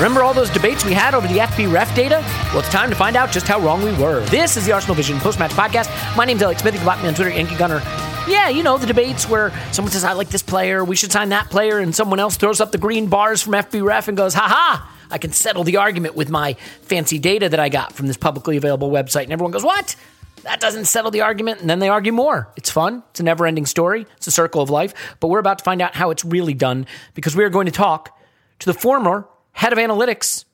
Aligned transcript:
Remember 0.00 0.22
all 0.22 0.32
those 0.32 0.48
debates 0.48 0.82
we 0.82 0.94
had 0.94 1.14
over 1.14 1.28
the 1.28 1.40
FBref 1.40 1.94
data? 1.94 2.24
Well, 2.46 2.60
it's 2.60 2.70
time 2.70 2.88
to 2.88 2.96
find 2.96 3.16
out 3.16 3.30
just 3.30 3.46
how 3.46 3.60
wrong 3.60 3.82
we 3.82 3.92
were. 4.02 4.24
This 4.30 4.56
is 4.56 4.64
the 4.64 4.72
Arsenal 4.72 4.94
Vision 4.94 5.18
post-match 5.18 5.50
podcast. 5.50 5.90
My 6.16 6.24
name's 6.24 6.40
Alex 6.40 6.62
Smith. 6.62 6.72
You 6.72 6.78
can 6.78 6.86
block 6.86 7.02
me 7.02 7.08
on 7.08 7.14
Twitter, 7.14 7.28
Yankee 7.28 7.54
Gunner. 7.56 7.82
Yeah, 8.26 8.48
you 8.48 8.62
know, 8.62 8.78
the 8.78 8.86
debates 8.86 9.28
where 9.28 9.52
someone 9.72 9.92
says, 9.92 10.02
I 10.02 10.14
like 10.14 10.30
this 10.30 10.42
player, 10.42 10.82
we 10.82 10.96
should 10.96 11.12
sign 11.12 11.28
that 11.28 11.50
player, 11.50 11.80
and 11.80 11.94
someone 11.94 12.18
else 12.18 12.38
throws 12.38 12.62
up 12.62 12.72
the 12.72 12.78
green 12.78 13.08
bars 13.08 13.42
from 13.42 13.52
FBref 13.52 14.08
and 14.08 14.16
goes, 14.16 14.32
ha 14.32 14.48
ha, 14.48 14.90
I 15.10 15.18
can 15.18 15.32
settle 15.32 15.64
the 15.64 15.76
argument 15.76 16.14
with 16.14 16.30
my 16.30 16.54
fancy 16.80 17.18
data 17.18 17.50
that 17.50 17.60
I 17.60 17.68
got 17.68 17.92
from 17.92 18.06
this 18.06 18.16
publicly 18.16 18.56
available 18.56 18.90
website. 18.90 19.24
And 19.24 19.32
everyone 19.32 19.52
goes, 19.52 19.64
what? 19.64 19.96
That 20.44 20.60
doesn't 20.60 20.86
settle 20.86 21.10
the 21.10 21.20
argument. 21.20 21.60
And 21.60 21.68
then 21.68 21.78
they 21.78 21.90
argue 21.90 22.12
more. 22.12 22.48
It's 22.56 22.70
fun. 22.70 23.02
It's 23.10 23.20
a 23.20 23.22
never 23.22 23.46
ending 23.46 23.66
story. 23.66 24.06
It's 24.16 24.26
a 24.26 24.30
circle 24.30 24.62
of 24.62 24.70
life. 24.70 24.94
But 25.20 25.28
we're 25.28 25.40
about 25.40 25.58
to 25.58 25.64
find 25.64 25.82
out 25.82 25.94
how 25.94 26.10
it's 26.10 26.24
really 26.24 26.54
done 26.54 26.86
because 27.12 27.36
we 27.36 27.44
are 27.44 27.50
going 27.50 27.66
to 27.66 27.72
talk 27.72 28.18
to 28.60 28.64
the 28.64 28.72
former 28.72 29.26
head 29.52 29.72
of 29.72 29.78
analytics 29.78 30.44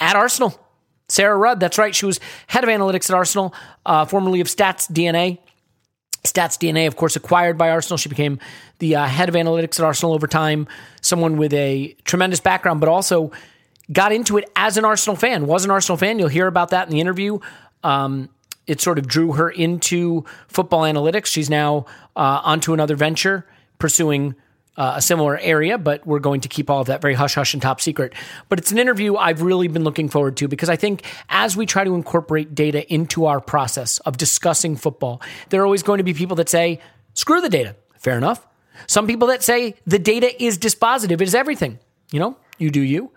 at 0.00 0.16
Arsenal, 0.16 0.58
Sarah 1.08 1.36
Rudd. 1.36 1.60
That's 1.60 1.78
right. 1.78 1.94
She 1.94 2.06
was 2.06 2.20
head 2.46 2.64
of 2.64 2.70
analytics 2.70 3.10
at 3.10 3.16
Arsenal, 3.16 3.54
uh, 3.84 4.04
formerly 4.04 4.40
of 4.40 4.46
Stats 4.46 4.90
DNA. 4.90 5.38
Stats 6.24 6.58
DNA, 6.58 6.86
of 6.86 6.96
course, 6.96 7.16
acquired 7.16 7.56
by 7.56 7.70
Arsenal. 7.70 7.96
She 7.96 8.08
became 8.08 8.40
the 8.78 8.96
uh, 8.96 9.06
head 9.06 9.28
of 9.28 9.34
analytics 9.34 9.78
at 9.78 9.84
Arsenal 9.84 10.12
over 10.12 10.26
time. 10.26 10.66
Someone 11.00 11.36
with 11.36 11.52
a 11.52 11.96
tremendous 12.04 12.40
background, 12.40 12.80
but 12.80 12.88
also 12.88 13.30
got 13.92 14.12
into 14.12 14.36
it 14.36 14.50
as 14.56 14.76
an 14.76 14.84
Arsenal 14.84 15.16
fan. 15.16 15.46
Was 15.46 15.64
an 15.64 15.70
Arsenal 15.70 15.96
fan. 15.96 16.18
You'll 16.18 16.28
hear 16.28 16.48
about 16.48 16.70
that 16.70 16.88
in 16.88 16.92
the 16.92 17.00
interview. 17.00 17.38
Um, 17.84 18.28
it 18.66 18.80
sort 18.80 18.98
of 18.98 19.06
drew 19.06 19.32
her 19.32 19.48
into 19.48 20.24
football 20.48 20.82
analytics. 20.82 21.26
She's 21.26 21.48
now 21.48 21.86
uh, 22.16 22.40
onto 22.42 22.72
another 22.72 22.96
venture, 22.96 23.46
pursuing 23.78 24.34
uh, 24.76 24.94
a 24.96 25.02
similar 25.02 25.38
area, 25.38 25.78
but 25.78 26.06
we're 26.06 26.18
going 26.18 26.40
to 26.42 26.48
keep 26.48 26.68
all 26.68 26.80
of 26.80 26.86
that 26.88 27.00
very 27.00 27.14
hush 27.14 27.34
hush 27.34 27.54
and 27.54 27.62
top 27.62 27.80
secret. 27.80 28.12
But 28.48 28.58
it's 28.58 28.72
an 28.72 28.78
interview 28.78 29.16
I've 29.16 29.42
really 29.42 29.68
been 29.68 29.84
looking 29.84 30.08
forward 30.08 30.36
to 30.38 30.48
because 30.48 30.68
I 30.68 30.76
think 30.76 31.02
as 31.28 31.56
we 31.56 31.66
try 31.66 31.84
to 31.84 31.94
incorporate 31.94 32.54
data 32.54 32.92
into 32.92 33.26
our 33.26 33.40
process 33.40 33.98
of 34.00 34.16
discussing 34.16 34.76
football, 34.76 35.20
there 35.48 35.62
are 35.62 35.64
always 35.64 35.82
going 35.82 35.98
to 35.98 36.04
be 36.04 36.14
people 36.14 36.36
that 36.36 36.48
say, 36.48 36.80
screw 37.14 37.40
the 37.40 37.48
data. 37.48 37.76
Fair 37.98 38.16
enough. 38.16 38.46
Some 38.86 39.06
people 39.06 39.28
that 39.28 39.42
say 39.42 39.74
the 39.86 39.98
data 39.98 40.42
is 40.42 40.58
dispositive, 40.58 41.12
it 41.12 41.22
is 41.22 41.34
everything. 41.34 41.78
You 42.12 42.20
know, 42.20 42.36
you 42.58 42.70
do 42.70 42.80
you. 42.80 43.10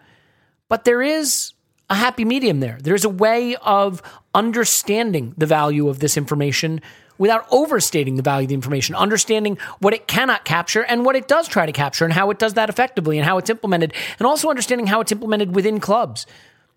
But 0.70 0.86
there 0.86 1.02
is 1.02 1.54
a 1.90 1.96
happy 1.96 2.24
medium 2.24 2.60
there. 2.60 2.78
There's 2.82 3.04
a 3.04 3.10
way 3.10 3.56
of 3.58 4.02
understanding 4.34 5.34
the 5.38 5.46
value 5.46 5.90
of 5.90 6.00
this 6.00 6.16
information 6.16 6.82
without 7.20 7.46
overstating 7.52 8.16
the 8.16 8.24
value 8.24 8.46
of 8.46 8.50
the 8.50 8.56
information, 8.56 8.96
understanding 8.96 9.60
what 9.78 9.94
it 9.94 10.08
cannot 10.08 10.46
capture 10.46 10.84
and 10.86 11.06
what 11.06 11.16
it 11.16 11.28
does 11.28 11.48
try 11.48 11.68
to 11.68 11.72
capture 11.72 12.06
and 12.06 12.14
how 12.14 12.32
it 12.32 12.40
does 12.40 12.56
that 12.56 12.70
effectively 12.70 13.20
and 13.20 13.28
how 13.28 13.38
it's 13.38 13.52
implemented, 13.52 13.94
and 14.18 14.26
also 14.26 14.50
understanding 14.50 14.88
how 14.88 15.00
it's 15.02 15.12
implemented 15.12 15.54
within 15.54 15.80
clubs 15.80 16.26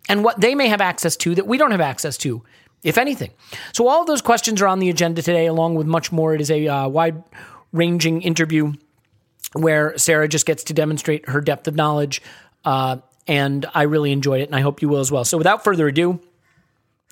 and 0.08 0.22
what 0.22 0.40
they 0.40 0.54
may 0.54 0.68
have 0.68 0.82
access 0.82 1.16
to 1.16 1.34
that 1.34 1.46
we 1.46 1.56
don't 1.56 1.70
have 1.70 1.80
access 1.80 2.18
to, 2.18 2.42
if 2.82 2.98
anything. 2.98 3.30
So, 3.72 3.88
all 3.88 4.02
of 4.02 4.06
those 4.06 4.20
questions 4.20 4.60
are 4.60 4.66
on 4.66 4.80
the 4.80 4.90
agenda 4.90 5.22
today, 5.22 5.46
along 5.46 5.76
with 5.76 5.86
much 5.86 6.12
more. 6.12 6.34
It 6.34 6.40
is 6.40 6.50
a 6.50 6.66
uh, 6.66 6.88
wide 6.88 7.22
ranging 7.72 8.20
interview 8.20 8.72
where 9.52 9.96
Sarah 9.96 10.28
just 10.28 10.44
gets 10.44 10.64
to 10.64 10.74
demonstrate 10.74 11.28
her 11.28 11.40
depth 11.40 11.68
of 11.68 11.76
knowledge. 11.76 12.20
Uh, 12.64 12.98
and 13.28 13.66
I 13.72 13.82
really 13.82 14.10
enjoyed 14.10 14.40
it, 14.40 14.48
and 14.48 14.56
I 14.56 14.60
hope 14.60 14.82
you 14.82 14.88
will 14.88 14.98
as 14.98 15.12
well. 15.12 15.24
So, 15.24 15.38
without 15.38 15.62
further 15.62 15.86
ado, 15.86 16.20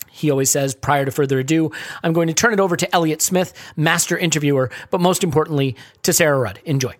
he 0.08 0.30
always 0.30 0.50
says, 0.50 0.74
prior 0.74 1.04
to 1.04 1.10
further 1.10 1.38
ado, 1.38 1.70
I'm 2.02 2.12
going 2.12 2.28
to 2.28 2.34
turn 2.34 2.52
it 2.52 2.60
over 2.60 2.76
to 2.76 2.94
Elliot 2.94 3.22
Smith, 3.22 3.52
master 3.76 4.16
interviewer, 4.16 4.70
but 4.90 5.00
most 5.00 5.24
importantly, 5.24 5.76
to 6.02 6.12
Sarah 6.12 6.38
Rudd. 6.38 6.60
Enjoy. 6.64 6.94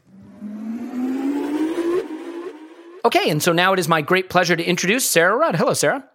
Okay, 3.05 3.31
and 3.31 3.43
so 3.43 3.53
now 3.53 3.73
it 3.73 3.79
is 3.79 3.89
my 3.89 4.03
great 4.03 4.29
pleasure 4.29 4.57
to 4.57 4.65
introduce 4.65 5.09
Sarah 5.09 5.37
Rudd. 5.37 5.57
Hello, 5.57 5.73
Sarah. 5.73 6.07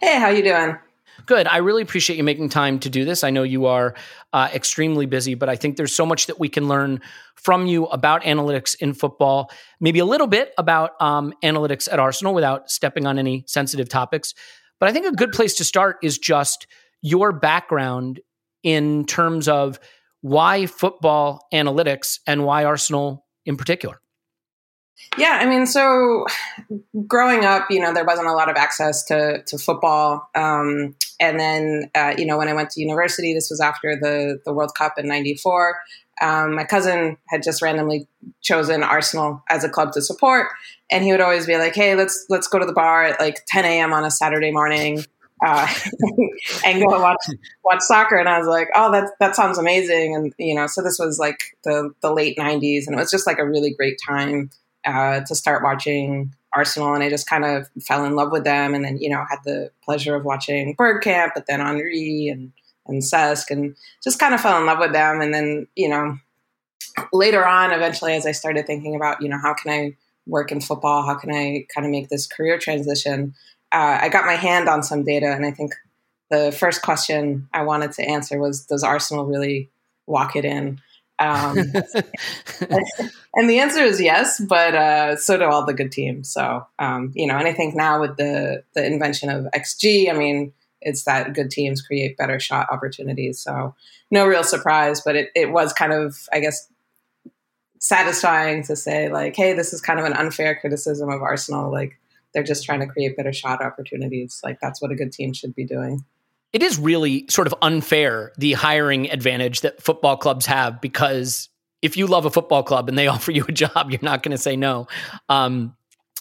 Hey, 0.00 0.18
how 0.18 0.28
you 0.28 0.42
doing? 0.42 0.76
Good. 1.26 1.46
I 1.46 1.58
really 1.58 1.82
appreciate 1.82 2.16
you 2.16 2.24
making 2.24 2.50
time 2.50 2.78
to 2.80 2.90
do 2.90 3.04
this. 3.04 3.24
I 3.24 3.30
know 3.30 3.44
you 3.44 3.66
are 3.66 3.94
uh, 4.32 4.50
extremely 4.52 5.06
busy, 5.06 5.34
but 5.34 5.48
I 5.48 5.56
think 5.56 5.76
there's 5.76 5.94
so 5.94 6.04
much 6.04 6.26
that 6.26 6.38
we 6.38 6.48
can 6.48 6.68
learn 6.68 7.00
from 7.36 7.66
you 7.66 7.86
about 7.86 8.22
analytics 8.24 8.76
in 8.80 8.92
football, 8.92 9.50
maybe 9.80 10.00
a 10.00 10.04
little 10.04 10.26
bit 10.26 10.52
about 10.58 11.00
um, 11.00 11.32
analytics 11.42 11.90
at 11.90 11.98
Arsenal 11.98 12.34
without 12.34 12.70
stepping 12.70 13.06
on 13.06 13.18
any 13.18 13.44
sensitive 13.46 13.88
topics. 13.88 14.34
But 14.84 14.90
I 14.90 14.92
think 14.92 15.06
a 15.06 15.12
good 15.12 15.32
place 15.32 15.54
to 15.54 15.64
start 15.64 15.96
is 16.02 16.18
just 16.18 16.66
your 17.00 17.32
background 17.32 18.20
in 18.62 19.06
terms 19.06 19.48
of 19.48 19.80
why 20.20 20.66
football 20.66 21.46
analytics 21.54 22.18
and 22.26 22.44
why 22.44 22.66
Arsenal 22.66 23.24
in 23.46 23.56
particular. 23.56 23.98
Yeah, 25.16 25.38
I 25.40 25.46
mean, 25.46 25.64
so 25.64 26.26
growing 27.06 27.46
up, 27.46 27.70
you 27.70 27.80
know, 27.80 27.94
there 27.94 28.04
wasn't 28.04 28.28
a 28.28 28.34
lot 28.34 28.50
of 28.50 28.56
access 28.56 29.02
to 29.06 29.42
to 29.46 29.56
football, 29.56 30.28
um, 30.34 30.94
and 31.18 31.40
then 31.40 31.90
uh, 31.94 32.12
you 32.18 32.26
know, 32.26 32.36
when 32.36 32.48
I 32.48 32.52
went 32.52 32.68
to 32.72 32.80
university, 32.82 33.32
this 33.32 33.48
was 33.48 33.62
after 33.62 33.96
the 33.98 34.38
the 34.44 34.52
World 34.52 34.74
Cup 34.76 34.98
in 34.98 35.08
'94. 35.08 35.78
Um, 36.20 36.54
my 36.54 36.64
cousin 36.64 37.16
had 37.28 37.42
just 37.42 37.62
randomly 37.62 38.06
chosen 38.40 38.82
Arsenal 38.82 39.42
as 39.50 39.64
a 39.64 39.68
club 39.68 39.92
to 39.92 40.02
support, 40.02 40.48
and 40.90 41.04
he 41.04 41.10
would 41.10 41.20
always 41.20 41.46
be 41.46 41.56
like, 41.56 41.74
"Hey, 41.74 41.94
let's 41.94 42.26
let's 42.28 42.48
go 42.48 42.58
to 42.58 42.66
the 42.66 42.72
bar 42.72 43.04
at 43.04 43.20
like 43.20 43.44
10 43.48 43.64
a.m. 43.64 43.92
on 43.92 44.04
a 44.04 44.10
Saturday 44.10 44.50
morning." 44.50 45.04
Uh, 45.44 45.66
and 46.64 46.80
go 46.80 47.00
watch 47.00 47.18
watch 47.64 47.80
soccer, 47.80 48.16
and 48.16 48.28
I 48.28 48.38
was 48.38 48.46
like, 48.46 48.68
"Oh, 48.74 48.92
that 48.92 49.10
that 49.20 49.34
sounds 49.34 49.58
amazing!" 49.58 50.14
And 50.14 50.32
you 50.38 50.54
know, 50.54 50.66
so 50.66 50.82
this 50.82 50.98
was 50.98 51.18
like 51.18 51.56
the 51.64 51.92
the 52.00 52.12
late 52.12 52.38
'90s, 52.38 52.86
and 52.86 52.94
it 52.94 52.98
was 52.98 53.10
just 53.10 53.26
like 53.26 53.38
a 53.38 53.48
really 53.48 53.74
great 53.74 53.98
time 54.06 54.50
uh, 54.86 55.20
to 55.20 55.34
start 55.34 55.64
watching 55.64 56.32
Arsenal, 56.52 56.94
and 56.94 57.02
I 57.02 57.10
just 57.10 57.28
kind 57.28 57.44
of 57.44 57.68
fell 57.82 58.04
in 58.04 58.14
love 58.14 58.30
with 58.30 58.44
them. 58.44 58.74
And 58.74 58.84
then 58.84 58.98
you 58.98 59.10
know 59.10 59.24
had 59.28 59.40
the 59.44 59.70
pleasure 59.84 60.14
of 60.14 60.24
watching 60.24 60.76
Bergkamp, 60.76 61.30
but 61.34 61.46
then 61.48 61.60
Henry 61.60 62.28
and 62.28 62.52
and 62.86 63.02
Cesc, 63.02 63.50
and 63.50 63.76
just 64.02 64.18
kind 64.18 64.34
of 64.34 64.40
fell 64.40 64.58
in 64.58 64.66
love 64.66 64.78
with 64.78 64.92
them. 64.92 65.20
And 65.20 65.32
then 65.32 65.66
you 65.76 65.88
know 65.88 66.18
later 67.12 67.46
on, 67.46 67.72
eventually, 67.72 68.14
as 68.14 68.26
I 68.26 68.32
started 68.32 68.66
thinking 68.66 68.94
about 68.94 69.22
you 69.22 69.28
know 69.28 69.38
how 69.38 69.54
can 69.54 69.72
I 69.72 69.96
work 70.26 70.52
in 70.52 70.60
football, 70.60 71.04
how 71.06 71.14
can 71.14 71.30
I 71.30 71.66
kind 71.74 71.84
of 71.84 71.90
make 71.90 72.08
this 72.08 72.26
career 72.26 72.58
transition, 72.58 73.34
uh, 73.74 73.98
I 74.02 74.08
got 74.08 74.24
my 74.24 74.34
hand 74.36 74.68
on 74.68 74.84
some 74.84 75.02
data, 75.02 75.26
and 75.26 75.44
I 75.44 75.50
think 75.50 75.74
the 76.30 76.52
first 76.52 76.82
question 76.82 77.48
I 77.52 77.64
wanted 77.64 77.90
to 77.92 78.04
answer 78.04 78.38
was, 78.38 78.64
"Does 78.66 78.84
Arsenal 78.84 79.26
really 79.26 79.68
walk 80.06 80.36
it 80.36 80.44
in?" 80.44 80.80
Um, 81.18 81.58
and 83.34 83.50
the 83.50 83.58
answer 83.58 83.82
is 83.82 84.00
yes, 84.00 84.40
but 84.40 84.74
uh, 84.76 85.16
so 85.16 85.36
do 85.36 85.44
all 85.44 85.66
the 85.66 85.74
good 85.74 85.90
teams. 85.90 86.32
So 86.32 86.64
um, 86.78 87.10
you 87.16 87.26
know, 87.26 87.36
and 87.36 87.48
I 87.48 87.52
think 87.52 87.74
now 87.74 88.00
with 88.00 88.16
the 88.16 88.62
the 88.74 88.86
invention 88.86 89.28
of 89.28 89.46
XG, 89.52 90.08
I 90.08 90.12
mean, 90.12 90.52
it's 90.84 91.04
that 91.04 91.34
good 91.34 91.50
teams 91.50 91.82
create 91.82 92.16
better 92.16 92.38
shot 92.38 92.68
opportunities. 92.70 93.40
So 93.40 93.74
no 94.10 94.26
real 94.26 94.44
surprise, 94.44 95.00
but 95.04 95.16
it, 95.16 95.30
it 95.34 95.50
was 95.50 95.72
kind 95.72 95.92
of, 95.92 96.28
I 96.32 96.40
guess, 96.40 96.68
satisfying 97.80 98.62
to 98.64 98.76
say 98.76 99.08
like, 99.08 99.34
hey, 99.34 99.52
this 99.52 99.72
is 99.72 99.80
kind 99.80 99.98
of 99.98 100.06
an 100.06 100.12
unfair 100.12 100.54
criticism 100.54 101.10
of 101.10 101.22
Arsenal. 101.22 101.72
Like 101.72 101.98
they're 102.32 102.42
just 102.42 102.64
trying 102.64 102.80
to 102.80 102.86
create 102.86 103.16
better 103.16 103.32
shot 103.32 103.62
opportunities. 103.62 104.40
Like 104.44 104.58
that's 104.60 104.80
what 104.80 104.90
a 104.90 104.94
good 104.94 105.12
team 105.12 105.32
should 105.32 105.54
be 105.54 105.64
doing. 105.64 106.04
It 106.52 106.62
is 106.62 106.78
really 106.78 107.26
sort 107.28 107.46
of 107.46 107.54
unfair 107.62 108.32
the 108.38 108.52
hiring 108.52 109.10
advantage 109.10 109.62
that 109.62 109.82
football 109.82 110.16
clubs 110.16 110.46
have 110.46 110.80
because 110.80 111.48
if 111.82 111.96
you 111.96 112.06
love 112.06 112.24
a 112.26 112.30
football 112.30 112.62
club 112.62 112.88
and 112.88 112.96
they 112.96 113.06
offer 113.08 113.32
you 113.32 113.44
a 113.48 113.52
job, 113.52 113.90
you're 113.90 114.00
not 114.02 114.22
going 114.22 114.32
to 114.32 114.38
say 114.38 114.54
no. 114.56 114.86
Um, 115.28 115.76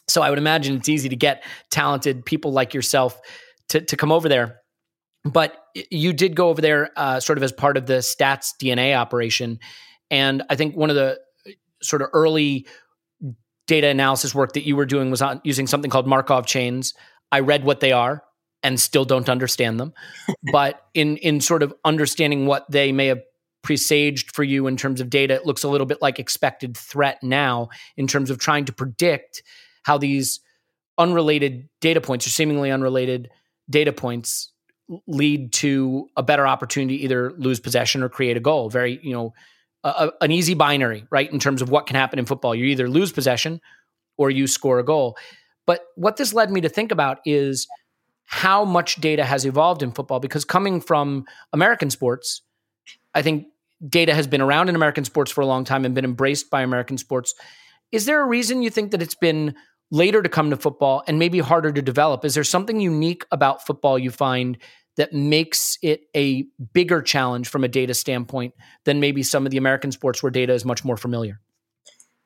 so 0.09 0.21
I 0.21 0.29
would 0.29 0.39
imagine 0.39 0.75
it's 0.75 0.89
easy 0.89 1.09
to 1.09 1.15
get 1.15 1.43
talented 1.69 2.25
people 2.25 2.51
like 2.51 2.73
yourself 2.73 3.19
to 3.69 3.81
to 3.81 3.97
come 3.97 4.11
over 4.11 4.29
there. 4.29 4.59
But 5.25 5.57
you 5.89 6.11
did 6.11 6.35
go 6.35 6.49
over 6.49 6.61
there 6.61 6.91
uh, 6.97 7.19
sort 7.19 7.37
of 7.37 7.43
as 7.43 7.53
part 7.53 7.77
of 7.77 7.85
the 7.85 7.99
stats 7.99 8.49
DNA 8.61 8.95
operation, 8.95 9.59
and 10.11 10.43
I 10.49 10.55
think 10.55 10.75
one 10.75 10.89
of 10.89 10.95
the 10.95 11.19
sort 11.81 12.01
of 12.01 12.09
early 12.13 12.67
data 13.67 13.87
analysis 13.87 14.35
work 14.35 14.53
that 14.53 14.65
you 14.65 14.75
were 14.75 14.85
doing 14.85 15.09
was 15.09 15.21
on 15.21 15.41
using 15.43 15.67
something 15.67 15.89
called 15.89 16.07
Markov 16.07 16.45
chains. 16.45 16.93
I 17.31 17.39
read 17.39 17.63
what 17.63 17.79
they 17.79 17.91
are 17.91 18.23
and 18.61 18.79
still 18.79 19.05
don't 19.05 19.29
understand 19.29 19.79
them, 19.79 19.93
but 20.51 20.81
in 20.93 21.17
in 21.17 21.41
sort 21.41 21.63
of 21.63 21.73
understanding 21.85 22.45
what 22.45 22.69
they 22.69 22.91
may 22.91 23.07
have 23.07 23.21
presaged 23.63 24.35
for 24.35 24.43
you 24.43 24.67
in 24.67 24.77
terms 24.77 25.01
of 25.01 25.09
data, 25.09 25.33
it 25.33 25.45
looks 25.45 25.63
a 25.63 25.69
little 25.69 25.87
bit 25.87 26.01
like 26.01 26.19
expected 26.19 26.77
threat 26.77 27.17
now 27.23 27.69
in 27.95 28.07
terms 28.07 28.29
of 28.29 28.37
trying 28.37 28.65
to 28.65 28.73
predict 28.73 29.41
how 29.83 29.97
these 29.97 30.41
unrelated 30.97 31.69
data 31.81 32.01
points 32.01 32.27
or 32.27 32.29
seemingly 32.29 32.69
unrelated 32.69 33.29
data 33.69 33.93
points 33.93 34.51
lead 35.07 35.53
to 35.53 36.09
a 36.17 36.23
better 36.23 36.45
opportunity 36.45 36.97
to 36.97 37.03
either 37.03 37.31
lose 37.37 37.59
possession 37.59 38.03
or 38.03 38.09
create 38.09 38.37
a 38.37 38.41
goal. 38.41 38.69
Very 38.69 38.99
you 39.01 39.13
know 39.13 39.33
a, 39.83 40.11
an 40.21 40.31
easy 40.31 40.53
binary 40.53 41.05
right 41.09 41.31
in 41.31 41.39
terms 41.39 41.61
of 41.61 41.69
what 41.69 41.87
can 41.87 41.95
happen 41.95 42.19
in 42.19 42.25
football. 42.25 42.53
You 42.55 42.65
either 42.65 42.89
lose 42.89 43.11
possession 43.11 43.61
or 44.17 44.29
you 44.29 44.47
score 44.47 44.79
a 44.79 44.83
goal. 44.83 45.17
But 45.65 45.81
what 45.95 46.17
this 46.17 46.33
led 46.33 46.51
me 46.51 46.61
to 46.61 46.69
think 46.69 46.91
about 46.91 47.19
is 47.25 47.67
how 48.25 48.65
much 48.65 48.95
data 48.95 49.23
has 49.23 49.45
evolved 49.45 49.83
in 49.83 49.91
football 49.91 50.19
because 50.19 50.45
coming 50.45 50.79
from 50.79 51.25
american 51.51 51.89
sports 51.89 52.41
i 53.13 53.21
think 53.21 53.47
data 53.87 54.15
has 54.15 54.27
been 54.27 54.41
around 54.41 54.69
in 54.69 54.75
american 54.75 55.03
sports 55.03 55.31
for 55.31 55.41
a 55.41 55.45
long 55.45 55.65
time 55.65 55.83
and 55.85 55.93
been 55.93 56.05
embraced 56.05 56.49
by 56.49 56.61
american 56.61 56.97
sports. 56.97 57.33
Is 57.91 58.05
there 58.05 58.21
a 58.21 58.25
reason 58.25 58.63
you 58.63 58.71
think 58.71 58.91
that 58.91 59.01
it's 59.03 59.13
been 59.13 59.55
later 59.93 60.23
to 60.23 60.27
come 60.27 60.49
to 60.49 60.57
football 60.57 61.03
and 61.07 61.19
maybe 61.19 61.39
harder 61.39 61.71
to 61.71 61.81
develop? 61.81 62.25
Is 62.25 62.33
there 62.33 62.43
something 62.43 62.81
unique 62.81 63.25
about 63.31 63.65
football 63.65 63.97
you 63.97 64.09
find 64.09 64.57
that 64.97 65.13
makes 65.13 65.77
it 65.83 66.07
a 66.15 66.45
bigger 66.73 67.01
challenge 67.01 67.47
from 67.47 67.63
a 67.63 67.67
data 67.67 67.93
standpoint 67.93 68.55
than 68.85 68.99
maybe 68.99 69.21
some 69.21 69.45
of 69.45 69.51
the 69.51 69.57
American 69.57 69.91
sports 69.91 70.23
where 70.23 70.31
data 70.31 70.51
is 70.51 70.65
much 70.65 70.83
more 70.83 70.97
familiar? 70.97 71.39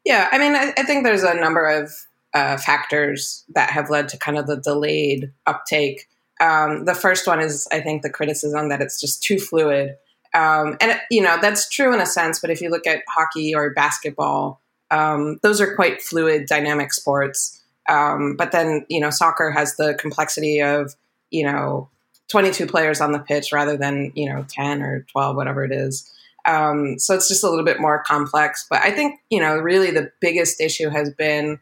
Yeah, 0.06 0.30
I 0.32 0.38
mean, 0.38 0.56
I, 0.56 0.74
I 0.78 0.84
think 0.84 1.04
there's 1.04 1.24
a 1.24 1.34
number 1.34 1.68
of 1.68 1.92
uh, 2.34 2.56
factors 2.58 3.44
that 3.54 3.70
have 3.72 3.90
led 3.90 4.08
to 4.10 4.18
kind 4.18 4.38
of 4.38 4.48
the 4.48 4.56
delayed 4.58 5.34
uptake. 5.46 6.08
Um, 6.40 6.86
the 6.86 6.96
first 6.96 7.28
one 7.28 7.42
is, 7.42 7.68
I 7.72 7.82
think, 7.82 8.02
the 8.02 8.10
criticism 8.10 8.70
that 8.70 8.82
it's 8.82 9.02
just 9.02 9.22
too 9.24 9.40
fluid. 9.40 9.98
Um, 10.34 10.78
and, 10.80 11.00
you 11.12 11.22
know, 11.22 11.38
that's 11.42 11.68
true 11.68 11.94
in 11.94 12.00
a 12.00 12.06
sense, 12.06 12.40
but 12.40 12.50
if 12.50 12.62
you 12.62 12.70
look 12.70 12.88
at 12.88 13.04
hockey 13.10 13.54
or 13.54 13.74
basketball, 13.74 14.62
um, 14.92 15.40
those 15.44 15.60
are 15.60 15.76
quite 15.76 16.02
fluid, 16.02 16.46
dynamic 16.48 16.94
sports. 16.94 17.57
Um, 17.90 18.36
but 18.36 18.52
then, 18.52 18.86
you 18.90 19.00
know, 19.00 19.10
soccer 19.10 19.52
has 19.52 19.76
the 19.76 19.96
complexity 19.96 20.62
of, 20.62 20.96
you 21.32 21.46
know, 21.46 21.90
22 22.30 22.68
players 22.68 23.00
on 23.00 23.12
the 23.12 23.20
pitch 23.20 23.52
rather 23.52 23.78
than, 23.78 24.12
you 24.16 24.30
know, 24.30 24.46
10 24.50 24.82
or 24.82 25.06
12, 25.12 25.36
whatever 25.36 25.64
it 25.64 25.72
is. 25.72 26.12
Um, 26.46 26.98
so 26.98 27.14
it's 27.14 27.28
just 27.28 27.44
a 27.44 27.50
little 27.50 27.66
bit 27.66 27.80
more 27.80 28.04
complex. 28.04 28.66
But 28.70 28.82
I 28.82 28.92
think, 28.92 29.20
you 29.30 29.40
know, 29.40 29.58
really 29.58 29.92
the 29.92 30.12
biggest 30.20 30.62
issue 30.62 30.90
has 30.90 31.14
been 31.14 31.60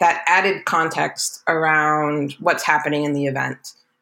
that 0.00 0.22
added 0.26 0.64
context 0.64 1.42
around 1.48 2.32
what's 2.40 2.64
happening 2.64 3.04
in 3.04 3.12
the 3.12 3.26
event. 3.26 3.58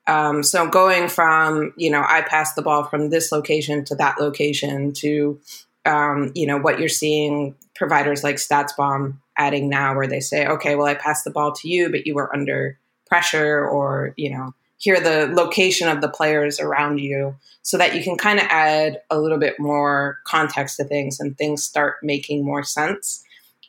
Um, 0.06 0.42
so 0.42 0.68
going 0.68 1.08
from, 1.08 1.72
you 1.76 1.90
know, 1.90 2.04
I 2.06 2.22
passed 2.22 2.56
the 2.56 2.62
ball 2.62 2.84
from 2.84 3.10
this 3.10 3.30
location 3.30 3.84
to 3.86 3.94
that 3.96 4.18
location 4.18 4.92
to, 4.94 5.38
um, 5.86 6.32
you 6.34 6.46
know, 6.46 6.58
what 6.58 6.80
you're 6.80 6.88
seeing 6.88 7.54
providers 7.74 8.24
like 8.24 8.36
StatsBomb 8.36 9.14
adding 9.37 9.69
now, 9.69 9.94
where 9.94 10.06
they 10.06 10.20
say, 10.20 10.46
okay, 10.46 10.76
well, 10.76 10.87
I 10.87 10.94
passed 10.94 11.25
the 11.25 11.31
ball 11.31 11.52
to 11.52 11.69
you, 11.69 11.90
but 11.90 12.06
you 12.06 12.14
were 12.14 12.34
under 12.34 12.79
pressure, 13.06 13.67
or 13.67 14.14
you 14.17 14.31
know, 14.31 14.55
hear 14.79 15.00
the 15.00 15.32
location 15.32 15.88
of 15.88 16.00
the 16.00 16.08
players 16.08 16.61
around 16.61 16.99
you, 16.99 17.34
so 17.62 17.79
that 17.79 17.94
you 17.94 18.02
can 18.02 18.17
kind 18.17 18.38
of 18.38 18.46
add 18.49 19.00
a 19.11 19.19
little 19.19 19.38
bit 19.38 19.58
more 19.58 20.19
context 20.25 20.76
to 20.76 20.84
things, 20.84 21.20
and 21.20 21.37
things 21.37 21.64
start 21.64 21.96
making 22.02 22.44
more 22.44 22.62
sense. 22.62 23.25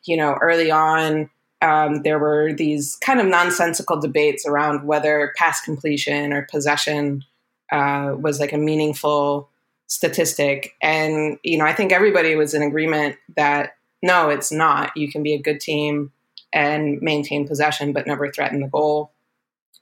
You 0.05 0.17
know, 0.17 0.37
early 0.41 0.71
on. 0.71 1.29
Um, 1.61 2.03
there 2.03 2.19
were 2.19 2.51
these 2.51 2.97
kind 2.97 3.21
of 3.21 3.25
nonsensical 3.25 3.97
debates 3.97 4.45
around 4.45 4.85
whether 4.85 5.31
pass 5.37 5.61
completion 5.61 6.33
or 6.33 6.45
possession 6.51 7.23
uh, 7.71 8.15
was 8.19 8.41
like 8.41 8.51
a 8.51 8.57
meaningful 8.57 9.47
statistic. 9.87 10.73
And, 10.81 11.37
you 11.41 11.57
know, 11.57 11.63
I 11.63 11.71
think 11.71 11.93
everybody 11.93 12.35
was 12.35 12.53
in 12.53 12.63
agreement 12.63 13.15
that 13.37 13.77
no, 14.03 14.29
it's 14.29 14.51
not. 14.51 14.95
You 14.95 15.09
can 15.09 15.23
be 15.23 15.33
a 15.33 15.41
good 15.41 15.59
team 15.59 16.11
and 16.51 17.01
maintain 17.01 17.47
possession, 17.47 17.93
but 17.93 18.05
never 18.05 18.29
threaten 18.29 18.59
the 18.59 18.67
goal. 18.67 19.11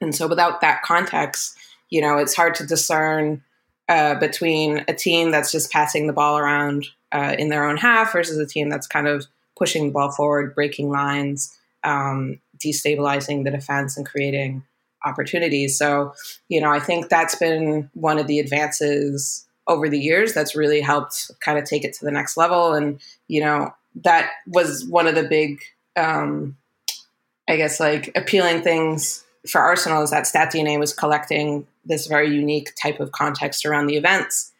And 0.00 0.14
so, 0.14 0.26
without 0.26 0.62
that 0.62 0.82
context, 0.82 1.58
you 1.90 2.00
know, 2.00 2.16
it's 2.16 2.34
hard 2.34 2.54
to 2.54 2.66
discern 2.66 3.42
uh, 3.88 4.14
between 4.14 4.84
a 4.88 4.94
team 4.94 5.32
that's 5.32 5.52
just 5.52 5.72
passing 5.72 6.06
the 6.06 6.12
ball 6.12 6.38
around 6.38 6.86
uh, 7.10 7.34
in 7.38 7.48
their 7.48 7.68
own 7.68 7.76
half 7.76 8.12
versus 8.12 8.38
a 8.38 8.46
team 8.46 8.70
that's 8.70 8.86
kind 8.86 9.08
of 9.08 9.26
pushing 9.58 9.88
the 9.88 9.92
ball 9.92 10.12
forward, 10.12 10.54
breaking 10.54 10.90
lines, 10.90 11.58
um, 11.82 12.40
destabilizing 12.64 13.44
the 13.44 13.50
defense, 13.50 13.96
and 13.96 14.06
creating 14.06 14.62
opportunities. 15.04 15.76
So, 15.76 16.14
you 16.48 16.60
know, 16.60 16.70
I 16.70 16.78
think 16.78 17.08
that's 17.08 17.34
been 17.34 17.90
one 17.94 18.18
of 18.18 18.28
the 18.28 18.38
advances 18.38 19.46
over 19.66 19.88
the 19.88 19.98
years 19.98 20.32
that's 20.32 20.54
really 20.56 20.80
helped 20.80 21.30
kind 21.40 21.58
of 21.58 21.64
take 21.64 21.84
it 21.84 21.92
to 21.94 22.04
the 22.04 22.10
next 22.12 22.36
level. 22.36 22.72
And, 22.72 23.00
you 23.28 23.40
know, 23.40 23.74
that 23.96 24.30
was 24.46 24.84
one 24.84 25.06
of 25.06 25.14
the 25.14 25.22
big, 25.22 25.60
um, 25.96 26.56
I 27.48 27.56
guess, 27.56 27.80
like 27.80 28.10
appealing 28.16 28.62
things 28.62 29.24
for 29.48 29.60
Arsenal 29.60 30.02
is 30.02 30.10
that 30.10 30.24
StatDNA 30.24 30.78
was 30.78 30.94
collecting 30.94 31.66
this 31.84 32.06
very 32.06 32.34
unique 32.34 32.72
type 32.80 33.00
of 33.00 33.12
context 33.12 33.66
around 33.66 33.88
the 33.88 33.96
events 33.96 34.52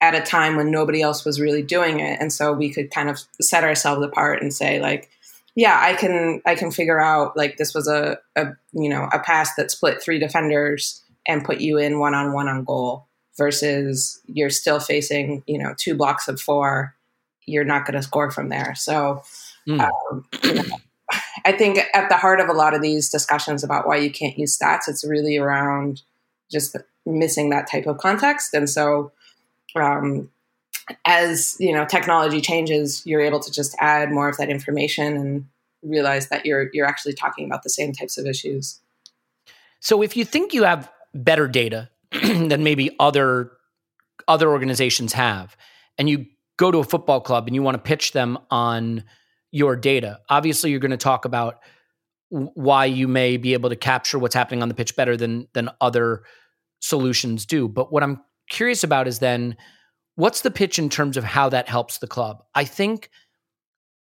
at 0.00 0.14
a 0.14 0.20
time 0.20 0.56
when 0.56 0.70
nobody 0.70 1.02
else 1.02 1.24
was 1.24 1.40
really 1.40 1.62
doing 1.62 2.00
it, 2.00 2.18
and 2.20 2.32
so 2.32 2.52
we 2.52 2.72
could 2.72 2.90
kind 2.90 3.10
of 3.10 3.20
set 3.40 3.64
ourselves 3.64 4.04
apart 4.04 4.40
and 4.40 4.54
say 4.54 4.80
like, 4.80 5.10
yeah, 5.54 5.78
I 5.82 5.94
can 5.94 6.40
I 6.46 6.54
can 6.54 6.70
figure 6.70 7.00
out 7.00 7.36
like 7.36 7.58
this 7.58 7.74
was 7.74 7.88
a, 7.88 8.18
a 8.36 8.52
you 8.72 8.88
know 8.88 9.08
a 9.12 9.18
pass 9.18 9.54
that 9.56 9.70
split 9.70 10.02
three 10.02 10.18
defenders 10.18 11.02
and 11.26 11.44
put 11.44 11.60
you 11.60 11.76
in 11.76 11.98
one 11.98 12.14
on 12.14 12.32
one 12.32 12.48
on 12.48 12.64
goal 12.64 13.06
versus 13.36 14.20
you're 14.26 14.50
still 14.50 14.80
facing 14.80 15.42
you 15.46 15.58
know 15.58 15.74
two 15.76 15.94
blocks 15.94 16.28
of 16.28 16.40
four 16.40 16.94
you're 17.50 17.64
not 17.64 17.84
going 17.86 17.96
to 17.96 18.02
score 18.02 18.30
from 18.30 18.48
there. 18.48 18.74
So, 18.74 19.22
mm. 19.68 19.80
um, 19.80 20.24
you 20.42 20.54
know, 20.68 20.76
I 21.44 21.52
think 21.52 21.78
at 21.94 22.08
the 22.08 22.16
heart 22.16 22.40
of 22.40 22.48
a 22.48 22.52
lot 22.52 22.74
of 22.74 22.82
these 22.82 23.10
discussions 23.10 23.64
about 23.64 23.86
why 23.86 23.96
you 23.96 24.10
can't 24.10 24.38
use 24.38 24.56
stats, 24.56 24.88
it's 24.88 25.04
really 25.04 25.36
around 25.36 26.02
just 26.50 26.76
missing 27.06 27.50
that 27.50 27.70
type 27.70 27.86
of 27.86 27.98
context. 27.98 28.54
And 28.54 28.68
so, 28.68 29.12
um, 29.74 30.30
as 31.04 31.56
you 31.60 31.72
know, 31.72 31.84
technology 31.84 32.40
changes, 32.40 33.04
you're 33.06 33.20
able 33.20 33.40
to 33.40 33.50
just 33.50 33.74
add 33.78 34.10
more 34.10 34.28
of 34.28 34.36
that 34.38 34.48
information 34.48 35.16
and 35.16 35.46
realize 35.82 36.28
that 36.28 36.44
you're 36.44 36.70
you're 36.72 36.86
actually 36.86 37.14
talking 37.14 37.46
about 37.46 37.62
the 37.62 37.70
same 37.70 37.92
types 37.92 38.18
of 38.18 38.26
issues. 38.26 38.80
So, 39.80 40.02
if 40.02 40.16
you 40.16 40.24
think 40.24 40.52
you 40.52 40.64
have 40.64 40.90
better 41.14 41.48
data 41.48 41.90
than 42.10 42.64
maybe 42.64 42.94
other 42.98 43.52
other 44.28 44.50
organizations 44.50 45.12
have, 45.12 45.56
and 45.98 46.08
you 46.08 46.26
go 46.60 46.70
to 46.70 46.78
a 46.78 46.84
football 46.84 47.22
club 47.22 47.46
and 47.46 47.54
you 47.54 47.62
want 47.62 47.74
to 47.74 47.82
pitch 47.82 48.12
them 48.12 48.36
on 48.50 49.02
your 49.50 49.76
data, 49.76 50.20
obviously 50.28 50.70
you're 50.70 50.78
going 50.78 50.90
to 50.90 50.98
talk 50.98 51.24
about 51.24 51.60
why 52.28 52.84
you 52.84 53.08
may 53.08 53.38
be 53.38 53.54
able 53.54 53.70
to 53.70 53.76
capture 53.76 54.18
what's 54.18 54.34
happening 54.34 54.62
on 54.62 54.68
the 54.68 54.74
pitch 54.74 54.94
better 54.94 55.16
than 55.16 55.48
than 55.54 55.70
other 55.80 56.22
solutions 56.80 57.46
do. 57.46 57.66
But 57.66 57.90
what 57.90 58.02
I'm 58.02 58.20
curious 58.50 58.84
about 58.84 59.08
is 59.08 59.20
then 59.20 59.56
what's 60.16 60.42
the 60.42 60.50
pitch 60.50 60.78
in 60.78 60.90
terms 60.90 61.16
of 61.16 61.24
how 61.24 61.48
that 61.48 61.66
helps 61.66 61.96
the 61.96 62.06
club? 62.06 62.44
I 62.54 62.64
think 62.64 63.08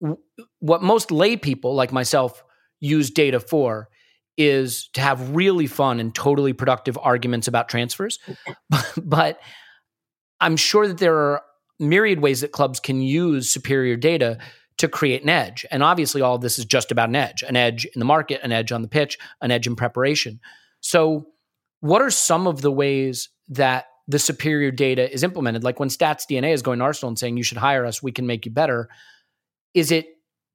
w- 0.01 0.17
what 0.59 0.81
most 0.81 1.11
lay 1.11 1.35
people 1.35 1.75
like 1.75 1.91
myself 1.91 2.43
use 2.79 3.11
data 3.11 3.41
for 3.41 3.89
is 4.37 4.89
to 4.93 5.01
have 5.01 5.35
really 5.35 5.67
fun 5.67 5.99
and 5.99 6.15
totally 6.15 6.53
productive 6.53 6.97
arguments 7.01 7.47
about 7.47 7.67
transfers. 7.67 8.19
but 8.97 9.37
I'm 10.39 10.55
sure 10.55 10.87
that 10.87 10.97
there 10.97 11.17
are 11.17 11.41
myriad 11.79 12.19
ways 12.19 12.41
that 12.41 12.51
clubs 12.51 12.79
can 12.79 13.01
use 13.01 13.49
superior 13.49 13.95
data 13.95 14.37
to 14.77 14.87
create 14.87 15.23
an 15.23 15.29
edge. 15.29 15.65
And 15.71 15.83
obviously, 15.83 16.21
all 16.21 16.35
of 16.35 16.41
this 16.41 16.59
is 16.59 16.65
just 16.65 16.91
about 16.91 17.09
an 17.09 17.15
edge 17.15 17.43
an 17.43 17.55
edge 17.55 17.85
in 17.85 17.99
the 17.99 18.05
market, 18.05 18.41
an 18.43 18.51
edge 18.51 18.71
on 18.71 18.81
the 18.81 18.87
pitch, 18.87 19.17
an 19.41 19.51
edge 19.51 19.67
in 19.67 19.75
preparation. 19.75 20.39
So, 20.81 21.27
what 21.79 22.01
are 22.01 22.09
some 22.09 22.47
of 22.47 22.61
the 22.61 22.71
ways 22.71 23.29
that 23.49 23.85
the 24.07 24.19
superior 24.19 24.71
data 24.71 25.11
is 25.11 25.23
implemented? 25.23 25.63
Like 25.63 25.79
when 25.79 25.89
Stats 25.89 26.23
DNA 26.29 26.53
is 26.53 26.61
going 26.61 26.79
to 26.79 26.85
Arsenal 26.85 27.09
and 27.09 27.19
saying, 27.19 27.37
you 27.37 27.43
should 27.43 27.57
hire 27.57 27.85
us, 27.85 28.01
we 28.01 28.11
can 28.11 28.25
make 28.25 28.45
you 28.45 28.51
better. 28.51 28.89
Is 29.73 29.91
it 29.91 30.07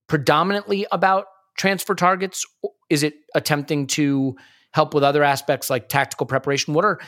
predominantly 0.08 0.86
about 0.90 1.26
transfer 1.56 1.94
targets? 1.94 2.44
Is 2.90 3.02
it 3.02 3.14
attempting 3.34 3.86
to 3.88 4.36
help 4.72 4.94
with 4.94 5.04
other 5.04 5.22
aspects 5.22 5.70
like 5.70 5.88
tactical 5.88 6.26
preparation? 6.26 6.74
What 6.74 6.84
are 6.84 7.00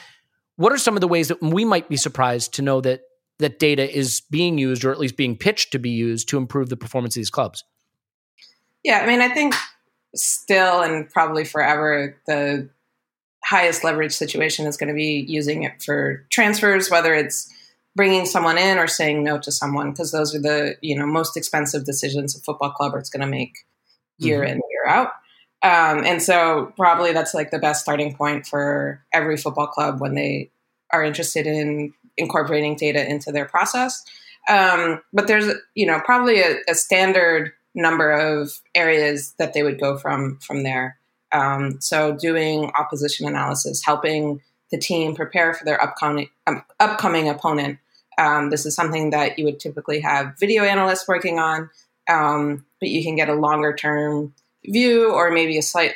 what 0.56 0.72
are 0.72 0.78
some 0.78 0.96
of 0.96 1.00
the 1.00 1.08
ways 1.08 1.28
that 1.28 1.42
we 1.42 1.64
might 1.64 1.88
be 1.88 1.96
surprised 1.96 2.54
to 2.54 2.62
know 2.62 2.80
that 2.82 3.00
that 3.38 3.58
data 3.58 3.90
is 3.90 4.22
being 4.30 4.58
used 4.58 4.84
or 4.84 4.92
at 4.92 4.98
least 4.98 5.16
being 5.16 5.36
pitched 5.36 5.72
to 5.72 5.78
be 5.78 5.90
used 5.90 6.28
to 6.28 6.38
improve 6.38 6.68
the 6.68 6.76
performance 6.76 7.16
of 7.16 7.20
these 7.20 7.30
clubs? 7.30 7.64
Yeah, 8.82 9.00
I 9.00 9.06
mean, 9.06 9.20
I 9.20 9.28
think 9.28 9.54
still 10.14 10.82
and 10.82 11.08
probably 11.10 11.44
forever 11.44 12.16
the 12.26 12.68
highest 13.44 13.84
leverage 13.84 14.12
situation 14.12 14.66
is 14.66 14.76
going 14.76 14.88
to 14.88 14.94
be 14.94 15.24
using 15.28 15.64
it 15.64 15.82
for 15.82 16.24
transfers, 16.30 16.90
whether 16.90 17.14
it's 17.14 17.52
bringing 17.96 18.26
someone 18.26 18.58
in 18.58 18.78
or 18.78 18.86
saying 18.86 19.22
no 19.22 19.38
to 19.38 19.52
someone, 19.52 19.90
because 19.90 20.12
those 20.12 20.34
are 20.34 20.40
the 20.40 20.76
you 20.80 20.96
know 20.96 21.06
most 21.06 21.36
expensive 21.36 21.84
decisions 21.84 22.36
a 22.36 22.40
football 22.40 22.70
club 22.70 22.94
is 22.96 23.10
going 23.10 23.20
to 23.20 23.26
make 23.26 23.54
year 24.18 24.40
mm-hmm. 24.40 24.52
in 24.52 24.60
year 24.70 24.86
out. 24.88 25.08
Um, 25.62 26.04
and 26.04 26.22
so 26.22 26.72
probably 26.76 27.12
that's 27.12 27.32
like 27.32 27.50
the 27.50 27.58
best 27.58 27.82
starting 27.82 28.14
point 28.14 28.46
for 28.46 29.02
every 29.12 29.38
football 29.38 29.66
club 29.66 30.00
when 30.00 30.14
they 30.14 30.50
are 30.92 31.02
interested 31.02 31.46
in 31.46 31.94
incorporating 32.16 32.76
data 32.76 33.08
into 33.08 33.32
their 33.32 33.44
process. 33.44 34.04
Um, 34.48 35.00
but 35.12 35.26
there's, 35.26 35.52
you 35.74 35.86
know, 35.86 36.00
probably 36.04 36.40
a, 36.40 36.56
a, 36.68 36.74
standard 36.74 37.52
number 37.74 38.10
of 38.10 38.50
areas 38.74 39.34
that 39.38 39.54
they 39.54 39.62
would 39.62 39.80
go 39.80 39.96
from 39.96 40.38
from 40.40 40.64
there. 40.64 40.98
Um, 41.32 41.80
so 41.80 42.14
doing 42.14 42.70
opposition 42.78 43.26
analysis, 43.26 43.82
helping 43.84 44.40
the 44.70 44.78
team 44.78 45.14
prepare 45.14 45.54
for 45.54 45.64
their 45.64 45.80
upcoming 45.82 46.28
um, 46.46 46.62
upcoming 46.78 47.28
opponent. 47.28 47.78
Um, 48.18 48.50
this 48.50 48.66
is 48.66 48.74
something 48.74 49.10
that 49.10 49.38
you 49.38 49.44
would 49.44 49.60
typically 49.60 50.00
have 50.00 50.38
video 50.38 50.62
analysts 50.62 51.08
working 51.08 51.38
on, 51.38 51.70
um, 52.08 52.64
but 52.80 52.90
you 52.90 53.02
can 53.02 53.16
get 53.16 53.28
a 53.28 53.34
longer 53.34 53.74
term 53.74 54.34
view 54.66 55.12
or 55.12 55.30
maybe 55.30 55.58
a 55.58 55.62
slight 55.62 55.94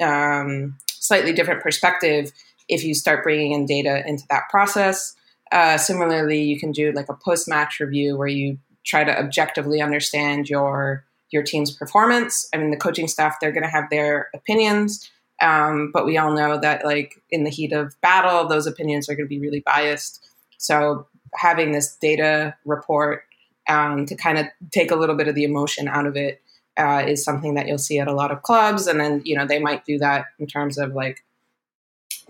um, 0.00 0.76
slightly 0.88 1.32
different 1.32 1.62
perspective 1.62 2.32
if 2.68 2.84
you 2.84 2.94
start 2.94 3.22
bringing 3.22 3.52
in 3.52 3.66
data 3.66 4.06
into 4.06 4.24
that 4.30 4.44
process. 4.50 5.14
Uh, 5.50 5.78
similarly, 5.78 6.42
you 6.42 6.58
can 6.58 6.72
do 6.72 6.92
like 6.92 7.08
a 7.08 7.14
post 7.14 7.48
match 7.48 7.80
review 7.80 8.16
where 8.16 8.28
you 8.28 8.58
try 8.84 9.04
to 9.04 9.18
objectively 9.18 9.80
understand 9.80 10.48
your 10.48 11.04
your 11.30 11.42
team's 11.42 11.70
performance. 11.70 12.48
I 12.54 12.56
mean, 12.56 12.70
the 12.70 12.76
coaching 12.76 13.08
staff 13.08 13.36
they're 13.40 13.52
going 13.52 13.64
to 13.64 13.70
have 13.70 13.90
their 13.90 14.30
opinions, 14.34 15.10
um, 15.40 15.90
but 15.92 16.06
we 16.06 16.16
all 16.16 16.32
know 16.32 16.58
that 16.58 16.84
like 16.84 17.20
in 17.30 17.44
the 17.44 17.50
heat 17.50 17.72
of 17.72 17.94
battle, 18.00 18.48
those 18.48 18.66
opinions 18.66 19.08
are 19.08 19.14
going 19.14 19.26
to 19.26 19.28
be 19.28 19.40
really 19.40 19.60
biased. 19.60 20.26
So 20.58 21.06
having 21.34 21.72
this 21.72 21.96
data 21.96 22.56
report 22.64 23.24
um, 23.68 24.06
to 24.06 24.16
kind 24.16 24.38
of 24.38 24.46
take 24.70 24.90
a 24.90 24.96
little 24.96 25.14
bit 25.14 25.28
of 25.28 25.34
the 25.34 25.44
emotion 25.44 25.88
out 25.88 26.06
of 26.06 26.16
it 26.16 26.40
uh, 26.78 27.04
is 27.06 27.22
something 27.22 27.54
that 27.54 27.66
you'll 27.66 27.76
see 27.78 27.98
at 27.98 28.08
a 28.08 28.14
lot 28.14 28.30
of 28.30 28.42
clubs, 28.42 28.86
and 28.86 29.00
then 29.00 29.22
you 29.24 29.36
know 29.36 29.46
they 29.46 29.58
might 29.58 29.84
do 29.84 29.98
that 29.98 30.26
in 30.38 30.46
terms 30.46 30.78
of 30.78 30.94
like 30.94 31.24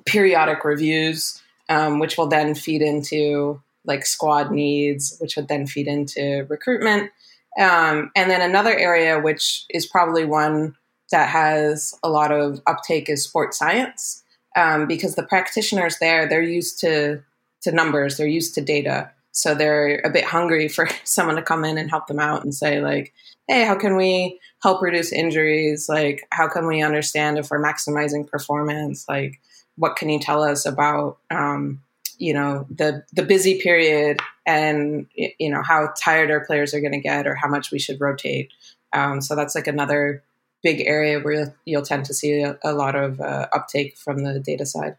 periodic 0.06 0.64
reviews 0.64 1.40
um, 1.68 1.98
which 1.98 2.16
will 2.16 2.26
then 2.26 2.54
feed 2.54 2.82
into 2.82 3.60
like 3.84 4.06
squad 4.06 4.50
needs, 4.50 5.16
which 5.20 5.36
would 5.36 5.48
then 5.48 5.66
feed 5.66 5.86
into 5.86 6.46
recruitment. 6.48 7.10
Um, 7.58 8.10
and 8.14 8.30
then 8.30 8.42
another 8.42 8.76
area, 8.76 9.18
which 9.18 9.64
is 9.70 9.86
probably 9.86 10.24
one 10.24 10.76
that 11.10 11.28
has 11.28 11.94
a 12.02 12.08
lot 12.08 12.30
of 12.30 12.60
uptake, 12.66 13.08
is 13.08 13.24
sports 13.24 13.58
science, 13.58 14.22
um, 14.56 14.86
because 14.86 15.14
the 15.14 15.22
practitioners 15.22 15.98
there 15.98 16.28
they're 16.28 16.42
used 16.42 16.78
to 16.80 17.22
to 17.62 17.72
numbers, 17.72 18.16
they're 18.16 18.26
used 18.26 18.54
to 18.54 18.60
data, 18.60 19.10
so 19.32 19.54
they're 19.54 20.00
a 20.04 20.10
bit 20.10 20.24
hungry 20.24 20.68
for 20.68 20.88
someone 21.04 21.36
to 21.36 21.42
come 21.42 21.64
in 21.64 21.78
and 21.78 21.90
help 21.90 22.06
them 22.06 22.20
out 22.20 22.44
and 22.44 22.54
say 22.54 22.80
like, 22.80 23.12
hey, 23.46 23.64
how 23.64 23.74
can 23.74 23.96
we 23.96 24.38
help 24.62 24.82
reduce 24.82 25.12
injuries? 25.12 25.88
Like, 25.88 26.26
how 26.30 26.48
can 26.48 26.66
we 26.66 26.82
understand 26.82 27.38
if 27.38 27.50
we're 27.50 27.62
maximizing 27.62 28.26
performance? 28.26 29.06
Like, 29.08 29.40
what 29.78 29.96
can 29.96 30.08
you 30.08 30.18
tell 30.18 30.42
us 30.42 30.66
about 30.66 31.18
um, 31.30 31.82
you 32.18 32.34
know 32.34 32.66
the 32.70 33.04
the 33.12 33.22
busy 33.22 33.60
period 33.60 34.20
and 34.46 35.06
you 35.14 35.50
know 35.50 35.62
how 35.62 35.92
tired 36.00 36.30
our 36.30 36.44
players 36.44 36.74
are 36.74 36.80
going 36.80 36.92
to 36.92 37.00
get 37.00 37.26
or 37.26 37.34
how 37.34 37.48
much 37.48 37.70
we 37.70 37.78
should 37.78 38.00
rotate? 38.00 38.52
Um, 38.92 39.20
so 39.20 39.36
that's 39.36 39.54
like 39.54 39.66
another 39.66 40.22
big 40.62 40.80
area 40.80 41.20
where 41.20 41.54
you'll, 41.64 41.82
tend 41.82 42.04
to 42.06 42.14
see 42.14 42.42
a, 42.42 42.58
a 42.64 42.72
lot 42.72 42.96
of 42.96 43.20
uh, 43.20 43.46
uptake 43.52 43.96
from 43.96 44.24
the 44.24 44.40
data 44.40 44.66
side. 44.66 44.96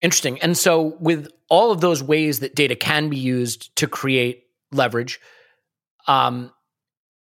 Interesting. 0.00 0.40
And 0.40 0.56
so 0.56 0.96
with 0.98 1.28
all 1.50 1.72
of 1.72 1.82
those 1.82 2.02
ways 2.02 2.40
that 2.40 2.54
data 2.54 2.74
can 2.74 3.10
be 3.10 3.18
used 3.18 3.74
to 3.76 3.86
create 3.86 4.44
leverage 4.72 5.20
um, 6.08 6.50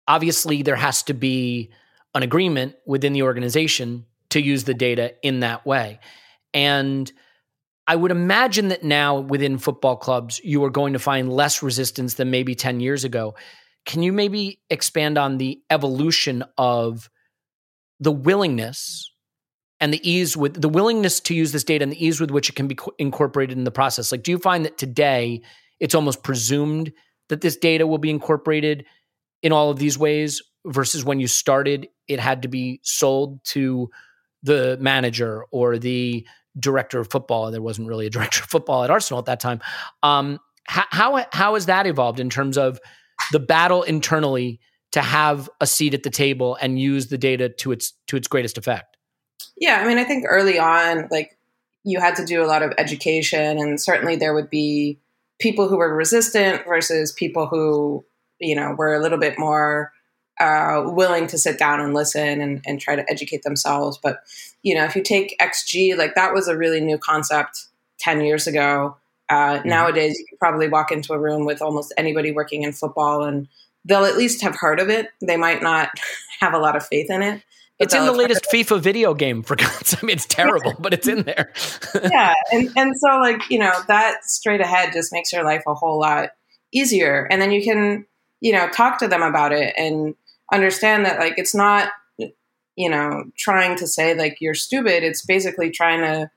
obviously 0.07 0.61
there 0.61 0.75
has 0.75 1.01
to 1.03 1.13
be 1.13 1.71
an 2.13 2.21
agreement 2.21 2.75
within 2.85 3.13
the 3.13 3.23
organization 3.23 4.05
to 4.29 4.41
use 4.41 4.65
the 4.65 4.73
data 4.73 5.15
in 5.23 5.39
that 5.39 5.65
way 5.65 5.99
and 6.53 7.11
I 7.87 7.95
would 7.95 8.11
imagine 8.11 8.69
that 8.69 8.83
now 8.83 9.19
within 9.19 9.57
football 9.57 9.97
clubs, 9.97 10.39
you 10.43 10.63
are 10.63 10.69
going 10.69 10.93
to 10.93 10.99
find 10.99 11.31
less 11.31 11.61
resistance 11.61 12.13
than 12.13 12.31
maybe 12.31 12.55
10 12.55 12.79
years 12.79 13.03
ago. 13.03 13.35
Can 13.85 14.01
you 14.01 14.13
maybe 14.13 14.61
expand 14.69 15.17
on 15.17 15.37
the 15.37 15.61
evolution 15.69 16.43
of 16.57 17.09
the 17.99 18.11
willingness 18.11 19.11
and 19.81 19.93
the 19.93 20.09
ease 20.09 20.37
with 20.37 20.61
the 20.61 20.69
willingness 20.69 21.19
to 21.21 21.33
use 21.33 21.51
this 21.51 21.65
data 21.65 21.83
and 21.83 21.91
the 21.91 22.05
ease 22.05 22.21
with 22.21 22.31
which 22.31 22.49
it 22.49 22.55
can 22.55 22.67
be 22.67 22.77
incorporated 22.97 23.57
in 23.57 23.65
the 23.65 23.71
process? 23.71 24.11
Like, 24.11 24.23
do 24.23 24.31
you 24.31 24.37
find 24.37 24.63
that 24.63 24.77
today 24.77 25.41
it's 25.81 25.95
almost 25.95 26.23
presumed 26.23 26.93
that 27.27 27.41
this 27.41 27.57
data 27.57 27.85
will 27.85 27.97
be 27.97 28.09
incorporated 28.09 28.85
in 29.41 29.51
all 29.51 29.69
of 29.69 29.79
these 29.79 29.97
ways 29.97 30.41
versus 30.65 31.03
when 31.03 31.19
you 31.19 31.27
started, 31.27 31.89
it 32.07 32.19
had 32.19 32.43
to 32.43 32.47
be 32.47 32.79
sold 32.83 33.43
to 33.43 33.89
the 34.41 34.77
manager 34.79 35.43
or 35.51 35.77
the 35.77 36.25
director 36.59 36.99
of 36.99 37.09
football. 37.09 37.51
There 37.51 37.61
wasn't 37.61 37.87
really 37.87 38.05
a 38.05 38.09
director 38.09 38.41
of 38.43 38.49
football 38.49 38.83
at 38.83 38.89
Arsenal 38.89 39.19
at 39.19 39.25
that 39.25 39.39
time. 39.39 39.61
Um, 40.01 40.39
how, 40.65 40.85
how 40.89 41.25
how 41.31 41.53
has 41.55 41.65
that 41.65 41.87
evolved 41.87 42.19
in 42.19 42.29
terms 42.29 42.57
of 42.57 42.79
the 43.31 43.39
battle 43.39 43.83
internally 43.83 44.59
to 44.93 45.01
have 45.01 45.49
a 45.59 45.67
seat 45.67 45.93
at 45.93 46.03
the 46.03 46.09
table 46.09 46.57
and 46.61 46.79
use 46.79 47.07
the 47.07 47.17
data 47.17 47.49
to 47.49 47.71
its 47.71 47.93
to 48.07 48.15
its 48.15 48.27
greatest 48.27 48.57
effect? 48.57 48.97
Yeah, 49.57 49.81
I 49.83 49.87
mean, 49.87 49.97
I 49.97 50.03
think 50.03 50.25
early 50.27 50.59
on, 50.59 51.07
like 51.11 51.37
you 51.83 51.99
had 51.99 52.15
to 52.15 52.25
do 52.25 52.43
a 52.43 52.47
lot 52.47 52.63
of 52.63 52.73
education, 52.77 53.57
and 53.57 53.79
certainly 53.79 54.15
there 54.15 54.33
would 54.33 54.49
be 54.49 54.99
people 55.39 55.67
who 55.67 55.77
were 55.77 55.93
resistant 55.93 56.65
versus 56.65 57.11
people 57.11 57.47
who 57.47 58.05
you 58.39 58.55
know 58.55 58.73
were 58.77 58.93
a 58.93 59.01
little 59.01 59.19
bit 59.19 59.37
more 59.37 59.91
uh, 60.39 60.83
willing 60.85 61.27
to 61.27 61.37
sit 61.37 61.57
down 61.57 61.79
and 61.79 61.93
listen 61.93 62.41
and, 62.41 62.61
and 62.65 62.79
try 62.79 62.95
to 62.95 63.09
educate 63.09 63.43
themselves. 63.43 63.99
But 64.01 64.23
you 64.61 64.75
know, 64.75 64.85
if 64.85 64.95
you 64.95 65.03
take 65.03 65.37
XG, 65.39 65.97
like 65.97 66.15
that 66.15 66.33
was 66.33 66.47
a 66.47 66.57
really 66.57 66.81
new 66.81 66.97
concept 66.97 67.65
ten 67.99 68.21
years 68.21 68.47
ago. 68.47 68.97
Uh, 69.29 69.57
mm-hmm. 69.57 69.69
Nowadays, 69.69 70.17
you 70.19 70.25
can 70.27 70.37
probably 70.37 70.67
walk 70.67 70.91
into 70.91 71.13
a 71.13 71.19
room 71.19 71.45
with 71.45 71.61
almost 71.61 71.93
anybody 71.97 72.31
working 72.31 72.63
in 72.63 72.73
football, 72.73 73.23
and 73.23 73.47
they'll 73.85 74.05
at 74.05 74.17
least 74.17 74.41
have 74.41 74.55
heard 74.55 74.79
of 74.79 74.89
it. 74.89 75.07
They 75.21 75.37
might 75.37 75.61
not 75.61 75.89
have 76.39 76.53
a 76.53 76.59
lot 76.59 76.75
of 76.75 76.85
faith 76.85 77.09
in 77.09 77.21
it. 77.21 77.43
It's 77.79 77.93
in 77.93 78.05
the 78.05 78.11
latest 78.11 78.45
FIFA 78.51 78.79
video 78.79 79.13
game, 79.13 79.43
for 79.43 79.55
God's 79.57 79.95
I 79.95 80.05
mean, 80.05 80.15
it's 80.15 80.25
terrible, 80.25 80.73
but 80.79 80.93
it's 80.93 81.07
in 81.07 81.23
there. 81.23 81.51
yeah, 82.03 82.33
and 82.51 82.71
and 82.75 82.93
so 82.97 83.17
like 83.19 83.49
you 83.49 83.59
know 83.59 83.73
that 83.87 84.23
straight 84.23 84.61
ahead 84.61 84.93
just 84.93 85.11
makes 85.11 85.33
your 85.33 85.43
life 85.43 85.63
a 85.67 85.73
whole 85.73 85.99
lot 85.99 86.29
easier, 86.71 87.27
and 87.29 87.41
then 87.41 87.51
you 87.51 87.63
can 87.63 88.05
you 88.41 88.53
know 88.53 88.67
talk 88.69 88.99
to 88.99 89.07
them 89.07 89.21
about 89.21 89.51
it 89.51 89.73
and 89.77 90.15
understand 90.53 91.05
that 91.05 91.19
like 91.19 91.35
it's 91.37 91.55
not 91.55 91.91
you 92.75 92.89
know 92.89 93.25
trying 93.37 93.77
to 93.77 93.87
say 93.87 94.15
like 94.15 94.37
you're 94.39 94.53
stupid. 94.53 95.03
It's 95.03 95.25
basically 95.25 95.71
trying 95.71 96.01
to 96.01 96.29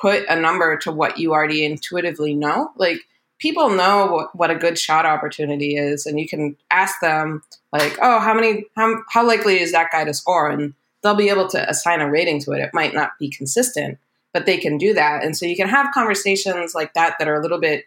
put 0.00 0.24
a 0.28 0.40
number 0.40 0.76
to 0.78 0.92
what 0.92 1.18
you 1.18 1.32
already 1.32 1.64
intuitively 1.64 2.34
know. 2.34 2.70
Like 2.76 2.98
people 3.38 3.70
know 3.70 4.06
what, 4.06 4.36
what 4.36 4.50
a 4.50 4.54
good 4.56 4.78
shot 4.78 5.04
opportunity 5.04 5.76
is 5.76 6.06
and 6.06 6.18
you 6.18 6.28
can 6.28 6.56
ask 6.70 7.00
them 7.00 7.42
like 7.72 7.98
oh 8.00 8.20
how 8.20 8.34
many 8.34 8.66
how, 8.76 9.02
how 9.10 9.26
likely 9.26 9.60
is 9.60 9.72
that 9.72 9.90
guy 9.92 10.04
to 10.04 10.14
score? 10.14 10.48
And 10.48 10.74
they'll 11.02 11.14
be 11.14 11.30
able 11.30 11.48
to 11.48 11.68
assign 11.68 12.00
a 12.00 12.10
rating 12.10 12.40
to 12.42 12.52
it. 12.52 12.60
It 12.60 12.70
might 12.72 12.94
not 12.94 13.10
be 13.18 13.28
consistent 13.28 13.98
but 14.32 14.46
they 14.46 14.56
can 14.56 14.78
do 14.78 14.94
that. 14.94 15.22
And 15.22 15.36
so 15.36 15.44
you 15.44 15.56
can 15.56 15.68
have 15.68 15.92
conversations 15.92 16.74
like 16.74 16.94
that 16.94 17.16
that 17.18 17.28
are 17.28 17.34
a 17.34 17.42
little 17.42 17.60
bit 17.60 17.84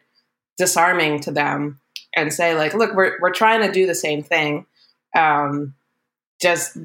disarming 0.57 1.19
to 1.21 1.31
them 1.31 1.79
and 2.15 2.31
say 2.31 2.55
like 2.55 2.73
look 2.73 2.93
we're, 2.93 3.17
we're 3.19 3.33
trying 3.33 3.61
to 3.61 3.71
do 3.71 3.85
the 3.85 3.95
same 3.95 4.23
thing 4.23 4.65
um, 5.15 5.73
just 6.41 6.77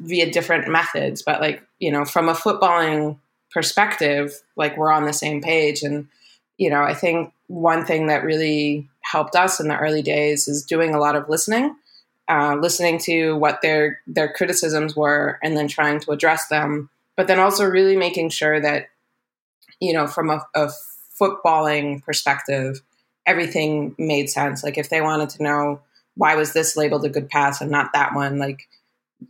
via 0.00 0.30
different 0.30 0.68
methods. 0.68 1.22
But 1.22 1.40
like, 1.40 1.62
you 1.78 1.92
know, 1.92 2.04
from 2.04 2.28
a 2.28 2.34
footballing 2.34 3.18
perspective, 3.50 4.32
like 4.56 4.76
we're 4.76 4.92
on 4.92 5.04
the 5.04 5.12
same 5.12 5.40
page. 5.40 5.82
And, 5.82 6.08
you 6.58 6.68
know, 6.68 6.82
I 6.82 6.94
think 6.94 7.32
one 7.46 7.84
thing 7.84 8.08
that 8.08 8.24
really 8.24 8.88
helped 9.00 9.36
us 9.36 9.60
in 9.60 9.68
the 9.68 9.78
early 9.78 10.02
days 10.02 10.48
is 10.48 10.64
doing 10.64 10.94
a 10.94 10.98
lot 10.98 11.14
of 11.14 11.28
listening, 11.28 11.76
uh, 12.28 12.56
listening 12.60 12.98
to 12.98 13.36
what 13.36 13.62
their 13.62 14.00
their 14.06 14.32
criticisms 14.32 14.96
were, 14.96 15.38
and 15.42 15.56
then 15.56 15.68
trying 15.68 16.00
to 16.00 16.10
address 16.10 16.48
them. 16.48 16.90
But 17.16 17.28
then 17.28 17.38
also 17.38 17.64
really 17.64 17.96
making 17.96 18.30
sure 18.30 18.60
that, 18.60 18.88
you 19.80 19.92
know, 19.92 20.06
from 20.06 20.30
a, 20.30 20.44
a 20.54 20.70
footballing 21.18 22.02
perspective, 22.02 22.82
everything 23.24 23.94
made 23.96 24.28
sense. 24.28 24.64
Like 24.64 24.76
if 24.76 24.90
they 24.90 25.00
wanted 25.00 25.30
to 25.30 25.42
know 25.42 25.80
why 26.16 26.34
was 26.34 26.52
this 26.52 26.76
labeled 26.76 27.04
a 27.04 27.10
good 27.10 27.28
pass 27.28 27.60
and 27.60 27.70
not 27.70 27.92
that 27.92 28.14
one, 28.14 28.38
like 28.38 28.68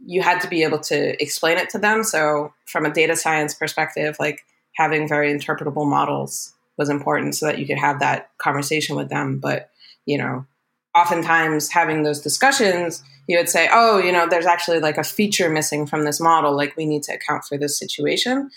you 0.05 0.23
had 0.23 0.41
to 0.41 0.49
be 0.49 0.63
able 0.63 0.79
to 0.79 1.21
explain 1.23 1.59
it 1.59 1.71
to 1.71 1.79
them. 1.79 2.03
So 2.03 2.53
from 2.67 2.85
a 2.87 2.93
data 2.93 3.17
science 3.17 3.55
perspective, 3.55 4.17
like 4.19 4.45
having 4.75 5.09
very 5.09 5.33
interpretable 5.33 5.89
models 5.89 6.53
was 6.77 6.89
important 6.89 7.35
so 7.35 7.47
that 7.47 7.59
you 7.59 7.67
could 7.67 7.79
have 7.79 8.01
that 8.01 8.31
conversation 8.39 8.97
with 8.97 9.09
them. 9.09 9.39
But, 9.39 9.71
you 10.05 10.19
know, 10.19 10.47
oftentimes 10.95 11.71
having 11.71 12.03
those 12.03 12.21
discussions, 12.21 13.03
you 13.29 13.37
would 13.37 13.49
say, 13.49 13.69
oh, 13.73 13.99
you 13.99 14.13
know, 14.13 14.29
there's 14.29 14.47
actually 14.47 14.81
like 14.81 14.99
a 14.99 15.05
feature 15.05 15.51
missing 15.51 15.87
from 15.87 16.05
this 16.05 16.21
model. 16.21 16.55
Like 16.55 16.77
we 16.77 16.87
need 16.87 17.03
to 17.05 17.15
account 17.15 17.45
for 17.45 17.59
this 17.59 17.79
situation. 17.79 18.51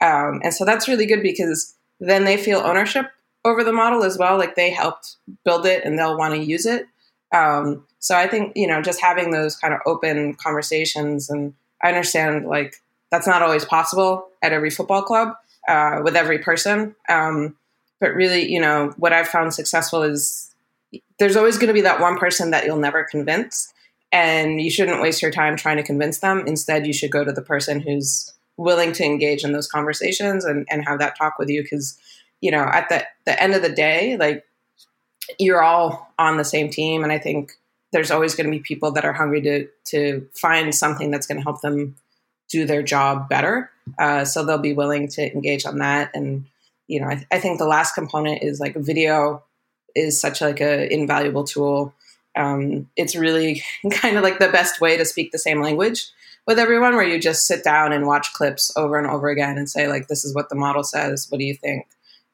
Um, 0.00 0.40
and 0.42 0.52
so 0.52 0.64
that's 0.64 0.88
really 0.88 1.06
good 1.06 1.22
because 1.22 1.74
then 2.00 2.24
they 2.24 2.36
feel 2.36 2.58
ownership 2.58 3.06
over 3.44 3.62
the 3.62 3.72
model 3.72 4.02
as 4.02 4.18
well. 4.18 4.36
Like 4.36 4.56
they 4.56 4.70
helped 4.70 5.16
build 5.44 5.66
it 5.66 5.84
and 5.84 5.98
they'll 5.98 6.18
want 6.18 6.34
to 6.34 6.40
use 6.40 6.66
it. 6.66 6.86
Um, 7.36 7.86
so 7.98 8.16
I 8.16 8.26
think, 8.26 8.52
you 8.56 8.66
know, 8.66 8.80
just 8.80 9.00
having 9.00 9.30
those 9.30 9.56
kind 9.56 9.74
of 9.74 9.80
open 9.84 10.34
conversations 10.34 11.28
and 11.28 11.52
I 11.82 11.88
understand 11.88 12.46
like 12.46 12.80
that's 13.10 13.26
not 13.26 13.42
always 13.42 13.64
possible 13.64 14.28
at 14.42 14.52
every 14.52 14.70
football 14.70 15.02
club 15.02 15.34
uh, 15.68 16.00
with 16.02 16.16
every 16.16 16.38
person. 16.38 16.94
Um, 17.08 17.56
but 18.00 18.14
really, 18.14 18.50
you 18.50 18.60
know, 18.60 18.94
what 18.96 19.12
I've 19.12 19.28
found 19.28 19.54
successful 19.54 20.02
is 20.02 20.50
there's 21.18 21.36
always 21.36 21.58
going 21.58 21.68
to 21.68 21.74
be 21.74 21.82
that 21.82 22.00
one 22.00 22.18
person 22.18 22.50
that 22.50 22.64
you'll 22.64 22.78
never 22.78 23.04
convince. 23.04 23.72
And 24.12 24.60
you 24.60 24.70
shouldn't 24.70 25.02
waste 25.02 25.20
your 25.20 25.32
time 25.32 25.56
trying 25.56 25.76
to 25.78 25.82
convince 25.82 26.20
them. 26.20 26.44
Instead, 26.46 26.86
you 26.86 26.92
should 26.92 27.10
go 27.10 27.24
to 27.24 27.32
the 27.32 27.42
person 27.42 27.80
who's 27.80 28.32
willing 28.56 28.92
to 28.92 29.04
engage 29.04 29.44
in 29.44 29.52
those 29.52 29.68
conversations 29.68 30.44
and, 30.44 30.66
and 30.70 30.86
have 30.86 31.00
that 31.00 31.18
talk 31.18 31.38
with 31.38 31.50
you. 31.50 31.62
Because, 31.62 31.98
you 32.40 32.50
know, 32.50 32.62
at 32.62 32.88
the, 32.88 33.04
the 33.26 33.42
end 33.42 33.54
of 33.54 33.62
the 33.62 33.68
day, 33.68 34.16
like 34.16 34.45
you're 35.38 35.62
all 35.62 36.12
on 36.18 36.36
the 36.36 36.44
same 36.44 36.70
team. 36.70 37.02
And 37.02 37.12
I 37.12 37.18
think 37.18 37.52
there's 37.92 38.10
always 38.10 38.34
going 38.34 38.50
to 38.50 38.56
be 38.56 38.62
people 38.62 38.92
that 38.92 39.04
are 39.04 39.12
hungry 39.12 39.42
to, 39.42 39.68
to 39.86 40.28
find 40.34 40.74
something 40.74 41.10
that's 41.10 41.26
going 41.26 41.38
to 41.38 41.44
help 41.44 41.60
them 41.60 41.96
do 42.50 42.64
their 42.64 42.82
job 42.82 43.28
better. 43.28 43.70
Uh, 43.98 44.24
so 44.24 44.44
they'll 44.44 44.58
be 44.58 44.72
willing 44.72 45.08
to 45.08 45.32
engage 45.32 45.64
on 45.64 45.78
that. 45.78 46.10
And, 46.14 46.46
you 46.86 47.00
know, 47.00 47.08
I, 47.08 47.14
th- 47.14 47.26
I 47.30 47.38
think 47.38 47.58
the 47.58 47.66
last 47.66 47.94
component 47.94 48.42
is 48.42 48.60
like 48.60 48.76
video 48.76 49.42
is 49.94 50.20
such 50.20 50.40
like 50.40 50.60
a 50.60 50.92
invaluable 50.92 51.44
tool. 51.44 51.94
Um, 52.36 52.88
it's 52.96 53.16
really 53.16 53.62
kind 53.90 54.16
of 54.16 54.22
like 54.22 54.38
the 54.38 54.48
best 54.48 54.80
way 54.80 54.96
to 54.96 55.04
speak 55.04 55.32
the 55.32 55.38
same 55.38 55.60
language 55.60 56.10
with 56.46 56.58
everyone, 56.58 56.94
where 56.94 57.06
you 57.06 57.18
just 57.18 57.46
sit 57.46 57.64
down 57.64 57.92
and 57.92 58.06
watch 58.06 58.32
clips 58.32 58.70
over 58.76 58.98
and 58.98 59.08
over 59.08 59.28
again 59.28 59.58
and 59.58 59.68
say 59.68 59.88
like, 59.88 60.06
"This 60.06 60.24
is 60.24 60.34
what 60.34 60.48
the 60.48 60.54
model 60.54 60.84
says. 60.84 61.26
What 61.28 61.38
do 61.38 61.44
you 61.44 61.54
think?" 61.54 61.86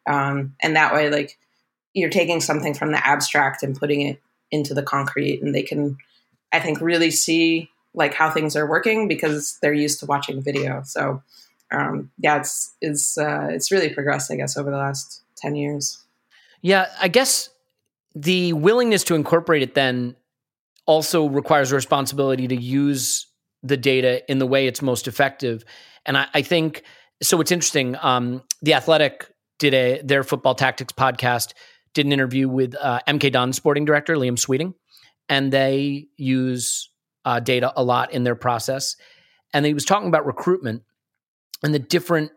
Um, 0.06 0.54
and 0.61 0.76
that 0.76 0.92
way, 0.92 1.09
like, 1.09 1.38
you're 1.94 2.11
taking 2.11 2.40
something 2.40 2.75
from 2.75 2.92
the 2.92 3.06
abstract 3.06 3.62
and 3.62 3.78
putting 3.78 4.02
it 4.02 4.20
into 4.50 4.75
the 4.75 4.82
concrete, 4.82 5.42
and 5.42 5.54
they 5.54 5.62
can, 5.62 5.96
I 6.52 6.61
think, 6.61 6.80
really 6.80 7.11
see 7.11 7.70
like 7.94 8.14
how 8.14 8.30
things 8.30 8.56
are 8.56 8.66
working 8.66 9.08
because 9.08 9.58
they're 9.61 9.72
used 9.72 10.00
to 10.00 10.06
watching 10.06 10.42
video. 10.42 10.82
So 10.84 11.22
um, 11.72 12.11
yeah, 12.18 12.38
it's 12.38 12.75
it's 12.80 13.18
uh, 13.18 13.49
it's 13.50 13.72
really 13.72 13.88
progressed, 13.88 14.30
I 14.30 14.37
guess, 14.37 14.56
over 14.56 14.70
the 14.70 14.76
last 14.76 15.22
ten 15.37 15.56
years. 15.56 16.04
Yeah, 16.61 16.87
I 17.00 17.08
guess 17.08 17.50
the 18.14 18.52
willingness 18.52 19.04
to 19.04 19.14
incorporate 19.14 19.62
it 19.62 19.75
then 19.75 20.14
also 20.86 21.26
requires 21.28 21.73
a 21.73 21.75
responsibility 21.75 22.47
to 22.49 22.56
use 22.56 23.26
the 23.62 23.76
data 23.76 24.28
in 24.30 24.38
the 24.38 24.47
way 24.47 24.67
it's 24.67 24.82
most 24.82 25.08
effective. 25.08 25.64
And 26.04 26.19
I, 26.19 26.26
I 26.34 26.43
think 26.43 26.82
so. 27.23 27.40
It's 27.40 27.52
interesting. 27.52 27.97
Um, 28.00 28.43
the 28.60 28.75
Athletic 28.75 29.28
did 29.58 29.75
a 29.75 30.02
their 30.02 30.25
football 30.25 30.54
tactics 30.54 30.93
podcast 30.93 31.54
did 31.95 32.07
an 32.07 32.13
interview 32.13 32.49
with 32.49 32.75
uh, 32.81 33.00
MK 33.07 33.33
Dons 33.33 33.57
sporting 33.57 33.85
director 33.85 34.17
Liam 34.17 34.39
Sweeting, 34.39 34.75
and 35.28 35.52
they 35.52 36.07
use 36.17 36.91
uh, 37.25 37.41
data 37.41 37.73
a 37.76 37.83
lot 37.83 38.13
in 38.13 38.25
their 38.25 38.35
process. 38.35 38.97
And 39.52 39.67
he 39.67 39.75
was 39.75 39.85
talking 39.85 40.09
about 40.09 40.26
recruitment 40.26 40.83
and 41.63 41.75
the 41.75 41.78
different 41.78 42.33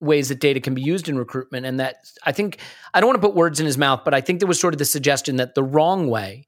ways 0.00 0.28
that 0.28 0.40
data 0.40 0.60
can 0.60 0.74
be 0.74 0.82
used 0.82 1.08
in 1.08 1.16
recruitment. 1.16 1.64
And 1.64 1.80
that 1.80 1.96
I 2.24 2.32
think, 2.32 2.58
I 2.92 3.00
don't 3.00 3.08
want 3.08 3.22
to 3.22 3.26
put 3.26 3.36
words 3.36 3.60
in 3.60 3.66
his 3.66 3.78
mouth, 3.78 4.02
but 4.04 4.14
I 4.14 4.20
think 4.20 4.40
there 4.40 4.48
was 4.48 4.60
sort 4.60 4.74
of 4.74 4.78
the 4.78 4.84
suggestion 4.84 5.36
that 5.36 5.54
the 5.54 5.62
wrong 5.62 6.08
way 6.08 6.46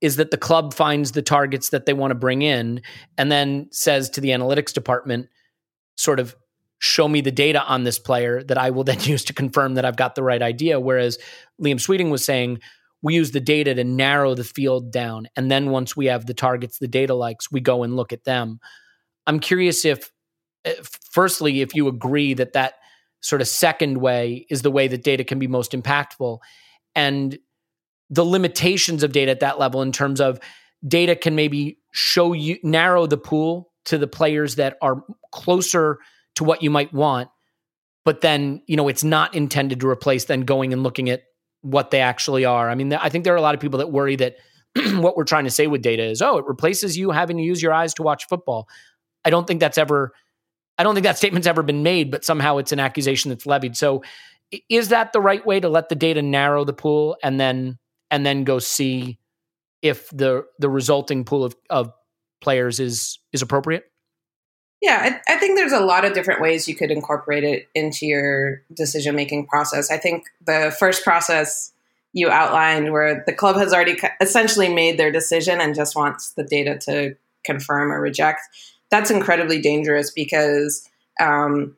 is 0.00 0.16
that 0.16 0.30
the 0.30 0.38
club 0.38 0.74
finds 0.74 1.12
the 1.12 1.22
targets 1.22 1.70
that 1.70 1.86
they 1.86 1.92
want 1.92 2.10
to 2.10 2.14
bring 2.14 2.42
in 2.42 2.82
and 3.16 3.30
then 3.30 3.68
says 3.70 4.10
to 4.10 4.20
the 4.20 4.30
analytics 4.30 4.72
department, 4.72 5.28
sort 5.96 6.18
of, 6.18 6.34
show 6.84 7.08
me 7.08 7.22
the 7.22 7.32
data 7.32 7.64
on 7.64 7.84
this 7.84 7.98
player 7.98 8.42
that 8.44 8.58
I 8.58 8.70
will 8.70 8.84
then 8.84 9.00
use 9.02 9.24
to 9.24 9.32
confirm 9.32 9.74
that 9.74 9.84
I've 9.84 9.96
got 9.96 10.14
the 10.14 10.22
right 10.22 10.42
idea. 10.42 10.78
Whereas 10.78 11.18
Liam 11.60 11.80
Sweeting 11.80 12.10
was 12.10 12.24
saying, 12.24 12.60
we 13.02 13.14
use 13.14 13.32
the 13.32 13.40
data 13.40 13.74
to 13.74 13.84
narrow 13.84 14.34
the 14.34 14.44
field 14.44 14.90
down. 14.90 15.26
And 15.36 15.50
then 15.50 15.70
once 15.70 15.96
we 15.96 16.06
have 16.06 16.26
the 16.26 16.34
targets 16.34 16.78
the 16.78 16.88
data 16.88 17.14
likes, 17.14 17.50
we 17.50 17.60
go 17.60 17.82
and 17.82 17.96
look 17.96 18.12
at 18.12 18.24
them. 18.24 18.60
I'm 19.26 19.40
curious 19.40 19.84
if, 19.84 20.10
eh, 20.64 20.74
if 20.78 20.90
firstly, 21.10 21.60
if 21.60 21.74
you 21.74 21.88
agree 21.88 22.34
that 22.34 22.52
that 22.52 22.74
sort 23.20 23.40
of 23.40 23.48
second 23.48 23.98
way 23.98 24.46
is 24.50 24.62
the 24.62 24.70
way 24.70 24.88
that 24.88 25.02
data 25.02 25.24
can 25.24 25.38
be 25.38 25.46
most 25.46 25.72
impactful 25.72 26.38
and 26.94 27.38
the 28.10 28.24
limitations 28.24 29.02
of 29.02 29.12
data 29.12 29.30
at 29.30 29.40
that 29.40 29.58
level 29.58 29.80
in 29.80 29.90
terms 29.90 30.20
of 30.20 30.38
data 30.86 31.16
can 31.16 31.34
maybe 31.34 31.78
show 31.92 32.34
you 32.34 32.58
narrow 32.62 33.06
the 33.06 33.16
pool 33.16 33.72
to 33.86 33.96
the 33.96 34.06
players 34.06 34.56
that 34.56 34.76
are 34.82 35.02
closer 35.32 35.98
to 36.34 36.44
what 36.44 36.62
you 36.62 36.70
might 36.70 36.92
want 36.92 37.28
but 38.04 38.20
then 38.20 38.62
you 38.66 38.76
know 38.76 38.88
it's 38.88 39.04
not 39.04 39.34
intended 39.34 39.80
to 39.80 39.88
replace 39.88 40.24
then 40.26 40.42
going 40.42 40.72
and 40.72 40.82
looking 40.82 41.10
at 41.10 41.22
what 41.62 41.90
they 41.90 42.00
actually 42.00 42.44
are 42.44 42.68
i 42.68 42.74
mean 42.74 42.92
i 42.92 43.08
think 43.08 43.24
there 43.24 43.34
are 43.34 43.38
a 43.38 43.42
lot 43.42 43.54
of 43.54 43.60
people 43.60 43.78
that 43.78 43.90
worry 43.90 44.16
that 44.16 44.36
what 44.96 45.16
we're 45.16 45.24
trying 45.24 45.44
to 45.44 45.50
say 45.50 45.66
with 45.66 45.82
data 45.82 46.04
is 46.04 46.20
oh 46.20 46.38
it 46.38 46.46
replaces 46.46 46.96
you 46.96 47.10
having 47.10 47.36
to 47.36 47.42
use 47.42 47.62
your 47.62 47.72
eyes 47.72 47.94
to 47.94 48.02
watch 48.02 48.26
football 48.28 48.68
i 49.24 49.30
don't 49.30 49.46
think 49.46 49.60
that's 49.60 49.78
ever 49.78 50.12
I 50.76 50.82
don't 50.82 50.94
think 50.94 51.04
that 51.04 51.16
statement's 51.16 51.46
ever 51.46 51.62
been 51.62 51.82
made, 51.82 52.10
but 52.10 52.24
somehow 52.24 52.58
it's 52.58 52.72
an 52.72 52.80
accusation 52.80 53.28
that's 53.28 53.46
levied. 53.46 53.76
So 53.76 54.02
is 54.68 54.88
that 54.88 55.12
the 55.12 55.20
right 55.20 55.44
way 55.44 55.60
to 55.60 55.68
let 55.68 55.88
the 55.88 55.94
data 55.94 56.22
narrow 56.22 56.64
the 56.64 56.72
pool 56.72 57.16
and 57.22 57.38
then 57.38 57.78
and 58.10 58.24
then 58.24 58.44
go 58.44 58.58
see 58.58 59.18
if 59.82 60.08
the 60.10 60.44
the 60.58 60.68
resulting 60.68 61.24
pool 61.24 61.44
of, 61.44 61.56
of 61.70 61.92
players 62.40 62.80
is 62.80 63.18
is 63.32 63.42
appropriate? 63.42 63.84
Yeah, 64.84 65.18
I, 65.26 65.32
I, 65.32 65.38
think 65.38 65.56
there's 65.56 65.72
a 65.72 65.80
lot 65.80 66.04
of 66.04 66.12
different 66.12 66.42
ways 66.42 66.68
you 66.68 66.74
could 66.74 66.90
incorporate 66.90 67.42
it 67.42 67.70
into 67.74 68.04
your 68.04 68.60
decision 68.74 69.16
making 69.16 69.46
process. 69.46 69.90
I 69.90 69.96
think 69.96 70.24
the 70.44 70.76
first 70.78 71.02
process 71.02 71.72
you 72.12 72.28
outlined, 72.28 72.92
where 72.92 73.24
the 73.26 73.32
club 73.32 73.56
has 73.56 73.72
already 73.72 73.96
essentially 74.20 74.68
made 74.68 74.98
their 74.98 75.10
decision 75.10 75.58
and 75.58 75.74
just 75.74 75.96
wants 75.96 76.32
the 76.32 76.44
data 76.44 76.76
to 76.80 77.16
confirm 77.44 77.90
or 77.90 77.98
reject, 77.98 78.42
that's 78.90 79.10
incredibly 79.10 79.58
dangerous 79.58 80.10
because 80.10 80.86
um, 81.18 81.74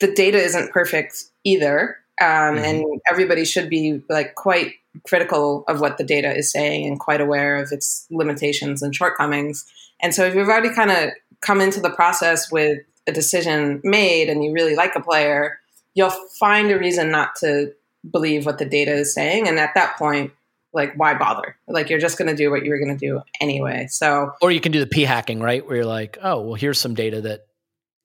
the 0.00 0.12
data 0.12 0.36
isn't 0.36 0.72
perfect 0.72 1.24
either. 1.44 1.96
Um, 2.20 2.26
mm-hmm. 2.26 2.64
And 2.66 3.00
everybody 3.10 3.46
should 3.46 3.70
be 3.70 4.02
like 4.10 4.34
quite 4.34 4.74
critical 5.06 5.64
of 5.68 5.80
what 5.80 5.96
the 5.96 6.04
data 6.04 6.36
is 6.36 6.52
saying 6.52 6.86
and 6.86 7.00
quite 7.00 7.22
aware 7.22 7.56
of 7.56 7.72
its 7.72 8.06
limitations 8.10 8.82
and 8.82 8.94
shortcomings. 8.94 9.64
And 10.02 10.14
so 10.14 10.26
if 10.26 10.34
you've 10.34 10.50
already 10.50 10.74
kind 10.74 10.90
of 10.90 11.12
come 11.42 11.60
into 11.60 11.80
the 11.80 11.90
process 11.90 12.50
with 12.50 12.78
a 13.06 13.12
decision 13.12 13.80
made 13.84 14.28
and 14.28 14.42
you 14.42 14.52
really 14.52 14.74
like 14.74 14.94
a 14.96 15.00
player, 15.00 15.58
you'll 15.94 16.14
find 16.38 16.70
a 16.70 16.78
reason 16.78 17.10
not 17.10 17.34
to 17.36 17.72
believe 18.10 18.46
what 18.46 18.58
the 18.58 18.64
data 18.64 18.92
is 18.92 19.12
saying. 19.12 19.46
And 19.46 19.58
at 19.58 19.74
that 19.74 19.96
point, 19.98 20.32
like 20.72 20.94
why 20.94 21.14
bother? 21.14 21.56
Like 21.68 21.90
you're 21.90 21.98
just 21.98 22.18
going 22.18 22.28
to 22.28 22.36
do 22.36 22.50
what 22.50 22.64
you 22.64 22.70
were 22.70 22.78
going 22.78 22.96
to 22.96 23.06
do 23.06 23.20
anyway. 23.40 23.86
So 23.90 24.32
or 24.40 24.50
you 24.50 24.60
can 24.60 24.72
do 24.72 24.80
the 24.80 24.86
p 24.86 25.02
hacking 25.02 25.40
right? 25.40 25.66
Where 25.66 25.76
you're 25.76 25.86
like 25.86 26.18
oh 26.22 26.40
well 26.40 26.54
here's 26.54 26.78
some 26.78 26.94
data 26.94 27.20
that 27.22 27.46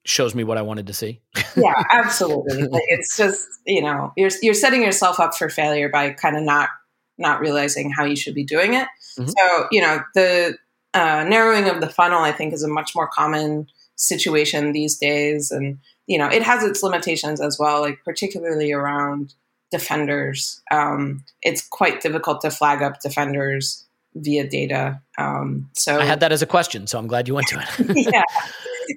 shows 0.04 0.34
me 0.34 0.42
what 0.44 0.58
i 0.58 0.62
wanted 0.62 0.86
to 0.88 0.92
see. 0.92 1.20
Yeah 1.56 1.82
absolutely. 1.92 2.68
It's 2.88 3.16
just 3.16 3.46
you 3.66 3.82
know 3.82 4.12
you're 4.16 4.30
you're 4.42 4.54
setting 4.54 4.82
yourself 4.82 5.18
up 5.18 5.34
for 5.34 5.48
failure 5.48 5.88
by 5.88 6.10
kind 6.10 6.36
of 6.36 6.42
not 6.42 6.68
not 7.16 7.40
realizing 7.40 7.90
how 7.90 8.04
you 8.04 8.16
should 8.16 8.34
be 8.34 8.44
doing 8.44 8.74
it. 8.74 8.86
Mm-hmm. 9.18 9.30
so 9.30 9.66
you 9.72 9.80
know 9.80 10.00
the 10.14 10.56
uh, 10.98 11.24
narrowing 11.24 11.68
of 11.68 11.80
the 11.80 11.88
funnel 11.88 12.20
i 12.20 12.32
think 12.32 12.52
is 12.52 12.62
a 12.62 12.68
much 12.68 12.94
more 12.94 13.08
common 13.08 13.66
situation 13.96 14.72
these 14.72 14.98
days 14.98 15.50
and 15.50 15.78
you 16.06 16.18
know 16.18 16.28
it 16.28 16.42
has 16.42 16.62
its 16.62 16.82
limitations 16.82 17.40
as 17.40 17.58
well 17.58 17.80
like 17.80 17.98
particularly 18.04 18.72
around 18.72 19.34
defenders. 19.70 20.62
Um, 20.70 21.24
it's 21.42 21.66
quite 21.66 22.00
difficult 22.00 22.40
to 22.42 22.50
flag 22.50 22.82
up 22.82 23.00
defenders 23.00 23.86
via 24.14 24.48
data. 24.48 25.00
Um, 25.18 25.70
so 25.74 25.98
I 25.98 26.04
had 26.04 26.20
that 26.20 26.32
as 26.32 26.42
a 26.42 26.46
question, 26.46 26.86
so 26.86 26.98
I'm 26.98 27.06
glad 27.06 27.28
you 27.28 27.34
went 27.34 27.48
to 27.48 27.60
it. 27.60 28.06
yeah, 28.12 28.22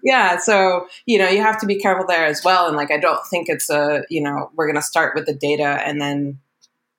yeah. 0.04 0.38
So, 0.38 0.88
you 1.06 1.18
know, 1.18 1.28
you 1.28 1.42
have 1.42 1.60
to 1.60 1.66
be 1.66 1.76
careful 1.76 2.06
there 2.08 2.26
as 2.26 2.44
well. 2.44 2.68
And 2.68 2.78
like, 2.78 2.92
I 2.92 2.98
don't 2.98 3.26
think 3.28 3.50
it's 3.50 3.70
a, 3.70 4.04
you 4.10 4.22
know, 4.22 4.50
we're 4.56 4.66
going 4.66 4.76
to 4.76 4.82
start 4.82 5.16
with 5.16 5.26
the 5.26 5.34
data 5.34 5.82
and 5.86 6.02
then 6.02 6.40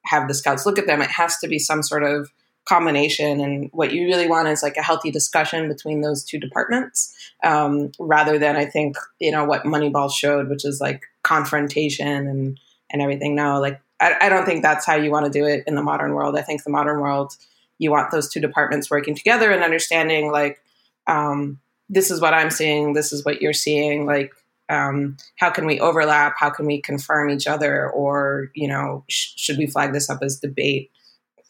have 0.04 0.28
the 0.28 0.34
scouts 0.34 0.66
look 0.66 0.78
at 0.78 0.86
them. 0.86 1.00
It 1.00 1.10
has 1.10 1.38
to 1.38 1.48
be 1.48 1.58
some 1.58 1.82
sort 1.82 2.04
of 2.04 2.30
combination. 2.64 3.40
And 3.40 3.70
what 3.72 3.92
you 3.92 4.06
really 4.06 4.28
want 4.28 4.48
is 4.48 4.62
like 4.62 4.76
a 4.76 4.82
healthy 4.82 5.10
discussion 5.10 5.68
between 5.68 6.00
those 6.00 6.24
two 6.24 6.38
departments 6.38 7.12
um, 7.42 7.90
rather 7.98 8.38
than, 8.38 8.56
I 8.56 8.66
think, 8.66 8.96
you 9.18 9.32
know, 9.32 9.44
what 9.44 9.64
Moneyball 9.64 10.12
showed, 10.12 10.48
which 10.48 10.64
is 10.64 10.80
like 10.80 11.02
confrontation 11.22 12.26
and, 12.28 12.60
and 12.90 13.02
everything. 13.02 13.34
No, 13.34 13.60
like, 13.60 13.80
I, 14.00 14.14
I 14.22 14.28
don't 14.28 14.46
think 14.46 14.62
that's 14.62 14.86
how 14.86 14.94
you 14.94 15.10
want 15.10 15.26
to 15.26 15.38
do 15.38 15.44
it 15.44 15.64
in 15.66 15.74
the 15.74 15.82
modern 15.82 16.14
world. 16.14 16.36
I 16.36 16.42
think 16.42 16.62
the 16.62 16.70
modern 16.70 17.00
world, 17.00 17.36
you 17.78 17.90
want 17.90 18.12
those 18.12 18.28
two 18.28 18.40
departments 18.40 18.90
working 18.90 19.16
together 19.16 19.50
and 19.50 19.64
understanding 19.64 20.30
like, 20.30 20.60
um, 21.08 21.58
this 21.88 22.10
is 22.10 22.20
what 22.20 22.32
I'm 22.32 22.50
seeing, 22.50 22.92
this 22.92 23.12
is 23.12 23.24
what 23.24 23.42
you're 23.42 23.52
seeing, 23.52 24.06
like, 24.06 24.32
um, 24.68 25.16
how 25.36 25.50
can 25.50 25.66
we 25.66 25.80
overlap? 25.80 26.34
How 26.38 26.48
can 26.48 26.64
we 26.66 26.80
confirm 26.80 27.28
each 27.28 27.46
other? 27.46 27.90
Or, 27.90 28.50
you 28.54 28.68
know, 28.68 29.04
sh- 29.08 29.32
should 29.36 29.58
we 29.58 29.66
flag 29.66 29.92
this 29.92 30.08
up 30.08 30.22
as 30.22 30.38
debate? 30.38 30.90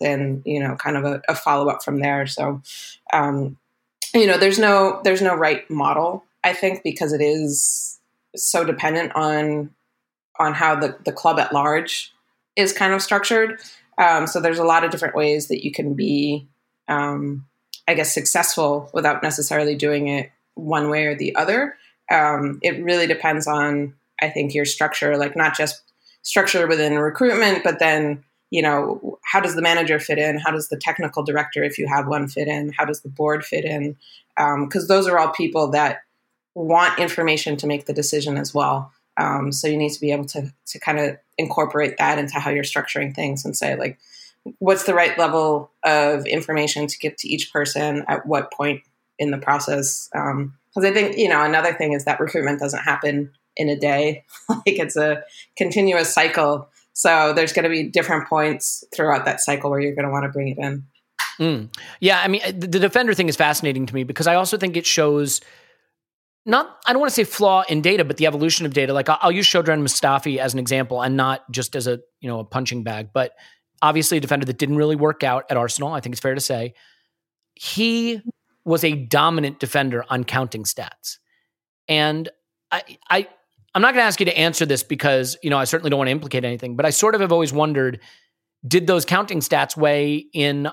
And 0.03 0.43
you 0.45 0.61
know 0.61 0.77
kind 0.77 0.97
of 0.97 1.05
a, 1.05 1.23
a 1.29 1.35
follow 1.35 1.69
up 1.69 1.83
from 1.83 2.01
there. 2.01 2.27
So 2.27 2.63
um, 3.13 3.57
you 4.15 4.27
know 4.27 4.39
there's 4.39 4.59
no 4.59 5.01
there's 5.05 5.23
no 5.23 5.35
right 5.35 5.69
model 5.71 6.25
i 6.45 6.53
think 6.53 6.83
because 6.83 7.13
it 7.13 7.21
is 7.21 7.99
so 8.37 8.65
dependent 8.65 9.13
on 9.15 9.71
on 10.39 10.55
how 10.55 10.75
the, 10.75 10.97
the 11.05 11.13
club 11.13 11.39
at 11.39 11.53
large 11.53 12.13
is 12.57 12.73
kind 12.73 12.95
of 12.95 13.03
structured. 13.03 13.61
Um, 13.99 14.27
so 14.27 14.41
there's 14.41 14.59
a 14.59 14.65
lot 14.65 14.83
of 14.83 14.91
different 14.91 15.15
ways 15.15 15.49
that 15.49 15.63
you 15.63 15.71
can 15.71 15.95
be 15.95 16.49
um, 16.89 17.47
i 17.87 17.95
guess 17.95 18.13
successful 18.13 18.91
without 18.95 19.23
necessarily 19.23 19.75
doing 19.75 20.09
it 20.09 20.31
one 20.55 20.89
way 20.89 21.05
or 21.05 21.15
the 21.15 21.35
other. 21.37 21.77
Um, 22.11 22.59
it 22.63 22.83
really 22.83 23.07
depends 23.07 23.47
on 23.47 23.95
i 24.21 24.29
think 24.29 24.55
your 24.55 24.65
structure 24.65 25.17
like 25.17 25.37
not 25.37 25.57
just 25.57 25.83
structure 26.23 26.67
within 26.67 26.99
recruitment 26.99 27.65
but 27.65 27.79
then 27.79 28.23
you 28.53 28.61
know, 28.61 29.19
how 29.25 29.41
does 29.41 29.55
the 29.55 29.63
manager 29.63 29.99
fit 29.99 30.19
in? 30.19 30.39
How 30.39 30.51
does 30.51 30.69
the 30.69 30.77
technical 30.77 31.23
director, 31.23 31.65
if 31.65 31.79
you 31.79 31.89
have 31.89 32.07
one, 32.07 32.29
fit 32.29 32.49
in? 32.49 32.71
How 32.77 32.85
does 32.85 33.01
the 33.01 33.09
board 33.09 33.47
fit 33.47 33.65
in? 33.65 33.97
Because 34.37 34.83
um, 34.83 34.89
those 34.89 35.09
are 35.09 35.19
all 35.19 35.31
people 35.31 35.71
that 35.71 36.01
want 36.55 36.99
information 36.99 37.57
to 37.57 37.67
make 37.67 37.87
the 37.87 37.95
decision 37.95 38.37
as 38.37 38.53
well. 38.53 38.93
Um, 39.17 39.53
so 39.53 39.69
you 39.69 39.79
need 39.79 39.93
to 39.95 40.01
be 40.01 40.13
able 40.13 40.27
to 40.27 40.53
to 40.67 40.79
kind 40.79 40.99
of 40.99 41.17
incorporate 41.39 41.97
that 41.97 42.19
into 42.19 42.39
how 42.39 42.51
you're 42.51 42.63
structuring 42.63 43.15
things 43.15 43.43
and 43.47 43.57
say 43.57 43.75
like, 43.75 43.99
what's 44.59 44.85
the 44.85 44.95
right 44.95 45.17
level 45.17 45.71
of 45.83 46.27
information 46.27 46.87
to 46.89 46.99
give 46.99 47.17
to 47.17 47.29
each 47.29 47.55
person 47.55 48.05
at 48.07 48.27
what 48.27 48.53
point 48.53 48.83
in 49.19 49.31
the 49.31 49.39
process? 49.39 50.11
Because 50.13 50.35
um, 50.35 50.85
I 50.85 50.93
think 50.93 51.17
you 51.17 51.31
know 51.31 51.43
another 51.43 51.73
thing 51.73 51.95
is 51.95 52.05
that 52.05 52.21
recruitment 52.21 52.61
doesn't 52.61 52.83
happen 52.83 53.31
in 53.57 53.71
a 53.71 53.77
day. 53.77 54.25
like 54.51 54.63
it's 54.67 54.97
a 54.97 55.23
continuous 55.57 56.13
cycle 56.13 56.69
so 56.93 57.33
there's 57.33 57.53
going 57.53 57.65
to 57.65 57.71
be 57.71 57.89
different 57.89 58.29
points 58.29 58.85
throughout 58.95 59.25
that 59.25 59.41
cycle 59.41 59.71
where 59.71 59.81
you're 59.81 59.95
going 59.95 60.07
to 60.07 60.11
want 60.11 60.25
to 60.25 60.29
bring 60.29 60.49
it 60.49 60.59
in. 60.59 60.85
Mm. 61.39 61.75
Yeah, 62.01 62.21
I 62.21 62.29
mean, 62.29 62.43
the 62.59 62.79
defender 62.79 63.15
thing 63.15 63.29
is 63.29 63.37
fascinating 63.37 63.87
to 63.87 63.95
me 63.95 64.05
because 64.05 64.27
I 64.27 64.35
also 64.35 64.59
think 64.59 64.77
it 64.77 64.87
shows 64.87 65.41
not 66.45 66.79
I 66.87 66.93
don't 66.93 67.01
want 67.01 67.11
to 67.11 67.15
say 67.15 67.25
flaw 67.25 67.63
in 67.69 67.83
data, 67.83 68.05
but 68.05 68.17
the 68.17 68.27
evolution 68.27 68.67
of 68.67 68.75
data. 68.75 68.93
Like 68.93 69.09
I'll, 69.09 69.19
I'll 69.23 69.33
use 69.33 69.47
Shkodran 69.47 69.83
Mustafi 69.83 70.39
as 70.39 70.53
an 70.53 70.59
example, 70.59 71.03
and 71.03 71.17
not 71.17 71.51
just 71.51 71.77
as 71.77 71.87
a 71.87 72.01
you 72.21 72.29
know 72.29 72.41
a 72.41 72.45
punching 72.45 72.83
bag, 72.83 73.11
but 73.13 73.33
obviously 73.81 74.19
a 74.19 74.21
defender 74.21 74.47
that 74.47 74.59
didn't 74.59 74.77
really 74.77 74.97
work 74.97 75.23
out 75.23 75.45
at 75.51 75.57
Arsenal. 75.57 75.93
I 75.93 76.01
think 76.01 76.15
it's 76.15 76.21
fair 76.21 76.35
to 76.35 76.41
say 76.41 76.75
he 77.55 78.21
was 78.65 78.85
a 78.85 78.95
dominant 78.95 79.61
defender 79.61 80.05
on 80.09 80.25
counting 80.25 80.65
stats, 80.65 81.19
and 81.89 82.29
I 82.71 82.99
I 83.09 83.29
I'm 83.75 83.83
not 83.83 83.95
going 83.95 84.03
to 84.03 84.07
ask 84.07 84.21
you 84.21 84.27
to 84.27 84.39
answer 84.39 84.67
this 84.67 84.83
because, 84.83 85.37
you 85.43 85.51
know, 85.51 85.59
I 85.59 85.65
certainly 85.65 85.91
don't 85.91 85.99
want 85.99 86.09
to 86.09 86.13
implicate 86.13 86.45
anything, 86.45 86.77
but 86.77 86.85
I 86.85 86.91
sort 86.91 87.15
of 87.15 87.21
have 87.21 87.33
always 87.33 87.53
wondered 87.53 88.01
did 88.67 88.87
those 88.87 89.05
counting 89.05 89.41
stats 89.41 89.77
weigh 89.77 90.27
in 90.33 90.69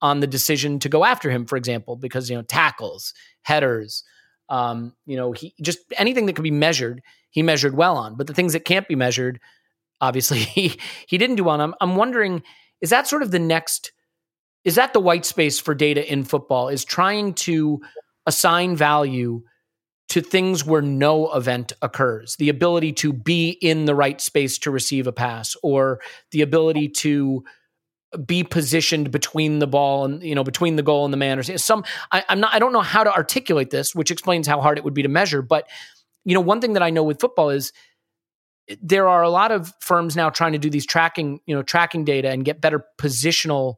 on 0.00 0.20
the 0.20 0.26
decision 0.26 0.78
to 0.80 0.88
go 0.88 1.04
after 1.04 1.30
him, 1.30 1.46
for 1.46 1.56
example, 1.56 1.96
because, 1.96 2.30
you 2.30 2.36
know, 2.36 2.42
tackles, 2.42 3.14
headers, 3.42 4.02
um, 4.48 4.94
you 5.06 5.16
know, 5.16 5.32
he 5.32 5.54
just 5.60 5.78
anything 5.96 6.26
that 6.26 6.34
could 6.34 6.42
be 6.42 6.50
measured, 6.50 7.02
he 7.30 7.42
measured 7.42 7.76
well 7.76 7.96
on. 7.96 8.16
But 8.16 8.26
the 8.26 8.34
things 8.34 8.52
that 8.54 8.64
can't 8.64 8.88
be 8.88 8.94
measured, 8.94 9.40
obviously, 10.00 10.38
he, 10.38 10.78
he 11.06 11.18
didn't 11.18 11.36
do 11.36 11.48
on. 11.48 11.60
I'm, 11.60 11.74
I'm 11.80 11.96
wondering, 11.96 12.42
is 12.80 12.90
that 12.90 13.06
sort 13.06 13.22
of 13.22 13.30
the 13.30 13.38
next, 13.38 13.92
is 14.64 14.76
that 14.76 14.92
the 14.92 15.00
white 15.00 15.24
space 15.26 15.60
for 15.60 15.74
data 15.74 16.10
in 16.10 16.24
football? 16.24 16.68
Is 16.68 16.84
trying 16.84 17.34
to 17.34 17.80
assign 18.26 18.76
value 18.76 19.42
to 20.08 20.20
things 20.20 20.64
where 20.64 20.82
no 20.82 21.32
event 21.32 21.72
occurs. 21.82 22.36
The 22.36 22.48
ability 22.48 22.92
to 22.94 23.12
be 23.12 23.50
in 23.50 23.84
the 23.84 23.94
right 23.94 24.20
space 24.20 24.58
to 24.58 24.70
receive 24.70 25.06
a 25.06 25.12
pass 25.12 25.56
or 25.62 26.00
the 26.32 26.42
ability 26.42 26.88
to 26.88 27.44
be 28.24 28.42
positioned 28.42 29.10
between 29.10 29.58
the 29.58 29.66
ball 29.66 30.06
and 30.06 30.22
you 30.22 30.34
know 30.34 30.42
between 30.42 30.76
the 30.76 30.82
goal 30.82 31.04
and 31.04 31.12
the 31.12 31.18
man 31.18 31.38
or 31.38 31.42
some 31.42 31.84
I, 32.10 32.24
i'm 32.30 32.40
not 32.40 32.54
i 32.54 32.58
don't 32.58 32.72
know 32.72 32.80
how 32.80 33.04
to 33.04 33.12
articulate 33.12 33.68
this 33.68 33.94
which 33.94 34.10
explains 34.10 34.46
how 34.46 34.62
hard 34.62 34.78
it 34.78 34.84
would 34.84 34.94
be 34.94 35.02
to 35.02 35.10
measure 35.10 35.42
but 35.42 35.68
you 36.24 36.32
know 36.32 36.40
one 36.40 36.62
thing 36.62 36.72
that 36.72 36.82
i 36.82 36.88
know 36.88 37.02
with 37.02 37.20
football 37.20 37.50
is 37.50 37.70
there 38.82 39.08
are 39.08 39.22
a 39.22 39.28
lot 39.28 39.52
of 39.52 39.74
firms 39.80 40.16
now 40.16 40.30
trying 40.30 40.52
to 40.52 40.58
do 40.58 40.70
these 40.70 40.86
tracking 40.86 41.40
you 41.44 41.54
know 41.54 41.62
tracking 41.62 42.02
data 42.02 42.30
and 42.30 42.46
get 42.46 42.62
better 42.62 42.82
positional 42.98 43.74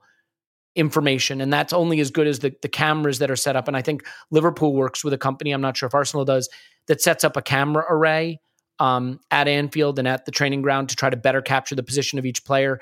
information 0.76 1.40
and 1.40 1.52
that's 1.52 1.72
only 1.72 2.00
as 2.00 2.10
good 2.10 2.26
as 2.26 2.38
the, 2.38 2.54
the 2.62 2.68
cameras 2.68 3.18
that 3.18 3.30
are 3.30 3.36
set 3.36 3.56
up 3.56 3.66
and 3.66 3.76
i 3.76 3.82
think 3.82 4.06
liverpool 4.30 4.72
works 4.72 5.02
with 5.02 5.12
a 5.12 5.18
company 5.18 5.50
i'm 5.50 5.60
not 5.60 5.76
sure 5.76 5.88
if 5.88 5.94
arsenal 5.94 6.24
does 6.24 6.48
that 6.86 7.00
sets 7.00 7.24
up 7.24 7.36
a 7.36 7.42
camera 7.42 7.84
array 7.88 8.40
um, 8.80 9.20
at 9.30 9.46
anfield 9.46 9.98
and 9.98 10.08
at 10.08 10.24
the 10.24 10.32
training 10.32 10.62
ground 10.62 10.88
to 10.88 10.96
try 10.96 11.10
to 11.10 11.16
better 11.16 11.42
capture 11.42 11.76
the 11.76 11.82
position 11.82 12.18
of 12.18 12.26
each 12.26 12.44
player. 12.44 12.80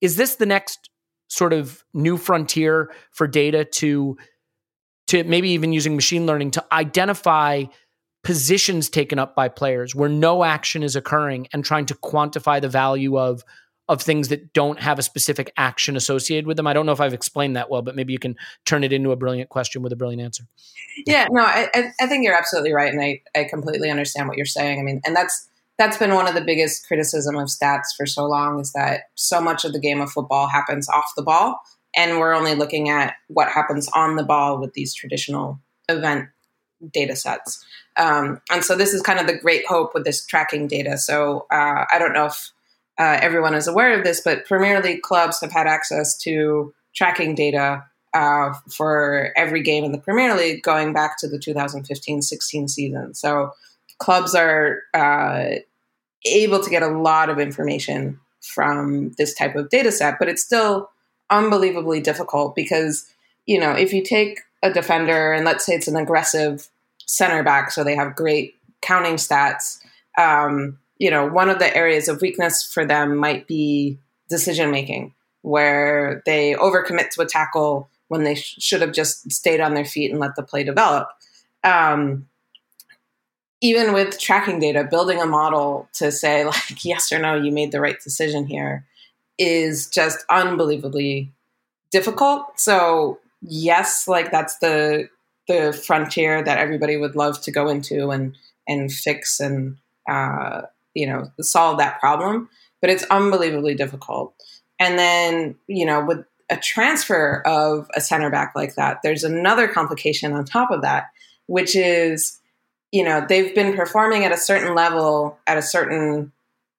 Is 0.00 0.16
this 0.16 0.36
the 0.36 0.46
next 0.46 0.90
sort 1.28 1.52
of 1.52 1.84
new 1.92 2.16
frontier 2.16 2.90
for 3.12 3.26
data 3.26 3.64
to 3.64 4.16
to 5.08 5.22
maybe 5.22 5.50
even 5.50 5.72
using 5.72 5.94
machine 5.94 6.26
learning 6.26 6.50
to 6.52 6.64
identify 6.72 7.64
positions 8.24 8.88
taken 8.88 9.20
up 9.20 9.36
by 9.36 9.48
players 9.48 9.94
where 9.94 10.08
no 10.08 10.42
action 10.42 10.82
is 10.82 10.96
occurring 10.96 11.46
and 11.52 11.64
trying 11.64 11.86
to 11.86 11.94
quantify 11.94 12.60
the 12.60 12.68
value 12.68 13.16
of 13.16 13.44
of 13.88 14.02
things 14.02 14.28
that 14.28 14.52
don't 14.52 14.80
have 14.80 14.98
a 14.98 15.02
specific 15.02 15.52
action 15.56 15.96
associated 15.96 16.46
with 16.46 16.56
them. 16.56 16.66
I 16.66 16.72
don't 16.72 16.86
know 16.86 16.92
if 16.92 17.00
I've 17.00 17.14
explained 17.14 17.56
that 17.56 17.70
well, 17.70 17.82
but 17.82 17.94
maybe 17.94 18.12
you 18.12 18.18
can 18.18 18.36
turn 18.64 18.82
it 18.82 18.92
into 18.92 19.12
a 19.12 19.16
brilliant 19.16 19.48
question 19.48 19.82
with 19.82 19.92
a 19.92 19.96
brilliant 19.96 20.22
answer. 20.22 20.44
Yeah, 21.06 21.26
no, 21.30 21.42
I, 21.42 21.92
I 22.00 22.06
think 22.06 22.24
you're 22.24 22.36
absolutely 22.36 22.72
right, 22.72 22.92
and 22.92 23.00
I, 23.00 23.22
I 23.34 23.44
completely 23.44 23.90
understand 23.90 24.28
what 24.28 24.36
you're 24.36 24.46
saying. 24.46 24.80
I 24.80 24.82
mean, 24.82 25.00
and 25.04 25.14
that's 25.14 25.48
that's 25.78 25.98
been 25.98 26.14
one 26.14 26.26
of 26.26 26.34
the 26.34 26.40
biggest 26.40 26.86
criticism 26.88 27.36
of 27.36 27.48
stats 27.48 27.94
for 27.96 28.06
so 28.06 28.24
long 28.24 28.58
is 28.60 28.72
that 28.72 29.10
so 29.14 29.40
much 29.40 29.64
of 29.64 29.74
the 29.74 29.78
game 29.78 30.00
of 30.00 30.10
football 30.10 30.48
happens 30.48 30.88
off 30.88 31.12
the 31.16 31.22
ball, 31.22 31.60
and 31.94 32.18
we're 32.18 32.34
only 32.34 32.54
looking 32.54 32.88
at 32.88 33.14
what 33.28 33.48
happens 33.48 33.88
on 33.94 34.16
the 34.16 34.24
ball 34.24 34.58
with 34.58 34.72
these 34.72 34.94
traditional 34.94 35.60
event 35.88 36.28
data 36.92 37.14
sets. 37.14 37.64
Um, 37.96 38.40
and 38.50 38.64
so 38.64 38.76
this 38.76 38.92
is 38.92 39.02
kind 39.02 39.18
of 39.18 39.26
the 39.26 39.38
great 39.38 39.66
hope 39.66 39.94
with 39.94 40.04
this 40.04 40.24
tracking 40.26 40.66
data. 40.66 40.98
So 40.98 41.46
uh, 41.50 41.84
I 41.92 41.98
don't 41.98 42.12
know 42.12 42.26
if 42.26 42.50
uh, 42.98 43.18
everyone 43.20 43.54
is 43.54 43.68
aware 43.68 43.96
of 43.96 44.04
this, 44.04 44.20
but 44.20 44.46
Premier 44.46 44.80
League 44.80 45.02
clubs 45.02 45.40
have 45.40 45.52
had 45.52 45.66
access 45.66 46.16
to 46.18 46.74
tracking 46.94 47.34
data 47.34 47.84
uh, 48.14 48.54
for 48.70 49.32
every 49.36 49.62
game 49.62 49.84
in 49.84 49.92
the 49.92 49.98
Premier 49.98 50.34
League 50.34 50.62
going 50.62 50.92
back 50.92 51.18
to 51.18 51.28
the 51.28 51.38
2015 51.38 52.22
16 52.22 52.68
season. 52.68 53.14
So 53.14 53.52
clubs 53.98 54.34
are 54.34 54.80
uh, 54.94 55.56
able 56.24 56.62
to 56.62 56.70
get 56.70 56.82
a 56.82 56.88
lot 56.88 57.28
of 57.28 57.38
information 57.38 58.18
from 58.40 59.12
this 59.18 59.34
type 59.34 59.56
of 59.56 59.68
data 59.68 59.92
set, 59.92 60.18
but 60.18 60.28
it's 60.28 60.42
still 60.42 60.90
unbelievably 61.30 62.00
difficult 62.00 62.54
because, 62.54 63.06
you 63.44 63.58
know, 63.58 63.72
if 63.72 63.92
you 63.92 64.02
take 64.02 64.40
a 64.62 64.72
defender 64.72 65.32
and 65.32 65.44
let's 65.44 65.66
say 65.66 65.74
it's 65.74 65.88
an 65.88 65.96
aggressive 65.96 66.68
center 67.04 67.42
back, 67.42 67.70
so 67.70 67.84
they 67.84 67.96
have 67.96 68.16
great 68.16 68.54
counting 68.80 69.14
stats. 69.14 69.78
Um, 70.18 70.78
you 70.98 71.10
know, 71.10 71.26
one 71.26 71.50
of 71.50 71.58
the 71.58 71.76
areas 71.76 72.08
of 72.08 72.20
weakness 72.20 72.64
for 72.64 72.84
them 72.84 73.16
might 73.16 73.46
be 73.46 73.98
decision 74.28 74.70
making, 74.70 75.14
where 75.42 76.22
they 76.26 76.54
overcommit 76.54 77.10
to 77.10 77.22
a 77.22 77.26
tackle 77.26 77.88
when 78.08 78.24
they 78.24 78.34
sh- 78.34 78.56
should 78.58 78.80
have 78.80 78.92
just 78.92 79.30
stayed 79.30 79.60
on 79.60 79.74
their 79.74 79.84
feet 79.84 80.10
and 80.10 80.20
let 80.20 80.36
the 80.36 80.42
play 80.42 80.64
develop. 80.64 81.08
Um, 81.64 82.28
even 83.60 83.92
with 83.92 84.18
tracking 84.18 84.58
data, 84.58 84.84
building 84.84 85.20
a 85.20 85.26
model 85.26 85.88
to 85.94 86.12
say, 86.12 86.44
like, 86.44 86.84
yes 86.84 87.12
or 87.12 87.18
no, 87.18 87.34
you 87.34 87.52
made 87.52 87.72
the 87.72 87.80
right 87.80 88.00
decision 88.02 88.46
here 88.46 88.86
is 89.38 89.88
just 89.88 90.24
unbelievably 90.30 91.30
difficult. 91.90 92.58
So, 92.58 93.18
yes, 93.42 94.08
like 94.08 94.30
that's 94.30 94.58
the 94.58 95.08
the 95.48 95.72
frontier 95.72 96.42
that 96.42 96.58
everybody 96.58 96.96
would 96.96 97.14
love 97.14 97.40
to 97.42 97.52
go 97.52 97.68
into 97.68 98.10
and 98.10 98.36
and 98.66 98.90
fix 98.90 99.38
and 99.38 99.76
uh, 100.08 100.62
you 100.96 101.06
know 101.06 101.30
solve 101.40 101.78
that 101.78 102.00
problem 102.00 102.48
but 102.80 102.90
it's 102.90 103.04
unbelievably 103.04 103.74
difficult 103.74 104.34
and 104.80 104.98
then 104.98 105.54
you 105.66 105.86
know 105.86 106.04
with 106.04 106.24
a 106.50 106.56
transfer 106.56 107.42
of 107.44 107.88
a 107.94 108.00
center 108.00 108.30
back 108.30 108.52
like 108.54 108.74
that 108.74 109.00
there's 109.02 109.24
another 109.24 109.68
complication 109.68 110.32
on 110.32 110.44
top 110.44 110.70
of 110.70 110.82
that 110.82 111.10
which 111.46 111.76
is 111.76 112.40
you 112.92 113.04
know, 113.04 113.24
they've 113.28 113.54
been 113.54 113.76
performing 113.76 114.24
at 114.24 114.32
a 114.32 114.38
certain 114.38 114.74
level 114.74 115.38
at 115.46 115.58
a 115.58 115.62
certain 115.62 116.32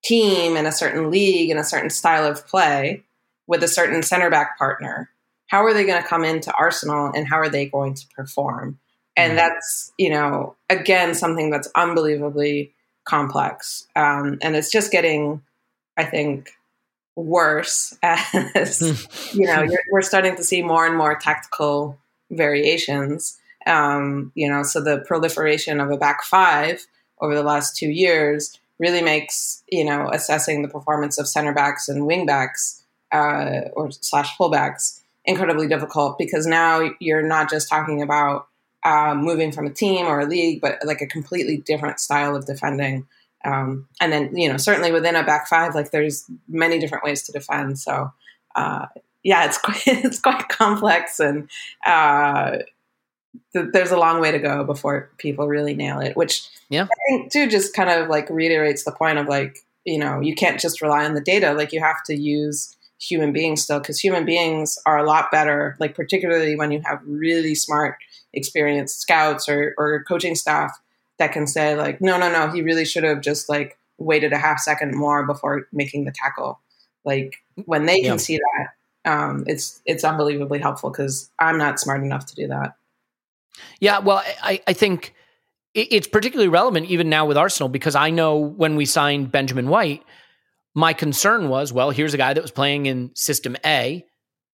team 0.03 0.55
in 0.55 0.65
a 0.65 0.71
certain 0.71 1.11
league 1.11 1.49
in 1.49 1.57
a 1.57 1.63
certain 1.63 1.89
style 1.89 2.25
of 2.25 2.47
play 2.47 3.03
with 3.45 3.63
a 3.63 3.67
certain 3.67 4.01
center 4.01 4.29
back 4.29 4.57
partner. 4.57 5.09
How 5.47 5.63
are 5.63 5.73
they 5.73 5.85
going 5.85 6.01
to 6.01 6.07
come 6.07 6.23
into 6.23 6.51
Arsenal 6.53 7.11
and 7.13 7.27
how 7.27 7.37
are 7.37 7.49
they 7.49 7.67
going 7.67 7.93
to 7.93 8.07
perform? 8.15 8.79
And 9.15 9.31
mm-hmm. 9.31 9.37
that's, 9.37 9.93
you 9.97 10.09
know, 10.09 10.55
again, 10.69 11.13
something 11.13 11.49
that's 11.49 11.69
unbelievably 11.75 12.73
complex. 13.07 13.87
Um, 13.95 14.37
and 14.41 14.55
it's 14.55 14.71
just 14.71 14.91
getting, 14.91 15.41
I 15.97 16.03
think, 16.03 16.51
worse 17.15 17.97
as, 18.03 19.33
you 19.33 19.45
know, 19.45 19.65
we're 19.91 20.01
starting 20.01 20.35
to 20.35 20.43
see 20.43 20.61
more 20.61 20.85
and 20.85 20.97
more 20.97 21.17
tactical 21.17 21.97
variations. 22.29 23.37
Um, 23.65 24.31
you 24.35 24.49
know, 24.49 24.63
so 24.63 24.81
the 24.81 24.99
proliferation 24.99 25.79
of 25.79 25.91
a 25.91 25.97
back 25.97 26.23
five 26.23 26.85
over 27.19 27.35
the 27.35 27.43
last 27.43 27.75
two 27.75 27.89
years 27.89 28.57
really 28.79 29.01
makes 29.01 29.63
you 29.69 29.83
know 29.83 30.09
assessing 30.11 30.61
the 30.61 30.67
performance 30.67 31.17
of 31.17 31.27
center 31.27 31.53
backs 31.53 31.89
and 31.89 32.05
wing 32.05 32.25
backs 32.25 32.83
uh, 33.11 33.61
or 33.73 33.91
slash 33.91 34.35
fullbacks 34.37 35.01
incredibly 35.25 35.67
difficult 35.67 36.17
because 36.17 36.45
now 36.45 36.89
you're 36.99 37.27
not 37.27 37.49
just 37.49 37.69
talking 37.69 38.01
about 38.01 38.47
uh, 38.87 39.13
moving 39.13 39.51
from 39.51 39.67
a 39.67 39.73
team 39.73 40.05
or 40.05 40.21
a 40.21 40.25
league, 40.25 40.61
but 40.61 40.79
like 40.85 41.01
a 41.01 41.07
completely 41.07 41.57
different 41.57 41.99
style 41.99 42.37
of 42.37 42.45
defending. 42.45 43.05
Um, 43.43 43.87
and 43.99 44.13
then 44.13 44.35
you 44.35 44.49
know 44.49 44.57
certainly 44.57 44.91
within 44.91 45.15
a 45.15 45.23
back 45.23 45.47
five, 45.47 45.75
like 45.75 45.91
there's 45.91 46.25
many 46.47 46.79
different 46.79 47.03
ways 47.03 47.23
to 47.23 47.33
defend. 47.33 47.79
So 47.79 48.11
uh, 48.55 48.85
yeah, 49.23 49.45
it's 49.45 49.57
quite, 49.63 49.81
it's 49.87 50.19
quite 50.19 50.47
complex 50.47 51.19
and 51.19 51.49
uh, 51.85 52.59
th- 53.53 53.67
there's 53.73 53.91
a 53.91 53.99
long 53.99 54.21
way 54.21 54.31
to 54.31 54.39
go 54.39 54.63
before 54.63 55.09
people 55.17 55.47
really 55.47 55.75
nail 55.75 55.99
it, 55.99 56.15
which 56.15 56.47
yeah. 56.69 56.83
I 56.85 57.09
think 57.09 57.31
too 57.33 57.47
just 57.47 57.73
kind 57.73 57.89
of 57.89 58.09
like 58.09 58.29
reiterates 58.29 58.85
the 58.85 58.93
point 58.93 59.17
of 59.17 59.27
like, 59.27 59.59
you 59.83 59.99
know, 59.99 60.21
you 60.21 60.33
can't 60.33 60.59
just 60.59 60.81
rely 60.81 61.05
on 61.05 61.13
the 61.13 61.21
data. 61.21 61.53
Like 61.53 61.73
you 61.73 61.81
have 61.81 62.03
to 62.05 62.15
use 62.15 62.76
human 62.99 63.31
beings 63.31 63.63
still 63.63 63.79
because 63.79 63.99
human 63.99 64.25
beings 64.25 64.77
are 64.85 64.97
a 64.97 65.05
lot 65.05 65.31
better, 65.31 65.75
like 65.79 65.95
particularly 65.95 66.55
when 66.55 66.71
you 66.71 66.81
have 66.85 66.99
really 67.05 67.55
smart, 67.55 67.97
experienced 68.33 69.01
scouts 69.01 69.47
or, 69.47 69.73
or 69.77 70.03
coaching 70.07 70.35
staff 70.35 70.71
that 71.19 71.31
can 71.31 71.47
say 71.47 71.75
like, 71.75 72.01
no, 72.01 72.17
no, 72.17 72.31
no, 72.31 72.49
he 72.49 72.61
really 72.61 72.85
should 72.85 73.03
have 73.03 73.21
just 73.21 73.49
like 73.49 73.77
waited 73.97 74.33
a 74.33 74.37
half 74.37 74.59
second 74.59 74.95
more 74.95 75.25
before 75.25 75.67
making 75.71 76.05
the 76.05 76.11
tackle. 76.11 76.59
Like 77.03 77.37
when 77.65 77.85
they 77.85 78.01
can 78.01 78.19
see 78.19 78.37
that, 78.37 79.11
um, 79.11 79.45
it's 79.47 79.81
it's 79.85 80.03
unbelievably 80.03 80.59
helpful 80.59 80.89
because 80.89 81.29
I'm 81.39 81.57
not 81.57 81.79
smart 81.79 82.03
enough 82.03 82.25
to 82.27 82.35
do 82.35 82.47
that. 82.47 82.75
Yeah, 83.79 83.99
well, 83.99 84.21
I, 84.43 84.61
I 84.67 84.73
think 84.73 85.15
it's 85.73 86.07
particularly 86.07 86.49
relevant 86.49 86.87
even 86.87 87.09
now 87.09 87.25
with 87.25 87.37
Arsenal 87.37 87.69
because 87.69 87.95
I 87.95 88.09
know 88.09 88.35
when 88.35 88.75
we 88.75 88.85
signed 88.85 89.31
Benjamin 89.31 89.69
White, 89.69 90.03
my 90.77 90.93
concern 90.93 91.49
was, 91.49 91.73
well, 91.73 91.89
here's 91.89 92.13
a 92.13 92.19
guy 92.19 92.35
that 92.35 92.41
was 92.41 92.51
playing 92.51 92.85
in 92.85 93.09
System 93.15 93.57
A, 93.65 94.05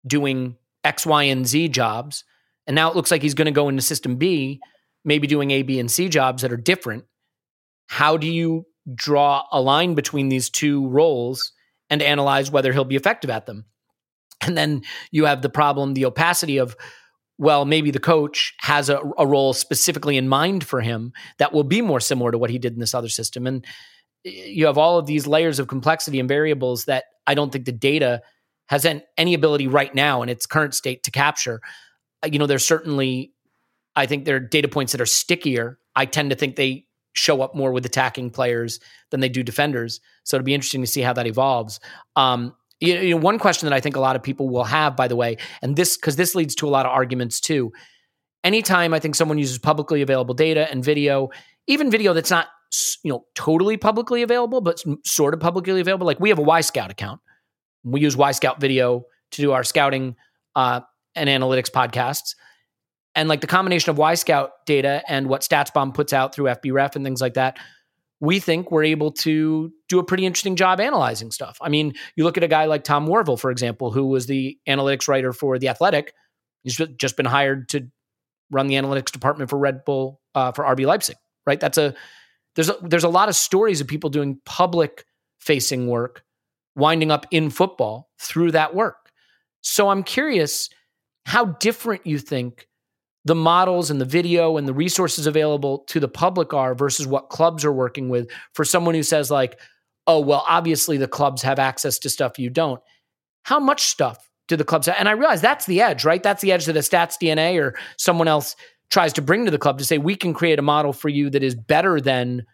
doing 0.05 0.55
X, 0.83 1.03
Y, 1.03 1.23
and 1.23 1.47
Z 1.47 1.69
jobs, 1.69 2.23
and 2.67 2.75
now 2.75 2.91
it 2.91 2.95
looks 2.95 3.09
like 3.09 3.23
he's 3.23 3.33
going 3.33 3.47
to 3.47 3.51
go 3.51 3.69
into 3.69 3.81
System 3.81 4.17
B, 4.17 4.59
maybe 5.03 5.25
doing 5.25 5.49
A, 5.49 5.63
B, 5.63 5.79
and 5.79 5.89
C 5.89 6.09
jobs 6.09 6.43
that 6.43 6.53
are 6.53 6.57
different. 6.57 7.05
How 7.87 8.17
do 8.17 8.27
you 8.27 8.67
draw 8.93 9.45
a 9.51 9.59
line 9.59 9.95
between 9.95 10.29
these 10.29 10.51
two 10.51 10.87
roles 10.89 11.53
and 11.89 12.03
analyze 12.03 12.51
whether 12.51 12.71
he'll 12.71 12.85
be 12.85 12.95
effective 12.95 13.31
at 13.31 13.47
them? 13.47 13.65
And 14.41 14.55
then 14.55 14.83
you 15.11 15.25
have 15.25 15.41
the 15.41 15.49
problem, 15.49 15.95
the 15.95 16.05
opacity 16.05 16.57
of 16.57 16.75
well, 17.39 17.65
maybe 17.65 17.89
the 17.89 17.99
coach 17.99 18.53
has 18.59 18.89
a, 18.89 19.01
a, 19.17 19.25
role 19.25 19.53
specifically 19.53 20.15
in 20.15 20.27
mind 20.27 20.63
for 20.63 20.81
him 20.81 21.11
that 21.39 21.51
will 21.51 21.63
be 21.63 21.81
more 21.81 21.99
similar 21.99 22.31
to 22.31 22.37
what 22.37 22.51
he 22.51 22.59
did 22.59 22.73
in 22.73 22.79
this 22.79 22.93
other 22.93 23.09
system. 23.09 23.47
And 23.47 23.65
you 24.23 24.65
have 24.65 24.77
all 24.77 24.97
of 24.97 25.05
these 25.05 25.27
layers 25.27 25.59
of 25.59 25.67
complexity 25.67 26.19
and 26.19 26.29
variables 26.29 26.85
that 26.85 27.05
I 27.27 27.33
don't 27.33 27.51
think 27.51 27.65
the 27.65 27.71
data 27.71 28.21
has 28.67 28.85
any 29.17 29.33
ability 29.33 29.67
right 29.67 29.93
now 29.93 30.21
in 30.21 30.29
its 30.29 30.45
current 30.45 30.73
state 30.73 31.03
to 31.03 31.11
capture. 31.11 31.59
Uh, 32.23 32.29
you 32.31 32.39
know, 32.39 32.47
there's 32.47 32.65
certainly, 32.65 33.33
I 33.95 34.05
think 34.05 34.25
there 34.25 34.37
are 34.37 34.39
data 34.39 34.67
points 34.67 34.93
that 34.93 35.01
are 35.01 35.05
stickier. 35.05 35.77
I 35.95 36.05
tend 36.05 36.29
to 36.29 36.35
think 36.35 36.55
they 36.55 36.85
show 37.13 37.41
up 37.41 37.53
more 37.53 37.71
with 37.73 37.85
attacking 37.85 38.29
players 38.29 38.79
than 39.09 39.19
they 39.19 39.27
do 39.27 39.43
defenders. 39.43 39.99
So 40.23 40.37
it'll 40.37 40.45
be 40.45 40.53
interesting 40.53 40.81
to 40.81 40.87
see 40.87 41.01
how 41.01 41.13
that 41.13 41.27
evolves. 41.27 41.79
Um, 42.15 42.55
you 42.79 43.11
know, 43.11 43.17
one 43.17 43.37
question 43.37 43.69
that 43.69 43.75
I 43.75 43.81
think 43.81 43.95
a 43.95 43.99
lot 43.99 44.15
of 44.15 44.23
people 44.23 44.49
will 44.49 44.63
have, 44.63 44.95
by 44.95 45.07
the 45.07 45.15
way, 45.15 45.37
and 45.61 45.75
this 45.75 45.97
because 45.97 46.15
this 46.15 46.33
leads 46.33 46.55
to 46.55 46.67
a 46.67 46.71
lot 46.71 46.85
of 46.85 46.91
arguments 46.91 47.39
too. 47.39 47.71
Anytime 48.43 48.93
I 48.93 48.99
think 48.99 49.15
someone 49.15 49.37
uses 49.37 49.59
publicly 49.59 50.01
available 50.01 50.33
data 50.33 50.67
and 50.71 50.83
video, 50.83 51.29
even 51.67 51.91
video 51.91 52.13
that's 52.13 52.31
not 52.31 52.47
you 53.03 53.11
know 53.11 53.25
totally 53.35 53.77
publicly 53.77 54.21
available, 54.21 54.61
but 54.61 54.83
sort 55.05 55.33
of 55.33 55.39
publicly 55.39 55.79
available, 55.79 56.05
like 56.05 56.19
we 56.19 56.29
have 56.29 56.39
a 56.39 56.43
Wyscout 56.43 56.89
account. 56.89 57.21
We 57.83 58.01
use 58.01 58.15
Wyscout 58.15 58.59
video 58.59 59.05
to 59.31 59.41
do 59.41 59.51
our 59.51 59.63
scouting 59.63 60.15
uh, 60.55 60.81
and 61.15 61.29
analytics 61.29 61.71
podcasts. 61.71 62.35
And 63.15 63.27
like 63.27 63.41
the 63.41 63.47
combination 63.47 63.89
of 63.89 63.97
Wyscout 63.97 64.49
data 64.65 65.03
and 65.07 65.27
what 65.27 65.41
StatsBomb 65.41 65.93
puts 65.93 66.13
out 66.13 66.33
through 66.33 66.45
FBref 66.45 66.95
and 66.95 67.03
things 67.03 67.19
like 67.19 67.33
that, 67.33 67.57
we 68.21 68.39
think 68.39 68.71
we're 68.71 68.83
able 68.83 69.11
to 69.11 69.71
do 69.89 69.99
a 69.99 70.03
pretty 70.03 70.25
interesting 70.25 70.55
job 70.55 70.79
analyzing 70.79 71.31
stuff. 71.31 71.57
I 71.59 71.69
mean, 71.69 71.93
you 72.15 72.23
look 72.23 72.37
at 72.37 72.43
a 72.43 72.47
guy 72.47 72.65
like 72.65 72.83
Tom 72.83 73.07
Worville, 73.07 73.39
for 73.39 73.51
example, 73.51 73.91
who 73.91 74.05
was 74.05 74.27
the 74.27 74.57
analytics 74.67 75.07
writer 75.07 75.33
for 75.33 75.57
The 75.57 75.69
Athletic. 75.69 76.13
He's 76.63 76.79
just 76.97 77.17
been 77.17 77.25
hired 77.25 77.67
to 77.69 77.87
run 78.51 78.67
the 78.67 78.75
analytics 78.75 79.11
department 79.11 79.49
for 79.49 79.57
Red 79.57 79.83
Bull 79.85 80.21
uh, 80.35 80.51
for 80.51 80.63
RB 80.63 80.85
Leipzig, 80.85 81.17
right? 81.45 81.59
That's 81.59 81.79
a 81.79 81.95
there's 82.55 82.69
a, 82.69 82.77
there's 82.81 83.03
a 83.03 83.09
lot 83.09 83.29
of 83.29 83.35
stories 83.35 83.81
of 83.81 83.87
people 83.87 84.09
doing 84.09 84.39
public 84.45 85.05
facing 85.39 85.87
work, 85.87 86.23
winding 86.75 87.11
up 87.11 87.25
in 87.31 87.49
football 87.49 88.09
through 88.19 88.51
that 88.51 88.75
work. 88.75 89.11
So 89.61 89.89
I'm 89.89 90.03
curious 90.03 90.69
how 91.25 91.45
different 91.45 92.05
you 92.05 92.17
think 92.17 92.67
the 93.25 93.35
models 93.35 93.91
and 93.91 94.01
the 94.01 94.05
video 94.05 94.57
and 94.57 94.67
the 94.67 94.73
resources 94.73 95.27
available 95.27 95.79
to 95.87 95.99
the 95.99 96.07
public 96.07 96.53
are 96.53 96.73
versus 96.73 97.05
what 97.05 97.29
clubs 97.29 97.63
are 97.63 97.71
working 97.71 98.09
with 98.09 98.29
for 98.53 98.65
someone 98.65 98.95
who 98.95 99.03
says 99.03 99.29
like 99.29 99.59
oh 100.07 100.19
well 100.19 100.43
obviously 100.47 100.97
the 100.97 101.07
clubs 101.07 101.41
have 101.41 101.59
access 101.59 101.99
to 101.99 102.09
stuff 102.09 102.39
you 102.39 102.49
don't 102.49 102.81
how 103.43 103.59
much 103.59 103.83
stuff 103.83 104.29
do 104.47 104.55
the 104.55 104.63
clubs 104.63 104.87
have 104.87 104.95
and 104.97 105.07
i 105.07 105.11
realize 105.11 105.41
that's 105.41 105.65
the 105.65 105.81
edge 105.81 106.03
right 106.03 106.23
that's 106.23 106.41
the 106.41 106.51
edge 106.51 106.65
that 106.65 106.75
a 106.75 106.79
stats 106.79 107.15
dna 107.21 107.61
or 107.61 107.77
someone 107.97 108.27
else 108.27 108.55
tries 108.91 109.13
to 109.13 109.21
bring 109.21 109.45
to 109.45 109.51
the 109.51 109.57
club 109.57 109.77
to 109.79 109.85
say 109.85 109.97
we 109.97 110.15
can 110.15 110.33
create 110.33 110.59
a 110.59 110.61
model 110.61 110.93
for 110.93 111.09
you 111.09 111.29
that 111.29 111.43
is 111.43 111.55
better 111.55 111.99
than 111.99 112.45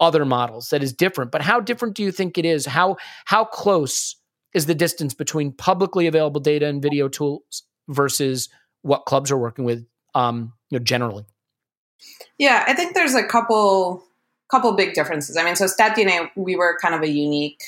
other 0.00 0.24
models 0.24 0.70
that 0.70 0.82
is 0.82 0.92
different 0.92 1.30
but 1.30 1.42
how 1.42 1.60
different 1.60 1.94
do 1.94 2.02
you 2.02 2.10
think 2.10 2.36
it 2.36 2.44
is 2.44 2.66
how 2.66 2.96
how 3.24 3.44
close 3.44 4.16
is 4.54 4.66
the 4.66 4.74
distance 4.74 5.14
between 5.14 5.52
publicly 5.52 6.06
available 6.06 6.40
data 6.40 6.66
and 6.66 6.82
video 6.82 7.08
tools 7.08 7.62
versus 7.88 8.48
what 8.82 9.04
clubs 9.06 9.30
are 9.30 9.38
working 9.38 9.64
with 9.64 9.86
um, 10.14 10.52
you 10.70 10.78
know, 10.78 10.84
generally? 10.84 11.24
Yeah, 12.38 12.64
I 12.66 12.74
think 12.74 12.94
there's 12.94 13.14
a 13.14 13.24
couple 13.24 14.04
couple 14.50 14.72
big 14.72 14.92
differences. 14.92 15.36
I 15.36 15.44
mean, 15.44 15.56
so 15.56 15.64
StatDNA, 15.64 16.30
we 16.36 16.56
were 16.56 16.78
kind 16.82 16.94
of 16.94 17.00
a 17.00 17.08
unique 17.08 17.62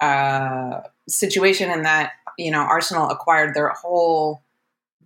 uh, 0.00 0.82
situation 1.08 1.70
in 1.70 1.82
that 1.82 2.12
you 2.36 2.50
know 2.50 2.60
Arsenal 2.60 3.08
acquired 3.08 3.54
their 3.54 3.70
whole 3.70 4.42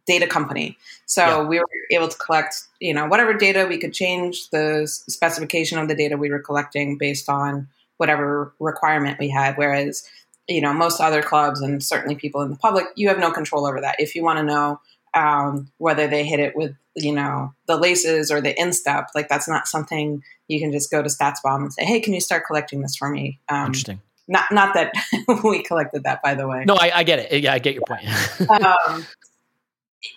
data 0.07 0.27
company, 0.27 0.77
so 1.07 1.25
yeah. 1.25 1.43
we 1.43 1.59
were 1.59 1.67
able 1.91 2.09
to 2.09 2.19
collect 2.19 2.57
you 2.81 2.95
know 2.95 3.07
whatever 3.07 3.35
data 3.35 3.67
we 3.69 3.79
could 3.79 3.93
change 3.93 4.51
the 4.51 4.87
specification 4.87 5.79
of 5.79 5.89
the 5.89 5.95
data 5.95 6.17
we 6.17 6.31
were 6.31 6.41
collecting 6.41 6.99
based 6.99 7.29
on 7.29 7.69
whatever 7.97 8.53
requirement 8.59 9.19
we 9.19 9.29
had. 9.29 9.57
Whereas 9.57 10.09
you 10.49 10.61
know 10.61 10.73
most 10.73 11.01
other 11.01 11.23
clubs 11.23 11.61
and 11.61 11.83
certainly 11.83 12.17
people 12.17 12.43
in 12.43 12.51
the 12.51 12.57
public, 12.57 12.87
you 12.97 13.09
have 13.09 13.19
no 13.19 13.31
control 13.31 13.67
over 13.67 13.81
that. 13.81 13.97
If 13.99 14.15
you 14.15 14.23
want 14.23 14.39
to 14.39 14.45
know 14.45 14.81
um, 15.15 15.71
whether 15.79 16.07
they 16.09 16.25
hit 16.25 16.41
it 16.41 16.57
with 16.57 16.75
you 16.95 17.15
know 17.15 17.53
the 17.67 17.77
laces 17.77 18.31
or 18.31 18.41
the 18.41 18.59
instep 18.61 19.09
like 19.15 19.29
that's 19.29 19.49
not 19.49 19.67
something 19.67 20.23
you 20.49 20.61
can 20.61 20.73
just 20.73 20.91
go 20.91 21.03
to 21.03 21.09
statsbomb 21.09 21.63
and 21.63 21.73
say 21.73 21.85
hey 21.85 22.01
can 22.01 22.13
you 22.13 22.21
start 22.21 22.45
collecting 22.47 22.83
this 22.83 22.97
for 22.97 23.09
me? 23.09 23.41
Um, 23.49 23.67
interesting. 23.67 24.01
not 24.29 24.45
not 24.53 24.75
that 24.75 24.93
we 25.45 25.63
collected 25.63 26.05
that 26.05 26.23
by 26.23 26.35
the 26.35 26.47
way. 26.47 26.65
No 26.67 26.75
i, 26.75 26.91
I 26.95 27.03
get 27.03 27.19
it. 27.19 27.43
Yeah 27.43 27.53
i 27.53 27.59
get 27.59 27.75
your 27.75 27.85
point. 27.87 28.03
Um, 28.51 29.07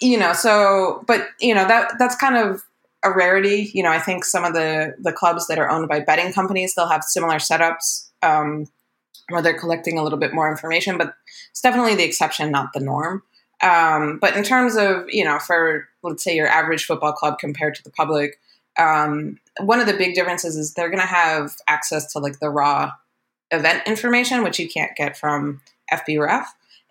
you 0.01 0.17
know 0.17 0.33
so 0.33 1.03
but 1.07 1.29
you 1.39 1.53
know 1.53 1.67
that 1.67 1.93
that's 1.99 2.15
kind 2.15 2.35
of 2.35 2.63
a 3.03 3.11
rarity 3.11 3.69
you 3.73 3.83
know 3.83 3.91
i 3.91 3.99
think 3.99 4.25
some 4.25 4.43
of 4.43 4.53
the 4.53 4.95
the 4.99 5.13
clubs 5.13 5.47
that 5.47 5.59
are 5.59 5.69
owned 5.69 5.87
by 5.87 5.99
betting 5.99 6.33
companies 6.33 6.73
they'll 6.73 6.87
have 6.87 7.03
similar 7.03 7.35
setups 7.35 8.09
um, 8.23 8.65
where 9.29 9.41
they're 9.41 9.59
collecting 9.59 9.99
a 9.99 10.03
little 10.03 10.17
bit 10.17 10.33
more 10.33 10.49
information 10.49 10.97
but 10.97 11.15
it's 11.51 11.61
definitely 11.61 11.95
the 11.95 12.03
exception 12.03 12.51
not 12.51 12.73
the 12.73 12.79
norm 12.79 13.21
um, 13.61 14.19
but 14.19 14.35
in 14.35 14.43
terms 14.43 14.75
of, 14.75 15.05
you 15.09 15.23
know, 15.23 15.39
for 15.39 15.87
let's 16.03 16.23
say 16.23 16.35
your 16.35 16.47
average 16.47 16.85
football 16.85 17.13
club 17.13 17.39
compared 17.39 17.75
to 17.75 17.83
the 17.83 17.89
public, 17.89 18.39
um, 18.77 19.39
one 19.59 19.79
of 19.79 19.87
the 19.87 19.93
big 19.93 20.15
differences 20.15 20.57
is 20.57 20.73
they're 20.73 20.89
going 20.89 20.99
to 20.99 21.07
have 21.07 21.55
access 21.67 22.11
to 22.13 22.19
like 22.19 22.39
the 22.39 22.49
raw 22.49 22.91
event 23.51 23.83
information, 23.87 24.43
which 24.43 24.59
you 24.59 24.67
can't 24.67 24.95
get 24.95 25.17
from 25.17 25.61
FBref. 25.91 26.45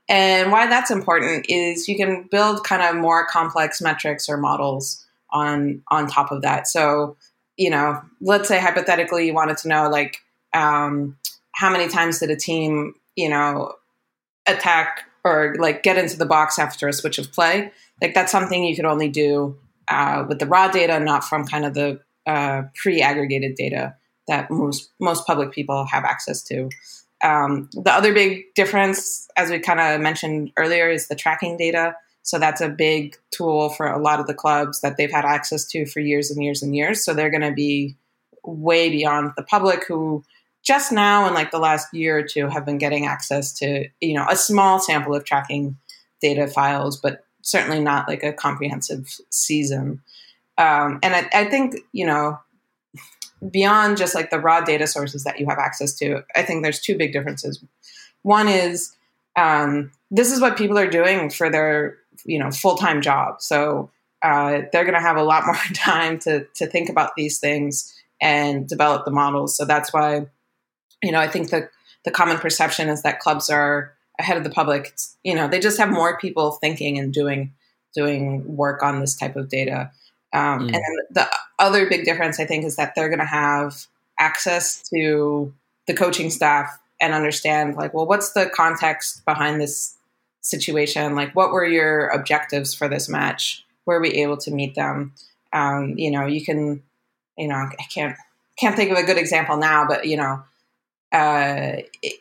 And 0.08 0.52
why 0.52 0.66
that's 0.66 0.90
important 0.90 1.46
is 1.48 1.88
you 1.88 1.96
can 1.96 2.28
build 2.30 2.64
kind 2.64 2.82
of 2.82 3.00
more 3.00 3.26
complex 3.26 3.80
metrics 3.80 4.28
or 4.28 4.36
models 4.36 5.06
on 5.30 5.82
on 5.88 6.06
top 6.06 6.30
of 6.30 6.42
that. 6.42 6.66
So 6.66 7.16
you 7.56 7.70
know, 7.70 8.00
let's 8.20 8.48
say 8.48 8.58
hypothetically 8.58 9.26
you 9.26 9.34
wanted 9.34 9.56
to 9.58 9.68
know 9.68 9.88
like 9.88 10.18
um, 10.52 11.16
how 11.52 11.70
many 11.70 11.88
times 11.88 12.18
did 12.18 12.30
a 12.30 12.36
team, 12.36 12.94
you 13.16 13.28
know, 13.28 13.74
attack 14.46 15.04
or 15.24 15.56
like 15.58 15.82
get 15.82 15.96
into 15.96 16.16
the 16.16 16.26
box 16.26 16.58
after 16.58 16.88
a 16.88 16.92
switch 16.92 17.18
of 17.18 17.32
play. 17.32 17.72
Like 18.02 18.14
that's 18.14 18.32
something 18.32 18.64
you 18.64 18.76
could 18.76 18.84
only 18.84 19.08
do 19.08 19.56
uh, 19.88 20.24
with 20.28 20.38
the 20.38 20.46
raw 20.46 20.68
data, 20.68 20.98
not 21.00 21.24
from 21.24 21.46
kind 21.46 21.64
of 21.64 21.74
the 21.74 22.00
uh, 22.26 22.62
pre-aggregated 22.74 23.54
data 23.54 23.94
that 24.26 24.50
most 24.50 24.90
most 25.00 25.26
public 25.26 25.52
people 25.52 25.86
have 25.86 26.04
access 26.04 26.42
to. 26.44 26.70
Um, 27.24 27.70
the 27.72 27.92
other 27.92 28.12
big 28.12 28.54
difference, 28.54 29.28
as 29.36 29.50
we 29.50 29.58
kind 29.58 29.80
of 29.80 30.00
mentioned 30.00 30.52
earlier, 30.58 30.90
is 30.90 31.08
the 31.08 31.16
tracking 31.16 31.56
data. 31.56 31.96
So 32.22 32.38
that's 32.38 32.60
a 32.60 32.68
big 32.68 33.16
tool 33.30 33.70
for 33.70 33.86
a 33.86 34.00
lot 34.00 34.20
of 34.20 34.26
the 34.26 34.34
clubs 34.34 34.82
that 34.82 34.96
they've 34.96 35.10
had 35.10 35.24
access 35.24 35.64
to 35.68 35.86
for 35.86 36.00
years 36.00 36.30
and 36.30 36.44
years 36.44 36.62
and 36.62 36.76
years. 36.76 37.04
So 37.04 37.14
they're 37.14 37.30
going 37.30 37.40
to 37.40 37.52
be 37.52 37.96
way 38.44 38.90
beyond 38.90 39.32
the 39.36 39.42
public 39.42 39.86
who 39.88 40.22
just 40.62 40.92
now 40.92 41.26
in 41.26 41.34
like 41.34 41.50
the 41.50 41.58
last 41.58 41.92
year 41.92 42.18
or 42.18 42.22
two 42.22 42.48
have 42.48 42.64
been 42.66 42.78
getting 42.78 43.06
access 43.06 43.52
to, 43.54 43.88
you 44.00 44.14
know, 44.14 44.26
a 44.28 44.36
small 44.36 44.78
sample 44.78 45.14
of 45.14 45.24
tracking 45.24 45.76
data 46.20 46.46
files, 46.46 46.98
but 46.98 47.24
certainly 47.42 47.80
not 47.80 48.08
like 48.08 48.22
a 48.22 48.32
comprehensive 48.32 49.18
season. 49.30 50.02
Um, 50.56 51.00
and 51.02 51.14
I, 51.14 51.28
I 51.32 51.44
think, 51.46 51.76
you 51.92 52.06
know, 52.06 52.38
beyond 53.50 53.96
just 53.96 54.14
like 54.14 54.30
the 54.30 54.38
raw 54.38 54.60
data 54.60 54.86
sources 54.86 55.24
that 55.24 55.38
you 55.38 55.46
have 55.46 55.58
access 55.58 55.94
to, 55.94 56.22
I 56.34 56.42
think 56.42 56.62
there's 56.62 56.80
two 56.80 56.96
big 56.96 57.12
differences. 57.12 57.62
One 58.22 58.48
is 58.48 58.94
um, 59.36 59.92
this 60.10 60.32
is 60.32 60.40
what 60.40 60.56
people 60.56 60.78
are 60.78 60.88
doing 60.88 61.30
for 61.30 61.50
their 61.50 61.98
you 62.24 62.38
know 62.38 62.50
full 62.50 62.76
time 62.76 63.02
job, 63.02 63.40
so 63.40 63.90
uh, 64.22 64.62
they're 64.72 64.84
going 64.84 64.94
to 64.94 65.00
have 65.00 65.16
a 65.16 65.22
lot 65.22 65.44
more 65.46 65.56
time 65.74 66.18
to 66.20 66.46
to 66.56 66.66
think 66.66 66.88
about 66.88 67.14
these 67.16 67.38
things 67.38 67.92
and 68.20 68.68
develop 68.68 69.04
the 69.04 69.10
models. 69.10 69.56
So 69.56 69.64
that's 69.64 69.92
why 69.92 70.26
you 71.02 71.12
know 71.12 71.20
I 71.20 71.28
think 71.28 71.50
the 71.50 71.68
the 72.04 72.10
common 72.10 72.38
perception 72.38 72.88
is 72.88 73.02
that 73.02 73.20
clubs 73.20 73.50
are 73.50 73.92
ahead 74.18 74.36
of 74.36 74.44
the 74.44 74.50
public. 74.50 74.88
It's, 74.88 75.16
you 75.24 75.34
know 75.34 75.48
they 75.48 75.60
just 75.60 75.78
have 75.78 75.90
more 75.90 76.18
people 76.18 76.52
thinking 76.52 76.98
and 76.98 77.12
doing 77.12 77.52
doing 77.94 78.56
work 78.56 78.82
on 78.82 79.00
this 79.00 79.16
type 79.16 79.36
of 79.36 79.48
data. 79.48 79.90
Um, 80.32 80.60
mm. 80.60 80.64
And 80.66 80.74
then 80.74 80.96
the 81.10 81.28
other 81.58 81.88
big 81.88 82.04
difference, 82.04 82.40
I 82.40 82.46
think, 82.46 82.64
is 82.64 82.76
that 82.76 82.94
they're 82.94 83.08
going 83.08 83.18
to 83.20 83.24
have 83.24 83.86
access 84.18 84.82
to 84.90 85.52
the 85.86 85.94
coaching 85.94 86.30
staff 86.30 86.78
and 87.00 87.12
understand, 87.12 87.76
like, 87.76 87.92
well, 87.92 88.06
what's 88.06 88.32
the 88.32 88.50
context 88.54 89.24
behind 89.24 89.60
this 89.60 89.96
situation? 90.40 91.14
Like, 91.14 91.34
what 91.34 91.52
were 91.52 91.66
your 91.66 92.08
objectives 92.08 92.74
for 92.74 92.88
this 92.88 93.08
match? 93.08 93.64
Were 93.86 94.00
we 94.00 94.10
able 94.10 94.36
to 94.38 94.50
meet 94.50 94.74
them? 94.74 95.12
Um, 95.52 95.94
you 95.96 96.10
know, 96.10 96.26
you 96.26 96.44
can, 96.44 96.82
you 97.36 97.48
know, 97.48 97.56
I 97.56 97.84
can't 97.92 98.16
can't 98.58 98.76
think 98.76 98.90
of 98.90 98.98
a 98.98 99.02
good 99.02 99.18
example 99.18 99.56
now, 99.56 99.86
but 99.86 100.06
you 100.06 100.16
know, 100.16 100.42
uh, 101.12 101.82
it, 102.02 102.20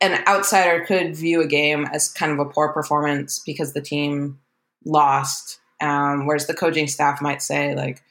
an 0.00 0.22
outsider 0.26 0.84
could 0.84 1.16
view 1.16 1.40
a 1.40 1.46
game 1.46 1.86
as 1.92 2.08
kind 2.08 2.32
of 2.32 2.38
a 2.38 2.44
poor 2.44 2.72
performance 2.72 3.40
because 3.44 3.72
the 3.72 3.80
team 3.80 4.38
lost 4.84 5.60
um, 5.80 6.26
whereas 6.26 6.46
the 6.46 6.54
coaching 6.54 6.88
staff 6.88 7.20
might 7.20 7.42
say, 7.42 7.74
like, 7.74 8.02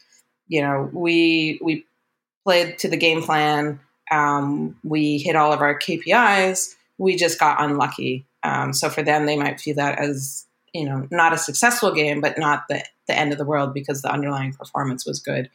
you 0.48 0.62
know, 0.62 0.90
we 0.94 1.60
we 1.62 1.86
played 2.46 2.80
to 2.80 2.88
the 2.88 2.98
game 2.98 3.22
plan, 3.22 3.80
um, 4.12 4.76
we 4.84 5.18
hit 5.18 5.36
all 5.36 5.52
of 5.52 5.62
our 5.62 5.78
KPIs, 5.78 6.76
we 6.98 7.16
just 7.16 7.40
got 7.40 7.62
unlucky. 7.62 8.26
Um, 8.44 8.72
so 8.74 8.90
for 8.90 9.04
them, 9.04 9.26
they 9.26 9.38
might 9.38 9.62
view 9.62 9.74
that 9.76 10.00
as 10.00 10.46
you 10.74 10.86
know 10.86 11.08
not 11.12 11.34
a 11.34 11.38
successful 11.38 11.94
game, 11.94 12.22
but 12.22 12.38
not 12.38 12.64
the 12.70 12.84
the 13.08 13.18
end 13.18 13.32
of 13.32 13.38
the 13.38 13.46
world 13.46 13.74
because 13.74 14.02
the 14.02 14.12
underlying 14.12 14.54
performance 14.54 15.06
was 15.06 15.20
good. 15.20 15.50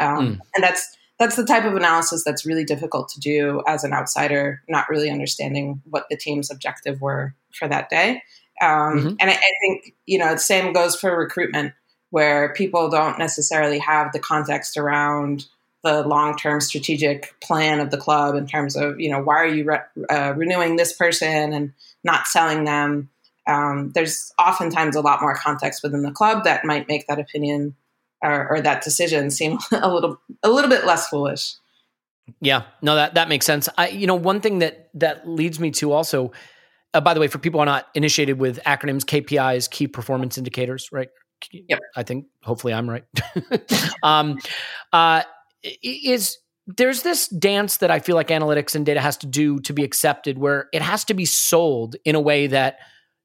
Mm. 0.00 0.38
And 0.54 0.64
that's 0.64 0.96
that's 1.18 1.36
the 1.36 1.44
type 1.44 1.64
of 1.64 1.74
analysis 1.74 2.22
that's 2.24 2.44
really 2.44 2.64
difficult 2.64 3.08
to 3.10 3.20
do 3.20 3.62
as 3.66 3.84
an 3.84 3.92
outsider, 3.92 4.62
not 4.68 4.88
really 4.88 5.10
understanding 5.10 5.80
what 5.88 6.06
the 6.10 6.16
team's 6.16 6.50
objective 6.50 7.00
were 7.00 7.34
for 7.52 7.66
that 7.68 7.88
day. 7.88 8.22
Um, 8.60 8.98
mm-hmm. 8.98 9.14
And 9.20 9.30
I, 9.30 9.34
I, 9.34 9.52
think, 9.60 9.94
you 10.06 10.18
know, 10.18 10.32
the 10.32 10.38
same 10.38 10.72
goes 10.72 10.96
for 10.96 11.16
recruitment, 11.16 11.74
where 12.10 12.52
people 12.54 12.88
don't 12.88 13.18
necessarily 13.18 13.78
have 13.78 14.12
the 14.12 14.18
context 14.18 14.76
around 14.76 15.46
the 15.84 16.06
long 16.06 16.36
term 16.36 16.60
strategic 16.60 17.38
plan 17.40 17.80
of 17.80 17.90
the 17.90 17.96
club 17.96 18.34
in 18.34 18.46
terms 18.46 18.76
of, 18.76 18.98
you 18.98 19.10
know, 19.10 19.20
why 19.20 19.36
are 19.36 19.46
you 19.46 19.64
re- 19.64 20.04
uh, 20.10 20.32
renewing 20.36 20.76
this 20.76 20.92
person 20.92 21.52
and 21.52 21.72
not 22.02 22.26
selling 22.26 22.64
them? 22.64 23.10
Um, 23.46 23.92
there's 23.94 24.32
oftentimes 24.38 24.96
a 24.96 25.00
lot 25.00 25.20
more 25.20 25.36
context 25.36 25.82
within 25.82 26.02
the 26.02 26.10
club 26.10 26.44
that 26.44 26.64
might 26.64 26.88
make 26.88 27.06
that 27.06 27.20
opinion 27.20 27.76
or, 28.22 28.48
or 28.48 28.60
that 28.60 28.82
decision 28.82 29.30
seem 29.30 29.58
a 29.72 29.92
little 29.92 30.20
a 30.42 30.50
little 30.50 30.70
bit 30.70 30.84
less 30.84 31.08
foolish. 31.08 31.54
Yeah, 32.40 32.64
no, 32.82 32.96
that 32.96 33.14
that 33.14 33.28
makes 33.28 33.46
sense. 33.46 33.68
I, 33.78 33.88
you 33.88 34.06
know, 34.06 34.16
one 34.16 34.40
thing 34.40 34.58
that 34.58 34.90
that 34.94 35.28
leads 35.28 35.60
me 35.60 35.70
to 35.72 35.92
also 35.92 36.32
uh, 36.96 37.00
by 37.00 37.12
the 37.12 37.20
way, 37.20 37.28
for 37.28 37.38
people 37.38 37.58
who 37.58 37.62
are 37.62 37.66
not 37.66 37.88
initiated 37.94 38.38
with 38.38 38.58
acronyms, 38.64 39.04
KPIs, 39.04 39.70
key 39.70 39.86
performance 39.86 40.38
indicators, 40.38 40.88
right? 40.90 41.10
Yep. 41.52 41.78
I 41.94 42.02
think 42.02 42.26
hopefully 42.42 42.72
I'm 42.72 42.88
right. 42.88 43.04
um, 44.02 44.38
uh, 44.94 45.22
is 45.82 46.38
there's 46.66 47.02
this 47.02 47.28
dance 47.28 47.76
that 47.78 47.90
I 47.90 48.00
feel 48.00 48.16
like 48.16 48.28
analytics 48.28 48.74
and 48.74 48.86
data 48.86 49.00
has 49.02 49.18
to 49.18 49.26
do 49.26 49.60
to 49.60 49.74
be 49.74 49.84
accepted, 49.84 50.38
where 50.38 50.68
it 50.72 50.80
has 50.80 51.04
to 51.04 51.14
be 51.14 51.26
sold 51.26 51.96
in 52.06 52.14
a 52.14 52.20
way 52.20 52.46
that 52.46 52.78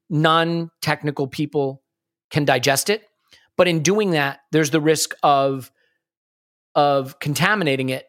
non-technical 0.09 1.27
people 1.27 1.81
can 2.29 2.43
digest 2.43 2.89
it. 2.89 3.07
But 3.55 3.69
in 3.69 3.83
doing 3.83 4.11
that, 4.11 4.41
there's 4.51 4.71
the 4.71 4.81
risk 4.81 5.15
of 5.23 5.71
of 6.75 7.19
contaminating 7.19 7.87
it 7.87 8.05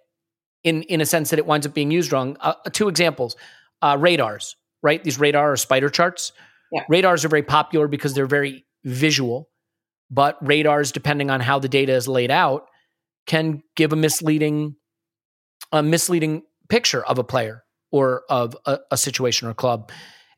in 0.64 0.82
in 0.82 1.00
a 1.00 1.06
sense 1.06 1.30
that 1.30 1.38
it 1.38 1.46
winds 1.46 1.68
up 1.68 1.74
being 1.74 1.92
used 1.92 2.12
wrong. 2.12 2.36
Uh, 2.40 2.54
two 2.72 2.88
examples: 2.88 3.36
uh, 3.80 3.96
radars 4.00 4.56
right? 4.82 5.02
These 5.02 5.18
radar 5.18 5.52
or 5.52 5.56
spider 5.56 5.88
charts. 5.88 6.32
Yeah. 6.70 6.84
Radars 6.88 7.24
are 7.24 7.28
very 7.28 7.42
popular 7.42 7.88
because 7.88 8.14
they're 8.14 8.26
very 8.26 8.64
visual, 8.84 9.48
but 10.10 10.36
radars, 10.46 10.92
depending 10.92 11.30
on 11.30 11.40
how 11.40 11.58
the 11.58 11.68
data 11.68 11.92
is 11.92 12.08
laid 12.08 12.30
out, 12.30 12.68
can 13.26 13.62
give 13.76 13.92
a 13.92 13.96
misleading, 13.96 14.76
a 15.70 15.82
misleading 15.82 16.42
picture 16.68 17.04
of 17.04 17.18
a 17.18 17.24
player 17.24 17.62
or 17.90 18.22
of 18.28 18.56
a, 18.66 18.78
a 18.90 18.96
situation 18.96 19.48
or 19.48 19.54
club. 19.54 19.92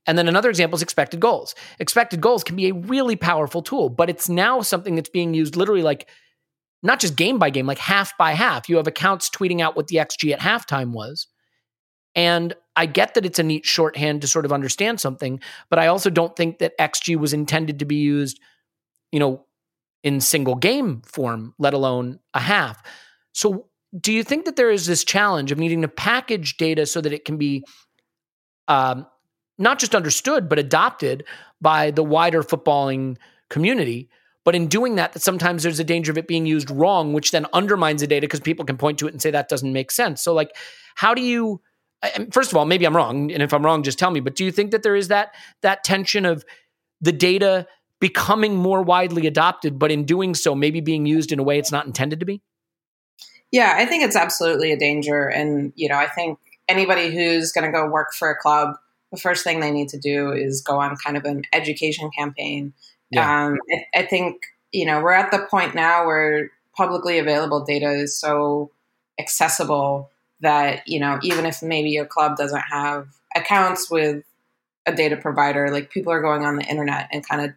And 0.07 0.19
then 0.19 0.29
another 0.29 0.51
example 0.51 0.77
is 0.77 0.83
expected 0.83 1.21
goals. 1.21 1.55
Expected 1.79 2.21
goals 2.21 2.45
can 2.45 2.57
be 2.57 2.69
a 2.69 2.75
really 2.75 3.17
powerful 3.17 3.63
tool, 3.63 3.89
but 3.89 4.11
it's 4.11 4.29
now 4.29 4.61
something 4.61 4.97
that's 4.97 5.09
being 5.09 5.33
used 5.33 5.57
literally 5.57 5.83
like 5.83 6.09
not 6.83 7.01
just 7.01 7.17
game 7.17 7.39
by 7.39 7.49
game, 7.49 7.67
like 7.67 7.79
half 7.79 8.17
by 8.19 8.33
half. 8.33 8.69
You 8.69 8.77
have 8.77 8.87
accounts 8.87 9.31
tweeting 9.31 9.61
out 9.61 9.75
what 9.75 9.87
the 9.87 9.97
XG 9.97 10.33
at 10.33 10.41
halftime 10.41 10.91
was. 10.91 11.27
And 12.15 12.55
I 12.77 12.87
get 12.87 13.15
that 13.15 13.27
it's 13.27 13.39
a 13.39 13.43
neat 13.43 13.65
shorthand 13.65 14.21
to 14.23 14.29
sort 14.29 14.45
of 14.45 14.53
understand 14.53 15.01
something, 15.01 15.41
but 15.71 15.79
I 15.79 15.87
also 15.87 16.11
don't 16.11 16.35
think 16.37 16.59
that 16.59 16.77
XG 16.79 17.17
was 17.17 17.33
intended 17.33 17.79
to 17.81 17.85
be 17.85 17.97
used, 17.97 18.41
you 19.13 19.21
know, 19.21 19.45
in 20.03 20.21
single 20.21 20.55
game 20.55 21.03
form, 21.03 21.55
let 21.59 21.75
alone 21.75 22.21
a 22.35 22.41
half. 22.41 22.83
So, 23.33 23.69
do 23.99 24.13
you 24.13 24.25
think 24.25 24.45
that 24.45 24.57
there 24.57 24.71
is 24.71 24.87
this 24.87 25.05
challenge 25.05 25.53
of 25.53 25.59
needing 25.59 25.83
to 25.83 25.89
package 25.89 26.57
data 26.57 26.85
so 26.85 27.01
that 27.01 27.13
it 27.13 27.25
can 27.25 27.37
be 27.37 27.65
um, 28.67 29.07
not 29.57 29.79
just 29.79 29.95
understood, 29.95 30.49
but 30.49 30.59
adopted 30.59 31.25
by 31.61 31.93
the 31.93 32.03
wider 32.03 32.43
footballing 32.43 33.17
community? 33.51 34.11
But 34.45 34.57
in 34.57 34.67
doing 34.67 34.97
that, 34.97 35.13
that 35.13 35.23
sometimes 35.23 35.63
there's 35.63 35.79
a 35.79 35.85
danger 35.85 36.11
of 36.11 36.19
it 36.19 36.27
being 36.27 36.45
used 36.45 36.71
wrong, 36.71 37.13
which 37.13 37.31
then 37.31 37.47
undermines 37.53 38.01
the 38.01 38.07
data 38.07 38.25
because 38.25 38.41
people 38.41 38.65
can 38.65 38.77
point 38.77 38.99
to 38.99 39.07
it 39.07 39.13
and 39.13 39.23
say 39.23 39.31
that 39.31 39.49
doesn't 39.49 39.73
make 39.73 39.91
sense. 39.91 40.23
So, 40.23 40.35
like, 40.35 40.55
how 40.97 41.15
do 41.15 41.23
you 41.23 41.61
first 42.31 42.53
of 42.53 42.57
all, 42.57 42.65
maybe 42.65 42.85
I'm 42.85 42.97
wrong, 42.97 43.31
and 43.33 43.43
if 43.43 43.53
I'm 43.53 43.65
wrong, 43.65 43.83
just 43.83 43.99
tell 43.99 44.11
me. 44.11 44.21
But 44.21 44.35
do 44.35 44.45
you 44.45 44.53
think 44.53 44.71
that 44.71 44.83
there 44.83 44.97
is 44.97 45.09
that 45.09 45.35
that 45.63 45.85
tension 45.85 46.25
of 46.25 46.45
the 47.01 47.13
data 47.13 47.67
becoming 48.01 48.57
more 48.57 48.83
widely 48.83 49.27
adopted, 49.27 49.79
but 49.79 49.91
in 49.91 50.05
doing 50.05 50.35
so, 50.35 50.55
maybe 50.55 50.81
being 50.81 51.07
used 51.07 51.33
in 51.33 51.39
a 51.39 51.43
way 51.43 51.59
it's 51.59 51.73
not 51.73 51.87
intended 51.87 52.21
to 52.21 52.27
be? 52.27 52.43
Yeah, 53.51 53.75
I 53.77 53.87
think 53.87 54.03
it's 54.03 54.17
absolutely 54.17 54.73
a 54.73 54.77
danger, 54.77 55.27
and 55.29 55.73
you 55.77 55.89
know, 55.89 55.97
I 55.97 56.09
think 56.09 56.39
anybody 56.69 57.15
who's 57.15 57.53
going 57.53 57.65
to 57.65 57.73
go 57.73 57.87
work 57.89 58.13
for 58.15 58.31
a 58.31 58.37
club, 58.37 58.77
the 59.13 59.19
first 59.19 59.45
thing 59.45 59.61
they 59.61 59.71
need 59.71 59.89
to 59.91 59.99
do 59.99 60.33
is 60.33 60.61
go 60.63 60.81
on 60.81 60.97
kind 60.97 61.17
of 61.17 61.25
an 61.25 61.43
education 61.53 62.11
campaign. 62.17 62.73
Yeah. 63.11 63.47
Um, 63.47 63.59
I, 63.73 64.01
I 64.01 64.07
think 64.07 64.43
you 64.73 64.87
know 64.87 65.01
we're 65.01 65.13
at 65.13 65.31
the 65.31 65.47
point 65.51 65.75
now 65.75 66.07
where 66.07 66.51
publicly 66.77 67.19
available 67.19 67.65
data 67.65 67.91
is 67.91 68.19
so 68.19 68.73
accessible 69.19 70.11
that 70.45 70.87
you 70.87 71.01
know 71.01 71.19
even 71.23 71.47
if 71.47 71.63
maybe 71.63 71.91
your 71.91 72.07
club 72.07 72.37
doesn't 72.37 72.63
have 72.71 73.09
accounts 73.35 73.91
with 73.91 74.23
a 74.87 74.95
data 74.95 75.17
provider 75.17 75.71
like 75.71 75.91
people 75.91 76.13
are 76.13 76.23
going 76.23 76.45
on 76.45 76.57
the 76.57 76.65
internet 76.65 77.09
and 77.11 77.27
kind 77.27 77.45
of 77.45 77.53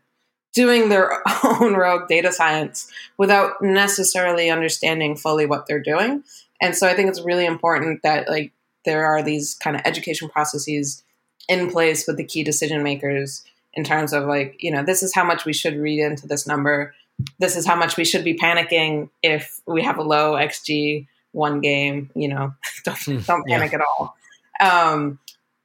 doing 0.54 0.90
their 0.90 1.22
own 1.44 1.76
rogue 1.76 2.08
data 2.08 2.32
science 2.32 2.92
without 3.18 3.62
necessarily 3.62 4.50
understanding 4.50 5.16
fully 5.16 5.46
what 5.46 5.68
they're 5.68 5.80
doing. 5.80 6.24
And 6.60 6.76
so 6.76 6.88
i 6.88 6.96
think 6.96 7.10
it's 7.10 7.22
really 7.22 7.46
important 7.46 8.02
that 8.02 8.28
like 8.28 8.52
there 8.86 9.06
are 9.06 9.22
these 9.22 9.54
kind 9.54 9.76
of 9.76 9.84
education 9.86 10.30
processes 10.30 11.04
in 11.48 11.70
place 11.70 12.08
with 12.08 12.18
the 12.18 12.24
key 12.24 12.44
decision 12.44 12.82
makers 12.84 13.44
in 13.74 13.84
terms 13.84 14.14
of 14.14 14.26
like 14.26 14.56
you 14.60 14.72
know 14.72 14.84
this 14.84 15.04
is 15.04 15.14
how 15.14 15.24
much 15.24 15.46
we 15.46 15.54
should 15.54 15.78
read 15.78 16.00
into 16.00 16.28
this 16.28 16.48
number. 16.48 16.96
This 17.40 17.56
is 17.56 17.66
how 17.66 17.76
much 17.76 17.98
we 17.98 18.06
should 18.06 18.24
be 18.24 18.38
panicking 18.38 19.10
if 19.22 19.62
we 19.68 19.84
have 19.84 19.98
a 19.98 20.04
low 20.04 20.34
xg 20.34 21.08
one 21.38 21.62
game 21.62 22.10
you 22.16 22.28
know 22.28 22.54
don't, 22.84 22.98
Hmm, 23.04 23.20
don't 23.20 23.44
yeah. 23.48 23.58
panic 23.60 23.74
at 23.74 23.82
all. 23.82 24.16
Um, 24.60 25.20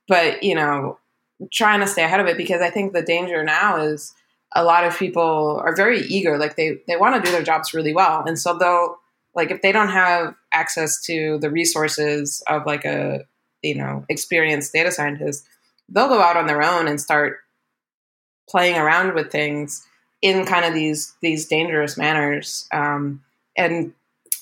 but 0.08 0.42
you 0.42 0.54
know 0.54 0.98
trying 1.52 1.80
to 1.80 1.86
stay 1.88 2.04
ahead 2.04 2.20
of 2.20 2.26
it 2.28 2.36
because 2.36 2.60
i 2.60 2.70
think 2.70 2.92
the 2.92 3.02
danger 3.02 3.42
now 3.42 3.76
is 3.76 4.14
a 4.54 4.62
lot 4.64 4.84
of 4.84 4.96
people 4.98 5.60
are 5.64 5.74
very 5.74 6.00
eager 6.02 6.38
like 6.38 6.56
they 6.56 6.78
they 6.86 6.96
want 6.96 7.16
to 7.16 7.22
do 7.22 7.32
their 7.32 7.42
jobs 7.42 7.72
really 7.74 7.94
well. 7.94 8.22
And 8.26 8.38
so 8.38 8.56
they'll 8.56 8.98
like 9.34 9.50
if 9.50 9.62
they 9.62 9.72
don't 9.72 9.88
have 9.88 10.34
access 10.52 11.02
to 11.06 11.38
the 11.38 11.50
resources 11.50 12.42
of 12.48 12.66
like 12.66 12.84
a 12.84 13.24
you 13.62 13.74
know 13.74 14.04
experienced 14.08 14.72
data 14.72 14.90
scientist 14.92 15.44
they'll 15.88 16.08
go 16.08 16.20
out 16.20 16.36
on 16.36 16.46
their 16.46 16.62
own 16.62 16.86
and 16.86 17.00
start 17.00 17.38
playing 18.48 18.76
around 18.76 19.14
with 19.14 19.30
things 19.30 19.86
in 20.20 20.44
kind 20.44 20.64
of 20.64 20.74
these 20.74 21.14
these 21.22 21.46
dangerous 21.46 21.96
manners. 21.96 22.68
Um, 22.72 23.22
and 23.56 23.92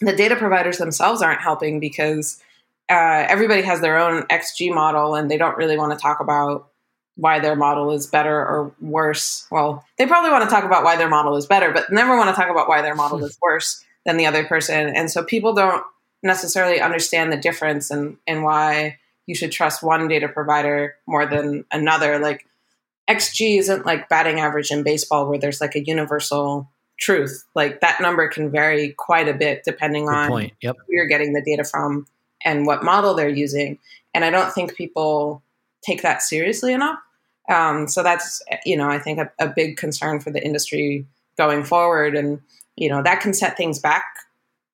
the 0.01 0.15
data 0.15 0.37
providers 0.37 0.79
themselves 0.79 1.23
aren't 1.23 1.41
helping 1.41 1.81
because 1.81 2.43
uh, 2.89 3.25
everybody 3.29 3.63
has 3.63 3.81
their 3.81 3.99
own 3.99 4.23
xg 4.25 4.75
model 4.75 5.15
and 5.15 5.31
they 5.31 5.39
don't 5.39 5.57
really 5.57 5.77
want 5.77 5.93
to 5.93 5.99
talk 5.99 6.21
about 6.21 6.69
why 7.17 7.39
their 7.39 7.55
model 7.57 7.91
is 7.93 8.07
better 8.07 8.35
or 8.35 8.73
worse. 8.81 9.47
Well 9.51 9.85
they 9.99 10.07
probably 10.07 10.31
want 10.31 10.45
to 10.45 10.51
talk 10.51 10.65
about 10.65 10.85
why 10.85 10.97
their 10.97 11.09
model 11.09 11.37
is 11.37 11.47
better 11.47 11.73
but 11.73 11.91
never 11.91 12.17
want 12.17 12.35
to 12.35 12.41
talk 12.41 12.51
about 12.51 12.69
why 12.69 12.83
their 12.83 12.95
model 12.95 13.23
is 13.25 13.39
worse 13.43 13.85
than 14.07 14.17
the 14.17 14.27
other 14.27 14.45
person. 14.45 14.95
And 14.95 15.11
so 15.11 15.23
people 15.23 15.53
don't 15.53 15.85
necessarily 16.23 16.81
understand 16.81 17.33
the 17.33 17.37
difference 17.37 17.91
and 17.91 18.17
and 18.27 18.43
why 18.43 18.99
you 19.27 19.35
should 19.35 19.53
trust 19.53 19.83
one 19.83 20.09
data 20.09 20.29
provider 20.29 20.97
more 21.07 21.27
than 21.27 21.65
another. 21.71 22.19
Like 22.19 22.47
xg 23.09 23.59
isn't 23.59 23.87
like 23.87 24.09
batting 24.09 24.41
average 24.41 24.71
in 24.71 24.83
baseball 24.83 25.29
where 25.29 25.39
there's 25.39 25.61
like 25.61 25.75
a 25.75 25.85
universal 25.85 26.69
truth. 27.01 27.45
Like 27.55 27.81
that 27.81 28.01
number 28.01 28.29
can 28.29 28.51
vary 28.51 28.91
quite 28.93 29.29
a 29.29 29.35
bit 29.35 29.63
depending 29.65 30.07
Good 30.07 30.15
on 30.15 30.29
point. 30.29 30.53
Yep. 30.63 30.77
who 30.77 30.93
you're 30.95 31.07
getting 31.07 31.33
the 31.33 31.43
data 31.43 31.65
from 31.65 32.07
and 32.45 32.67
what 32.67 32.83
model 32.83 33.15
they're 33.15 33.29
using. 33.29 33.79
And 34.15 34.25
i 34.25 34.31
don't 34.31 34.53
think 34.53 34.75
people 34.75 35.43
take 35.83 36.03
that 36.03 36.23
seriously 36.23 36.73
enough. 36.73 36.99
Um, 37.49 37.89
so 37.89 38.03
that's 38.03 38.43
you 38.65 38.77
know 38.77 38.89
i 38.89 38.99
think 38.99 39.19
a, 39.19 39.31
a 39.39 39.49
big 39.49 39.77
concern 39.77 40.21
for 40.21 40.31
the 40.31 40.45
industry 40.45 41.07
going 41.37 41.65
forward. 41.65 42.15
And 42.15 42.41
you 42.77 42.89
know 42.89 43.03
that 43.03 43.21
can 43.21 43.35
set 43.35 43.57
things 43.57 43.79
back 43.79 44.05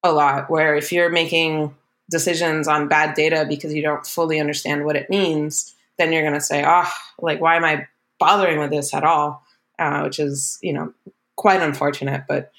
a 0.03 0.13
lot 0.13 0.51
where 0.51 0.77
if 0.77 0.93
you're 0.93 1.11
making 1.11 1.75
decisions 2.11 2.69
on 2.69 2.87
bad 2.87 3.15
data 3.15 3.45
because 3.49 3.75
you 3.75 3.83
don't 3.83 4.07
fully 4.07 4.39
understand 4.39 4.85
what 4.85 4.95
it 4.95 5.11
means 5.11 5.75
then 5.99 6.13
you're 6.13 6.23
going 6.23 6.35
to 6.35 6.41
say 6.41 6.63
oh 6.65 6.89
like 7.19 7.41
why 7.41 7.57
am 7.57 7.65
i 7.65 7.85
bothering 8.19 8.59
with 8.59 8.71
this 8.71 8.95
at 8.95 9.05
all? 9.05 9.43
Uh, 9.79 10.03
which 10.03 10.19
is 10.19 10.59
you 10.63 10.73
know 10.73 10.93
quite 11.37 11.63
unfortunate 11.63 12.25
but 12.29 12.51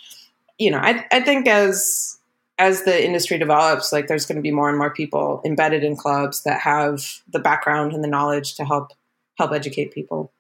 you 0.58 0.72
know 0.72 0.80
I, 0.80 1.06
I 1.12 1.22
think 1.22 1.48
as 1.48 2.18
as 2.60 2.84
the 2.84 3.06
industry 3.06 3.38
develops 3.38 3.92
like 3.92 4.08
there's 4.08 4.26
going 4.26 4.38
to 4.38 4.42
be 4.42 4.52
more 4.52 4.70
and 4.70 4.78
more 4.78 4.94
people 4.94 5.42
embedded 5.46 5.84
in 5.84 5.96
clubs 5.96 6.44
that 6.44 6.60
have 6.62 7.22
the 7.32 7.40
background 7.40 7.94
and 7.94 8.04
the 8.04 8.08
knowledge 8.08 8.56
to 8.56 8.66
help 8.66 8.92
help 9.38 9.52
educate 9.52 9.92
people 9.92 10.32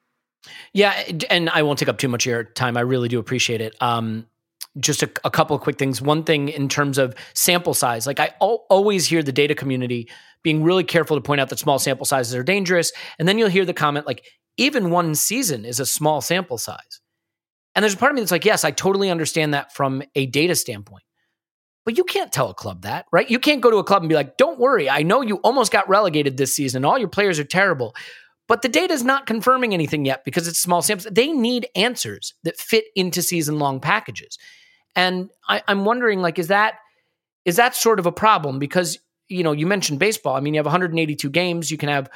Yeah, 0.73 0.93
and 1.29 1.49
I 1.49 1.63
won't 1.63 1.79
take 1.79 1.89
up 1.89 1.97
too 1.97 2.07
much 2.07 2.25
of 2.25 2.31
your 2.31 2.43
time. 2.43 2.77
I 2.77 2.81
really 2.81 3.09
do 3.09 3.19
appreciate 3.19 3.61
it. 3.61 3.75
Um, 3.81 4.27
just 4.79 5.01
a, 5.03 5.09
a 5.23 5.31
couple 5.31 5.55
of 5.55 5.61
quick 5.61 5.77
things. 5.77 6.01
One 6.01 6.23
thing 6.23 6.49
in 6.49 6.69
terms 6.69 6.97
of 6.97 7.15
sample 7.33 7.73
size, 7.73 8.05
like 8.05 8.19
I 8.19 8.31
al- 8.41 8.65
always 8.69 9.05
hear 9.07 9.23
the 9.23 9.31
data 9.31 9.55
community 9.55 10.09
being 10.43 10.63
really 10.63 10.83
careful 10.83 11.17
to 11.17 11.21
point 11.21 11.41
out 11.41 11.49
that 11.49 11.59
small 11.59 11.79
sample 11.79 12.05
sizes 12.05 12.35
are 12.35 12.43
dangerous, 12.43 12.91
and 13.17 13.27
then 13.27 13.37
you'll 13.37 13.49
hear 13.49 13.65
the 13.65 13.73
comment 13.73 14.05
like, 14.05 14.25
even 14.57 14.89
one 14.89 15.13
season 15.15 15.65
is 15.65 15.79
a 15.79 15.85
small 15.85 16.21
sample 16.21 16.57
size. 16.57 17.01
And 17.77 17.83
there's 17.83 17.93
a 17.93 17.97
part 17.97 18.11
of 18.11 18.15
me 18.15 18.21
that's 18.21 18.31
like, 18.31 18.43
yes, 18.43 18.63
I 18.63 18.71
totally 18.71 19.11
understand 19.11 19.53
that 19.53 19.71
from 19.71 20.01
a 20.15 20.25
data 20.25 20.55
standpoint. 20.55 21.03
But 21.85 21.95
you 21.95 22.03
can't 22.03 22.31
tell 22.31 22.49
a 22.49 22.55
club 22.55 22.81
that, 22.81 23.05
right? 23.11 23.29
You 23.29 23.37
can't 23.37 23.61
go 23.61 23.69
to 23.69 23.77
a 23.77 23.83
club 23.83 24.01
and 24.01 24.09
be 24.09 24.15
like, 24.15 24.35
don't 24.35 24.59
worry, 24.59 24.89
I 24.89 25.03
know 25.03 25.21
you 25.21 25.35
almost 25.37 25.71
got 25.71 25.87
relegated 25.87 26.37
this 26.37 26.55
season. 26.55 26.83
All 26.83 26.97
your 26.97 27.07
players 27.07 27.37
are 27.37 27.43
terrible. 27.43 27.95
But 28.47 28.63
the 28.63 28.67
data 28.67 28.95
is 28.95 29.03
not 29.03 29.27
confirming 29.27 29.75
anything 29.75 30.05
yet 30.05 30.25
because 30.25 30.47
it's 30.47 30.57
small 30.57 30.81
samples. 30.81 31.07
They 31.13 31.31
need 31.31 31.67
answers 31.75 32.33
that 32.43 32.57
fit 32.57 32.85
into 32.95 33.21
season 33.21 33.59
long 33.59 33.79
packages. 33.79 34.39
And 34.95 35.29
I, 35.47 35.61
I'm 35.67 35.85
wondering, 35.85 36.19
like, 36.19 36.39
is 36.39 36.47
that 36.47 36.79
is 37.45 37.57
that 37.57 37.75
sort 37.75 37.99
of 37.99 38.07
a 38.07 38.11
problem? 38.11 38.57
Because 38.57 38.97
you 39.29 39.43
know, 39.43 39.51
you 39.51 39.67
mentioned 39.67 39.99
baseball. 39.99 40.35
I 40.35 40.39
mean, 40.39 40.55
you 40.55 40.57
have 40.57 40.65
182 40.65 41.29
games. 41.29 41.69
You 41.69 41.77
can 41.77 41.89
have 41.89 42.09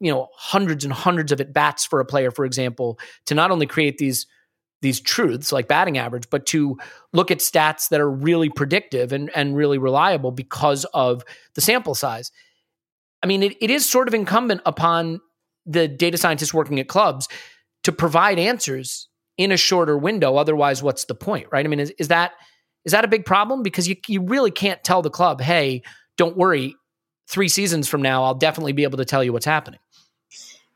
you 0.00 0.12
know 0.12 0.28
hundreds 0.36 0.84
and 0.84 0.92
hundreds 0.92 1.32
of 1.32 1.40
at 1.40 1.54
bats 1.54 1.86
for 1.86 1.98
a 1.98 2.04
player, 2.04 2.30
for 2.30 2.44
example, 2.44 2.98
to 3.24 3.34
not 3.34 3.50
only 3.50 3.64
create 3.64 3.96
these 3.96 4.26
these 4.80 5.00
truths 5.00 5.52
like 5.52 5.68
batting 5.68 5.98
average, 5.98 6.30
but 6.30 6.46
to 6.46 6.78
look 7.12 7.30
at 7.30 7.38
stats 7.38 7.88
that 7.88 8.00
are 8.00 8.10
really 8.10 8.48
predictive 8.48 9.12
and, 9.12 9.30
and 9.34 9.56
really 9.56 9.78
reliable 9.78 10.30
because 10.30 10.84
of 10.94 11.24
the 11.54 11.60
sample 11.60 11.94
size. 11.94 12.30
I 13.22 13.26
mean, 13.26 13.42
it, 13.42 13.56
it 13.60 13.70
is 13.70 13.88
sort 13.88 14.08
of 14.08 14.14
incumbent 14.14 14.60
upon 14.64 15.20
the 15.66 15.88
data 15.88 16.16
scientists 16.16 16.54
working 16.54 16.78
at 16.78 16.88
clubs 16.88 17.28
to 17.84 17.92
provide 17.92 18.38
answers 18.38 19.08
in 19.36 19.52
a 19.52 19.56
shorter 19.56 19.98
window. 19.98 20.36
Otherwise, 20.36 20.82
what's 20.82 21.04
the 21.04 21.14
point, 21.14 21.46
right? 21.50 21.64
I 21.64 21.68
mean, 21.68 21.80
is, 21.80 21.92
is 21.98 22.08
that 22.08 22.32
is 22.84 22.92
that 22.92 23.04
a 23.04 23.08
big 23.08 23.24
problem? 23.24 23.62
Because 23.62 23.88
you 23.88 23.96
you 24.06 24.22
really 24.22 24.50
can't 24.50 24.82
tell 24.84 25.02
the 25.02 25.10
club, 25.10 25.40
hey, 25.40 25.82
don't 26.16 26.36
worry, 26.36 26.74
three 27.28 27.48
seasons 27.48 27.88
from 27.88 28.02
now, 28.02 28.24
I'll 28.24 28.34
definitely 28.34 28.72
be 28.72 28.84
able 28.84 28.98
to 28.98 29.04
tell 29.04 29.22
you 29.22 29.32
what's 29.32 29.44
happening. 29.44 29.80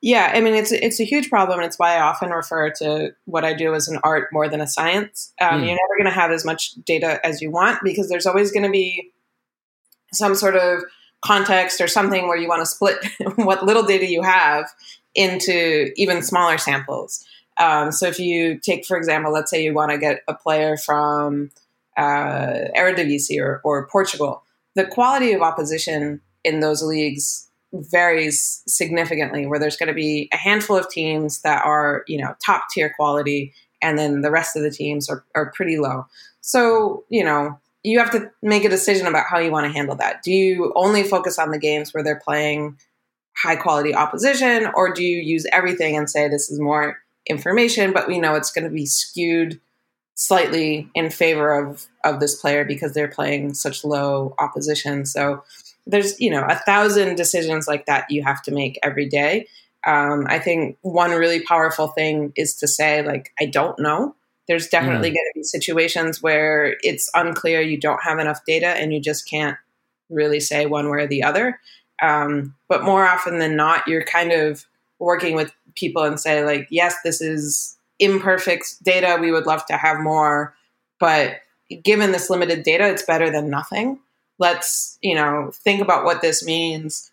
Yeah, 0.02 0.32
I 0.34 0.40
mean 0.40 0.54
it's 0.54 0.72
it's 0.72 0.98
a 0.98 1.04
huge 1.04 1.30
problem, 1.30 1.60
and 1.60 1.66
it's 1.66 1.78
why 1.78 1.94
I 1.94 2.00
often 2.00 2.30
refer 2.30 2.70
to 2.78 3.14
what 3.24 3.44
I 3.44 3.54
do 3.54 3.72
as 3.72 3.86
an 3.86 4.00
art 4.02 4.28
more 4.32 4.48
than 4.48 4.60
a 4.60 4.66
science. 4.66 5.32
Um, 5.40 5.60
Mm. 5.60 5.66
You're 5.66 5.76
never 5.76 5.96
going 5.96 6.12
to 6.12 6.20
have 6.20 6.32
as 6.32 6.44
much 6.44 6.72
data 6.84 7.24
as 7.24 7.40
you 7.40 7.52
want 7.52 7.78
because 7.84 8.08
there's 8.08 8.26
always 8.26 8.50
going 8.50 8.64
to 8.64 8.70
be 8.70 9.12
some 10.12 10.34
sort 10.34 10.56
of 10.56 10.82
context 11.24 11.80
or 11.80 11.86
something 11.86 12.26
where 12.26 12.36
you 12.36 12.48
want 12.48 12.60
to 12.60 12.66
split 12.66 12.98
what 13.36 13.64
little 13.64 13.84
data 13.84 14.10
you 14.10 14.22
have 14.22 14.68
into 15.14 15.92
even 15.94 16.20
smaller 16.20 16.58
samples. 16.58 17.24
Um, 17.58 17.92
so 17.92 18.08
if 18.08 18.18
you 18.18 18.58
take, 18.58 18.84
for 18.84 18.96
example, 18.96 19.32
let's 19.32 19.50
say 19.50 19.62
you 19.62 19.72
want 19.72 19.92
to 19.92 19.98
get 19.98 20.22
a 20.26 20.34
player 20.34 20.76
from 20.76 21.50
uh, 21.96 22.70
Eredivisie 22.76 23.40
or, 23.40 23.60
or 23.62 23.86
Portugal, 23.86 24.42
the 24.74 24.84
quality 24.84 25.32
of 25.32 25.42
opposition 25.42 26.20
in 26.42 26.60
those 26.60 26.82
leagues 26.82 27.48
varies 27.72 28.62
significantly. 28.66 29.46
Where 29.46 29.58
there's 29.58 29.76
going 29.76 29.88
to 29.88 29.94
be 29.94 30.28
a 30.32 30.36
handful 30.36 30.76
of 30.76 30.88
teams 30.88 31.42
that 31.42 31.64
are, 31.64 32.04
you 32.06 32.18
know, 32.18 32.34
top 32.44 32.64
tier 32.70 32.92
quality, 32.94 33.52
and 33.80 33.98
then 33.98 34.20
the 34.20 34.30
rest 34.30 34.56
of 34.56 34.62
the 34.62 34.70
teams 34.70 35.08
are, 35.08 35.24
are 35.34 35.52
pretty 35.52 35.78
low. 35.78 36.06
So, 36.40 37.04
you 37.08 37.24
know, 37.24 37.58
you 37.82 37.98
have 37.98 38.10
to 38.12 38.30
make 38.42 38.64
a 38.64 38.68
decision 38.68 39.06
about 39.06 39.26
how 39.26 39.38
you 39.38 39.50
want 39.50 39.66
to 39.66 39.72
handle 39.72 39.96
that. 39.96 40.22
Do 40.22 40.32
you 40.32 40.72
only 40.76 41.02
focus 41.02 41.38
on 41.38 41.50
the 41.50 41.58
games 41.58 41.92
where 41.92 42.04
they're 42.04 42.20
playing 42.22 42.78
high 43.36 43.56
quality 43.56 43.94
opposition, 43.94 44.70
or 44.74 44.92
do 44.92 45.02
you 45.02 45.18
use 45.18 45.46
everything 45.52 45.96
and 45.96 46.08
say 46.08 46.28
this 46.28 46.50
is 46.50 46.60
more 46.60 46.98
information, 47.26 47.92
but 47.92 48.08
we 48.08 48.18
know 48.18 48.34
it's 48.34 48.52
going 48.52 48.64
to 48.64 48.70
be 48.70 48.86
skewed 48.86 49.60
slightly 50.14 50.88
in 50.94 51.10
favor 51.10 51.52
of 51.52 51.86
of 52.04 52.20
this 52.20 52.34
player 52.40 52.64
because 52.64 52.92
they're 52.92 53.08
playing 53.08 53.54
such 53.54 53.84
low 53.84 54.34
opposition. 54.38 55.06
So 55.06 55.42
there's 55.86 56.20
you 56.20 56.30
know 56.30 56.44
a 56.48 56.56
thousand 56.56 57.16
decisions 57.16 57.66
like 57.66 57.86
that 57.86 58.10
you 58.10 58.22
have 58.22 58.42
to 58.42 58.50
make 58.52 58.78
every 58.82 59.08
day. 59.08 59.46
Um, 59.86 60.26
I 60.28 60.38
think 60.38 60.78
one 60.82 61.10
really 61.10 61.42
powerful 61.42 61.88
thing 61.88 62.32
is 62.36 62.54
to 62.56 62.68
say 62.68 63.02
like 63.02 63.32
I 63.40 63.46
don't 63.46 63.78
know. 63.78 64.14
There's 64.48 64.68
definitely 64.68 65.10
Mm. 65.10 65.14
going 65.14 65.30
to 65.32 65.38
be 65.40 65.42
situations 65.44 66.20
where 66.22 66.76
it's 66.82 67.08
unclear, 67.14 67.60
you 67.60 67.78
don't 67.78 68.02
have 68.02 68.18
enough 68.18 68.44
data, 68.44 68.66
and 68.68 68.92
you 68.92 69.00
just 69.00 69.28
can't 69.28 69.56
really 70.10 70.40
say 70.40 70.66
one 70.66 70.90
way 70.90 70.98
or 71.02 71.06
the 71.06 71.22
other. 71.22 71.60
Um, 72.02 72.54
but 72.68 72.82
more 72.82 73.06
often 73.06 73.38
than 73.38 73.56
not, 73.56 73.86
you're 73.86 74.04
kind 74.04 74.32
of 74.32 74.64
working 74.98 75.36
with 75.36 75.52
people 75.76 76.02
and 76.02 76.18
say 76.18 76.44
like, 76.44 76.66
yes, 76.70 76.96
this 77.04 77.20
is 77.20 77.76
imperfect 78.00 78.82
data. 78.82 79.16
We 79.20 79.30
would 79.30 79.46
love 79.46 79.64
to 79.66 79.76
have 79.76 80.00
more, 80.00 80.54
but 80.98 81.36
given 81.84 82.10
this 82.12 82.28
limited 82.28 82.64
data, 82.64 82.88
it's 82.88 83.04
better 83.04 83.30
than 83.30 83.48
nothing. 83.48 84.00
Let's 84.38 84.98
you 85.02 85.14
know 85.14 85.50
think 85.52 85.80
about 85.80 86.04
what 86.04 86.22
this 86.22 86.44
means. 86.44 87.10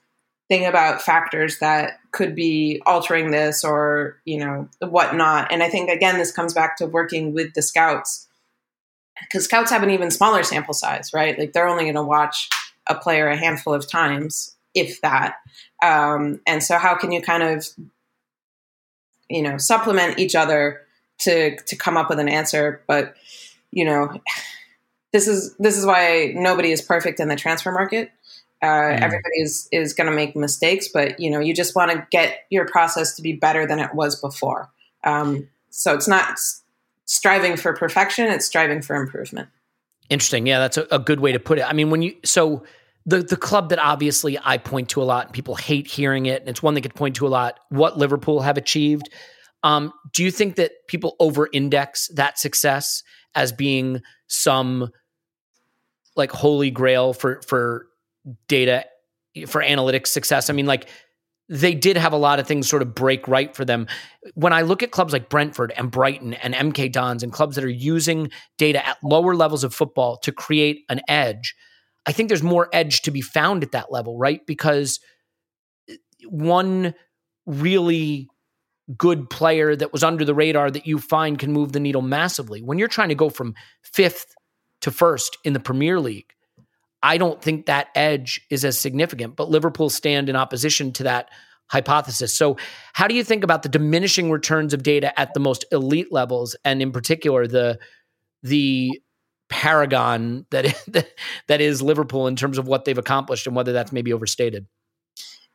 Think 0.48 0.66
about 0.66 1.02
factors 1.02 1.60
that 1.60 2.00
could 2.12 2.34
be 2.34 2.82
altering 2.86 3.32
this 3.32 3.64
or 3.64 4.20
you 4.26 4.40
know 4.40 4.68
whatnot. 4.82 5.52
And 5.52 5.62
I 5.62 5.70
think 5.70 5.90
again, 5.90 6.18
this 6.18 6.32
comes 6.32 6.54
back 6.54 6.78
to 6.78 6.88
working 6.88 7.34
with 7.34 7.54
the 7.54 7.62
scouts 7.62 8.28
because 9.22 9.46
scouts 9.46 9.72
have 9.72 9.84
an 9.84 9.90
even 9.90 10.12
smaller 10.12 10.44
sample 10.44 10.74
size, 10.74 11.12
right? 11.14 11.38
Like 11.38 11.54
they're 11.54 11.68
only 11.68 11.84
going 11.84 11.96
to 11.96 12.04
watch 12.04 12.50
a 12.88 12.96
player 12.96 13.28
a 13.28 13.38
handful 13.38 13.74
of 13.74 13.90
times, 13.90 14.56
if 14.74 15.02
that. 15.02 15.36
Um, 15.84 16.42
and 16.48 16.64
so, 16.64 16.78
how 16.78 16.96
can 16.96 17.12
you 17.12 17.22
kind 17.22 17.44
of, 17.44 17.68
you 19.30 19.42
know, 19.42 19.58
supplement 19.58 20.20
each 20.20 20.36
other 20.36 20.82
to 21.20 21.56
to 21.58 21.76
come 21.76 21.98
up 21.98 22.10
with 22.10 22.20
an 22.20 22.30
answer? 22.30 22.82
But 22.88 23.16
you 23.72 23.86
know, 23.86 24.20
this 25.12 25.28
is 25.28 25.56
this 25.58 25.78
is 25.78 25.86
why 25.86 26.34
nobody 26.36 26.72
is 26.72 26.82
perfect 26.82 27.20
in 27.20 27.28
the 27.28 27.36
transfer 27.36 27.72
market. 27.72 28.12
Uh, 28.62 28.68
Mm. 28.68 29.02
Everybody 29.02 29.42
is 29.42 29.70
is 29.72 29.94
going 29.94 30.10
to 30.10 30.16
make 30.16 30.36
mistakes, 30.36 30.90
but 30.94 31.20
you 31.20 31.30
know, 31.30 31.40
you 31.40 31.54
just 31.54 31.76
want 31.76 31.92
to 31.92 32.06
get 32.12 32.46
your 32.50 32.66
process 32.66 33.16
to 33.16 33.22
be 33.22 33.34
better 33.34 33.66
than 33.66 33.80
it 33.80 33.94
was 33.94 34.20
before. 34.20 34.70
Um, 35.04 35.48
so 35.70 35.94
it's 35.94 36.08
not 36.08 36.38
striving 37.06 37.56
for 37.56 37.74
perfection; 37.74 38.26
it's 38.28 38.46
striving 38.46 38.82
for 38.82 38.96
improvement. 38.96 39.48
Interesting. 40.10 40.46
Yeah, 40.46 40.60
that's 40.60 40.78
a, 40.78 40.88
a 40.92 41.00
good 41.00 41.20
way 41.22 41.32
to 41.32 41.40
put 41.40 41.60
it. 41.60 41.64
I 41.64 41.74
mean, 41.74 41.90
when 41.90 42.02
you 42.02 42.16
so 42.26 42.64
the 43.06 43.22
the 43.24 43.38
club 43.38 43.70
that 43.70 43.80
obviously 43.80 44.38
I 44.44 44.58
point 44.58 44.90
to 44.90 45.02
a 45.02 45.06
lot 45.06 45.28
and 45.28 45.34
people 45.34 45.56
hate 45.56 45.88
hearing 45.88 46.26
it, 46.26 46.42
and 46.42 46.50
it's 46.50 46.62
one 46.62 46.74
they 46.74 46.82
could 46.82 46.96
point 46.96 47.16
to 47.18 47.28
a 47.28 47.30
lot. 47.30 47.60
What 47.70 47.98
Liverpool 47.98 48.42
have 48.42 48.58
achieved. 48.58 49.10
Um, 49.64 49.92
do 50.14 50.24
you 50.24 50.32
think 50.32 50.56
that 50.56 50.72
people 50.88 51.16
over 51.20 51.50
index 51.52 52.08
that 52.16 52.40
success 52.40 53.04
as 53.36 53.52
being 53.52 54.02
some 54.28 54.90
like 56.20 56.32
holy 56.32 56.70
grail 56.70 57.14
for 57.14 57.42
for 57.48 57.88
data 58.48 58.86
for 59.48 59.64
analytics 59.64 60.08
success? 60.08 60.52
I 60.52 60.54
mean, 60.54 60.68
like 60.68 60.88
they 61.50 61.74
did 61.74 61.98
have 61.98 62.14
a 62.14 62.18
lot 62.18 62.40
of 62.40 62.48
things 62.48 62.70
sort 62.70 62.84
of 62.84 62.94
break 62.94 63.28
right 63.28 63.56
for 63.56 63.66
them. 63.66 63.88
When 64.36 64.54
I 64.54 64.62
look 64.62 64.84
at 64.84 64.92
clubs 64.92 65.14
like 65.14 65.30
Brentford 65.30 65.74
and 65.76 65.90
Brighton 65.90 66.36
and 66.36 66.54
MK 66.54 66.92
Dons 66.92 67.24
and 67.24 67.34
clubs 67.34 67.56
that 67.56 67.64
are 67.64 67.70
using 67.70 68.30
data 68.60 68.86
at 68.88 68.98
lower 69.04 69.36
levels 69.36 69.64
of 69.64 69.74
football 69.74 70.18
to 70.18 70.32
create 70.32 70.84
an 70.90 71.02
edge, 71.08 71.56
I 72.06 72.12
think 72.12 72.30
there's 72.30 72.44
more 72.44 72.70
edge 72.72 73.02
to 73.02 73.12
be 73.12 73.22
found 73.22 73.64
at 73.64 73.72
that 73.72 73.92
level, 73.92 74.18
right? 74.18 74.46
Because 74.46 75.00
one 76.28 76.94
really 77.48 78.30
good 78.96 79.30
player 79.30 79.76
that 79.76 79.92
was 79.94 80.04
under 80.04 80.26
the 80.26 80.34
radar 80.36 80.70
that 80.72 80.88
you 80.88 81.00
find 81.00 81.40
can 81.40 81.52
move 81.52 81.72
the 81.72 81.80
needle 81.80 82.02
massively. 82.02 82.62
When 82.62 82.78
you're 82.78 82.88
trying 82.88 83.10
to 83.10 83.16
go 83.16 83.30
from 83.30 83.56
fifth 83.84 84.36
to 84.82 84.92
first 84.92 85.38
in 85.44 85.54
the 85.54 85.60
Premier 85.60 86.00
League, 86.00 86.34
I 87.02 87.18
don't 87.18 87.42
think 87.42 87.66
that 87.66 87.88
edge 87.96 88.42
is 88.50 88.66
as 88.66 88.80
significant, 88.80 89.36
but 89.36 89.50
Liverpool 89.50 89.90
stand 89.90 90.30
in 90.30 90.36
opposition 90.36 90.92
to 90.94 91.04
that 91.04 91.30
hypothesis. 91.68 92.34
So, 92.34 92.58
how 92.94 93.08
do 93.08 93.16
you 93.16 93.24
think 93.24 93.44
about 93.44 93.64
the 93.64 93.70
diminishing 93.70 94.32
returns 94.32 94.74
of 94.74 94.84
data 94.84 95.18
at 95.20 95.34
the 95.34 95.40
most 95.40 95.66
elite 95.72 96.12
levels, 96.12 96.56
and 96.66 96.82
in 96.82 96.92
particular 96.92 97.48
the 97.48 97.80
the 98.44 99.02
paragon 99.50 100.46
that 100.52 100.76
that 101.48 101.62
is 101.62 101.82
Liverpool 101.82 102.28
in 102.28 102.36
terms 102.36 102.58
of 102.58 102.68
what 102.68 102.86
they've 102.86 102.98
accomplished 102.98 103.48
and 103.48 103.56
whether 103.56 103.72
that's 103.72 103.92
maybe 103.92 104.14
overstated? 104.14 104.68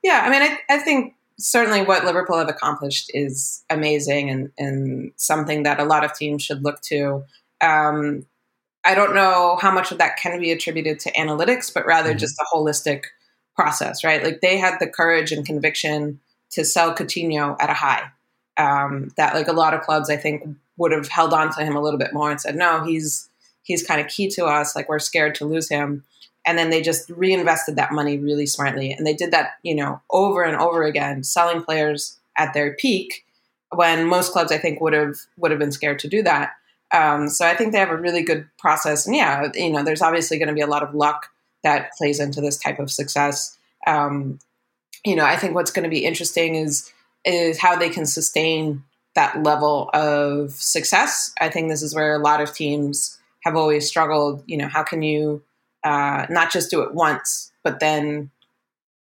Yeah, 0.03 0.23
I 0.25 0.31
mean, 0.31 0.43
I, 0.43 0.59
I 0.75 0.79
think 0.79 1.15
certainly 1.39 1.83
what 1.83 2.05
Liverpool 2.05 2.39
have 2.39 2.49
accomplished 2.49 3.11
is 3.15 3.65
amazing 3.71 4.31
and, 4.31 4.51
and 4.59 5.13
something 5.17 5.63
that 5.63 5.81
a 5.81 5.85
lot 5.85 6.05
of 6.05 6.15
teams 6.15 6.43
should 6.43 6.63
look 6.63 6.81
to. 6.83 7.25
Um, 7.61 8.27
I 8.85 8.95
don't 8.95 9.15
know 9.15 9.57
how 9.61 9.73
much 9.73 9.93
of 9.93 9.99
that 9.99 10.19
can 10.19 10.39
be 10.41 10.53
attributed 10.53 11.01
to 11.01 11.13
analytics, 11.13 11.73
but 11.73 11.87
rather 11.87 12.11
mm-hmm. 12.11 12.19
just 12.19 12.39
a 12.39 12.45
holistic 12.55 13.05
process, 13.57 14.05
right? 14.05 14.23
Like 14.23 14.41
they 14.41 14.59
had 14.59 14.79
the 14.79 14.87
courage 14.87 15.33
and 15.33 15.47
conviction 15.47 16.21
to 16.51 16.65
sell 16.65 16.95
Coutinho 16.95 17.57
at 17.61 17.71
a 17.71 17.75
high. 17.75 18.11
Um, 18.57 19.11
that 19.17 19.35
like 19.35 19.49
a 19.49 19.53
lot 19.53 19.75
of 19.75 19.81
clubs, 19.81 20.11
I 20.11 20.17
think, 20.17 20.47
would 20.77 20.93
have 20.93 21.09
held 21.09 21.33
on 21.33 21.53
to 21.55 21.65
him 21.65 21.77
a 21.77 21.81
little 21.81 21.99
bit 21.99 22.13
more 22.13 22.31
and 22.31 22.41
said, 22.41 22.57
no, 22.57 22.85
he's 22.85 23.29
he's 23.63 23.87
kind 23.87 24.01
of 24.01 24.09
key 24.09 24.29
to 24.31 24.45
us. 24.45 24.77
Like 24.77 24.89
we're 24.89 24.99
scared 24.99 25.35
to 25.37 25.45
lose 25.45 25.69
him. 25.69 26.05
And 26.47 26.59
then 26.59 26.69
they 26.69 26.83
just 26.83 27.09
reinvested 27.09 27.77
that 27.77 27.93
money 27.93 28.19
really 28.19 28.45
smartly, 28.45 28.93
and 28.93 29.07
they 29.07 29.15
did 29.15 29.31
that, 29.31 29.53
you 29.63 29.75
know, 29.75 30.03
over 30.11 30.43
and 30.43 30.57
over 30.57 30.83
again, 30.83 31.25
selling 31.25 31.63
players 31.63 32.19
at 32.37 32.53
their 32.53 32.75
peak 32.75 33.25
when 33.75 34.07
most 34.07 34.33
clubs, 34.33 34.53
I 34.53 34.59
think, 34.59 34.81
would 34.81 34.93
have 34.93 35.17
would 35.39 35.51
have 35.51 35.61
been 35.61 35.73
scared 35.73 35.99
to 36.01 36.09
do 36.09 36.23
that. 36.23 36.53
Um, 36.95 37.29
so 37.29 37.45
I 37.45 37.57
think 37.57 37.73
they 37.73 37.81
have 37.81 37.91
a 37.91 37.97
really 37.97 38.23
good 38.23 38.47
process. 38.57 39.05
And 39.07 39.17
yeah, 39.17 39.51
you 39.55 39.71
know, 39.71 39.83
there's 39.83 40.03
obviously 40.03 40.39
going 40.39 40.49
to 40.49 40.55
be 40.55 40.61
a 40.61 40.67
lot 40.67 40.85
of 40.85 40.95
luck 40.95 41.27
that 41.65 41.91
plays 41.99 42.21
into 42.21 42.41
this 42.41 42.57
type 42.57 42.79
of 42.79 42.91
success. 42.91 43.59
Um, 43.87 44.39
you 45.05 45.17
know, 45.17 45.25
I 45.25 45.37
think 45.37 45.55
what's 45.55 45.73
going 45.73 45.83
to 45.83 45.91
be 45.91 46.05
interesting 46.05 46.55
is 46.55 46.91
is 47.25 47.59
how 47.59 47.77
they 47.77 47.89
can 47.89 48.07
sustain 48.07 48.85
that 49.15 49.43
level 49.43 49.91
of 49.95 50.53
success. 50.53 51.33
I 51.41 51.49
think 51.49 51.69
this 51.69 51.83
is 51.83 51.95
where 51.95 52.15
a 52.15 52.23
lot 52.23 52.41
of 52.41 52.55
teams 52.55 53.19
have 53.43 53.57
always 53.57 53.89
struggled. 53.89 54.45
You 54.47 54.59
know, 54.59 54.69
how 54.69 54.85
can 54.85 55.03
you 55.03 55.43
uh, 55.83 56.27
not 56.31 56.53
just 56.53 56.71
do 56.71 56.83
it 56.83 56.95
once, 56.95 57.51
but 57.65 57.81
then 57.81 58.31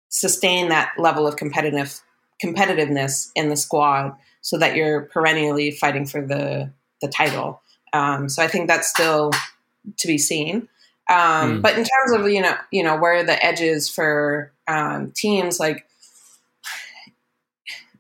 sustain 0.10 0.70
that 0.70 0.92
level 0.98 1.26
of 1.26 1.36
competitive 1.36 2.00
competitiveness 2.44 3.30
in 3.36 3.50
the 3.50 3.56
squad 3.56 4.14
so 4.42 4.58
that 4.58 4.76
you're 4.76 5.02
perennially 5.02 5.72
fighting 5.72 6.06
for 6.06 6.26
the 6.26 6.72
the 7.02 7.08
title. 7.08 7.62
Um, 7.94 8.30
so 8.30 8.42
I 8.42 8.48
think 8.48 8.68
that's 8.68 8.88
still 8.88 9.32
to 9.98 10.08
be 10.08 10.18
seen. 10.18 10.68
Um, 11.10 11.60
mm. 11.60 11.62
But 11.62 11.78
in 11.78 11.84
terms 11.84 12.12
of 12.14 12.30
you 12.30 12.42
know 12.42 12.56
you 12.72 12.84
know 12.84 12.98
where 12.98 13.24
the 13.24 13.44
edges 13.44 13.90
for 13.90 14.52
um, 14.68 15.12
teams 15.16 15.60
like 15.60 15.86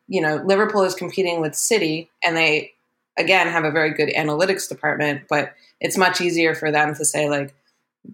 you 0.07 0.21
know 0.21 0.37
Liverpool 0.45 0.83
is 0.83 0.95
competing 0.95 1.41
with 1.41 1.55
City, 1.55 2.09
and 2.23 2.37
they 2.37 2.73
again 3.17 3.47
have 3.47 3.65
a 3.65 3.71
very 3.71 3.91
good 3.91 4.09
analytics 4.09 4.69
department, 4.69 5.23
but 5.29 5.53
it's 5.81 5.97
much 5.97 6.21
easier 6.21 6.55
for 6.55 6.71
them 6.71 6.95
to 6.95 7.03
say 7.03 7.29
like 7.29 7.53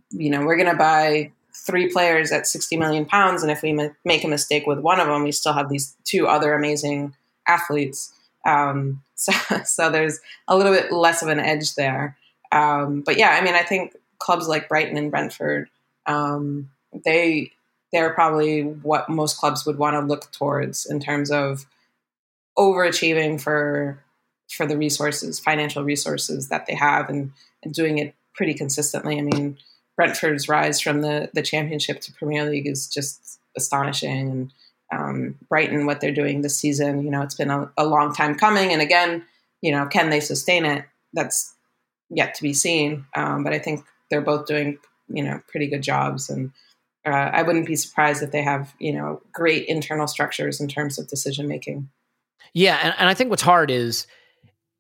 you 0.10 0.30
know 0.30 0.46
we're 0.46 0.58
going 0.58 0.72
to 0.72 0.78
buy 0.78 1.32
three 1.54 1.90
players 1.92 2.32
at 2.32 2.48
60 2.48 2.78
million 2.78 3.06
pounds 3.06 3.42
and 3.42 3.52
if 3.52 3.62
we 3.62 3.74
ma- 3.74 3.90
make 4.06 4.24
a 4.24 4.28
mistake 4.28 4.68
with 4.68 4.80
one 4.80 5.00
of 5.00 5.08
them 5.08 5.24
we 5.24 5.32
still 5.32 5.54
have 5.54 5.70
these 5.70 5.96
two 6.04 6.28
other 6.28 6.54
amazing 6.54 7.14
athletes 7.48 8.14
um, 8.48 9.04
so, 9.16 9.32
so 9.66 9.92
there's 9.92 10.20
a 10.48 10.58
little 10.58 10.74
bit 10.74 10.92
less 10.92 11.22
of 11.22 11.30
an 11.30 11.40
edge 11.40 11.76
there. 11.76 12.18
Um, 12.52 13.02
but 13.02 13.18
yeah, 13.18 13.30
I 13.32 13.44
mean, 13.44 13.56
I 13.56 13.64
think 13.64 13.96
clubs 14.20 14.48
like 14.48 14.70
Brighton 14.70 14.98
and 14.98 15.12
Brentford, 15.12 15.70
um, 16.06 16.70
they 17.06 17.52
they're 17.92 18.14
probably 18.14 18.64
what 18.64 19.10
most 19.10 19.38
clubs 19.38 19.66
would 19.66 19.78
want 19.78 19.94
to 19.96 20.02
look 20.02 20.32
towards 20.32 20.86
in 20.86 21.00
terms 21.00 21.32
of 21.32 21.66
overachieving 22.58 23.40
for 23.40 24.04
for 24.50 24.66
the 24.66 24.78
resources, 24.78 25.40
financial 25.40 25.84
resources 25.84 26.48
that 26.48 26.66
they 26.68 26.76
have, 26.76 27.10
and, 27.10 27.32
and 27.64 27.74
doing 27.74 27.98
it 27.98 28.16
pretty 28.34 28.54
consistently. 28.54 29.18
I 29.18 29.22
mean, 29.22 29.58
Brentford's 29.98 30.48
rise 30.48 30.80
from 30.80 31.02
the 31.02 31.30
the 31.34 31.42
Championship 31.42 32.02
to 32.02 32.14
Premier 32.14 32.50
League 32.50 32.68
is 32.68 32.88
just 32.88 33.40
astonishing, 33.58 34.30
and 34.30 34.54
um, 34.96 35.36
what 35.50 36.02
they're 36.02 36.12
doing 36.12 36.42
this 36.42 36.58
season. 36.58 37.04
You 37.04 37.12
know, 37.12 37.22
it's 37.22 37.36
been 37.36 37.50
a, 37.50 37.72
a, 37.78 37.86
long 37.86 38.14
time 38.14 38.36
coming, 38.36 38.72
and 38.72 38.82
again, 38.82 39.26
you 39.62 39.72
know, 39.72 39.86
can 39.86 40.10
they 40.10 40.20
sustain 40.20 40.66
it? 40.66 40.86
That's 41.14 41.54
yet 42.10 42.36
to 42.36 42.44
be 42.44 42.54
seen. 42.54 43.06
Um, 43.16 43.44
but 43.44 43.54
I 43.54 43.60
think 43.60 43.84
they're 44.10 44.22
both 44.22 44.46
doing 44.46 44.78
you 45.10 45.24
know 45.24 45.42
pretty 45.48 45.68
good 45.68 45.82
jobs, 45.84 46.30
and 46.30 46.52
uh, 47.06 47.10
I 47.10 47.44
wouldn't 47.44 47.68
be 47.68 47.76
surprised 47.76 48.24
if 48.24 48.32
they 48.32 48.44
have 48.44 48.74
you 48.80 48.94
know 48.94 49.22
great 49.34 49.66
internal 49.68 50.08
structures 50.08 50.62
in 50.62 50.68
terms 50.68 50.98
of 51.00 51.08
decision 51.08 51.48
making. 51.48 51.90
Yeah, 52.54 52.80
and, 52.82 52.94
and 52.98 53.10
I 53.10 53.14
think 53.14 53.30
what's 53.30 53.42
hard 53.42 53.70
is 53.70 54.08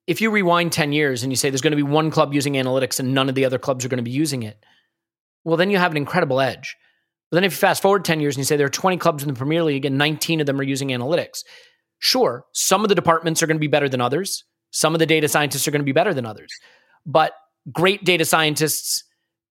if 0.08 0.22
you 0.22 0.32
rewind 0.32 0.72
10 0.72 0.94
years 0.94 1.22
and 1.22 1.32
you 1.32 1.36
say 1.36 1.50
there's 1.50 1.62
going 1.62 1.72
to 1.72 1.78
be 1.78 1.84
one 1.84 2.10
club 2.10 2.34
using 2.34 2.54
analytics 2.54 3.00
and 3.00 3.14
none 3.14 3.28
of 3.28 3.36
the 3.36 3.46
other 3.46 3.60
clubs 3.60 3.84
are 3.84 3.90
going 3.90 3.98
to 3.98 4.04
be 4.04 4.12
using 4.12 4.44
it, 4.44 4.64
well, 5.44 5.58
then 5.58 5.70
you 5.70 5.78
have 5.78 5.92
an 5.92 5.98
incredible 5.98 6.40
edge. 6.40 6.78
But 7.30 7.36
then 7.36 7.44
if 7.44 7.54
you 7.54 7.58
fast 7.58 7.82
forward 7.82 8.06
10 8.06 8.20
years 8.20 8.36
and 8.36 8.40
you 8.40 8.46
say 8.46 8.56
there 8.56 8.68
are 8.68 8.70
20 8.70 8.98
clubs 8.98 9.24
in 9.24 9.30
the 9.30 9.36
Premier 9.36 9.64
League 9.64 9.86
and 9.86 9.98
19 9.98 10.40
of 10.40 10.46
them 10.46 10.60
are 10.60 10.64
using 10.64 10.90
analytics, 10.90 11.44
sure, 12.00 12.46
some 12.54 12.84
of 12.84 12.90
the 12.90 12.96
departments 12.96 13.44
are 13.44 13.48
going 13.48 13.58
to 13.58 13.62
be 13.62 13.68
better 13.68 13.90
than 13.90 14.02
others. 14.02 14.46
Some 14.72 14.96
of 14.96 15.00
the 15.00 15.06
data 15.06 15.28
scientists 15.28 15.68
are 15.68 15.72
going 15.72 15.82
to 15.82 15.86
be 15.86 15.92
better 15.92 16.14
than 16.14 16.26
others. 16.26 16.52
But 17.06 17.34
great 17.72 18.04
data 18.04 18.26
scientists 18.26 19.04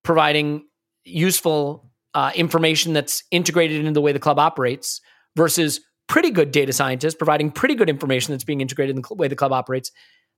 providing 0.03 0.65
useful 1.05 1.91
uh, 2.15 2.33
information 2.35 2.93
that's 2.93 3.23
integrated 3.31 3.81
into 3.81 3.93
the 3.93 4.01
way 4.01 4.13
the 4.13 4.19
club 4.19 4.39
operates 4.39 5.01
versus 5.37 5.81
pretty 6.09 6.31
good 6.31 6.51
data 6.51 6.73
scientists 6.73 7.15
providing 7.15 7.51
pretty 7.51 7.75
good 7.75 7.91
information 7.91 8.33
that's 8.33 8.45
being 8.45 8.61
integrated 8.61 8.97
in 8.97 9.03
the 9.03 9.15
way 9.15 9.29
the 9.29 9.37
club 9.37 9.53
operates, 9.53 9.91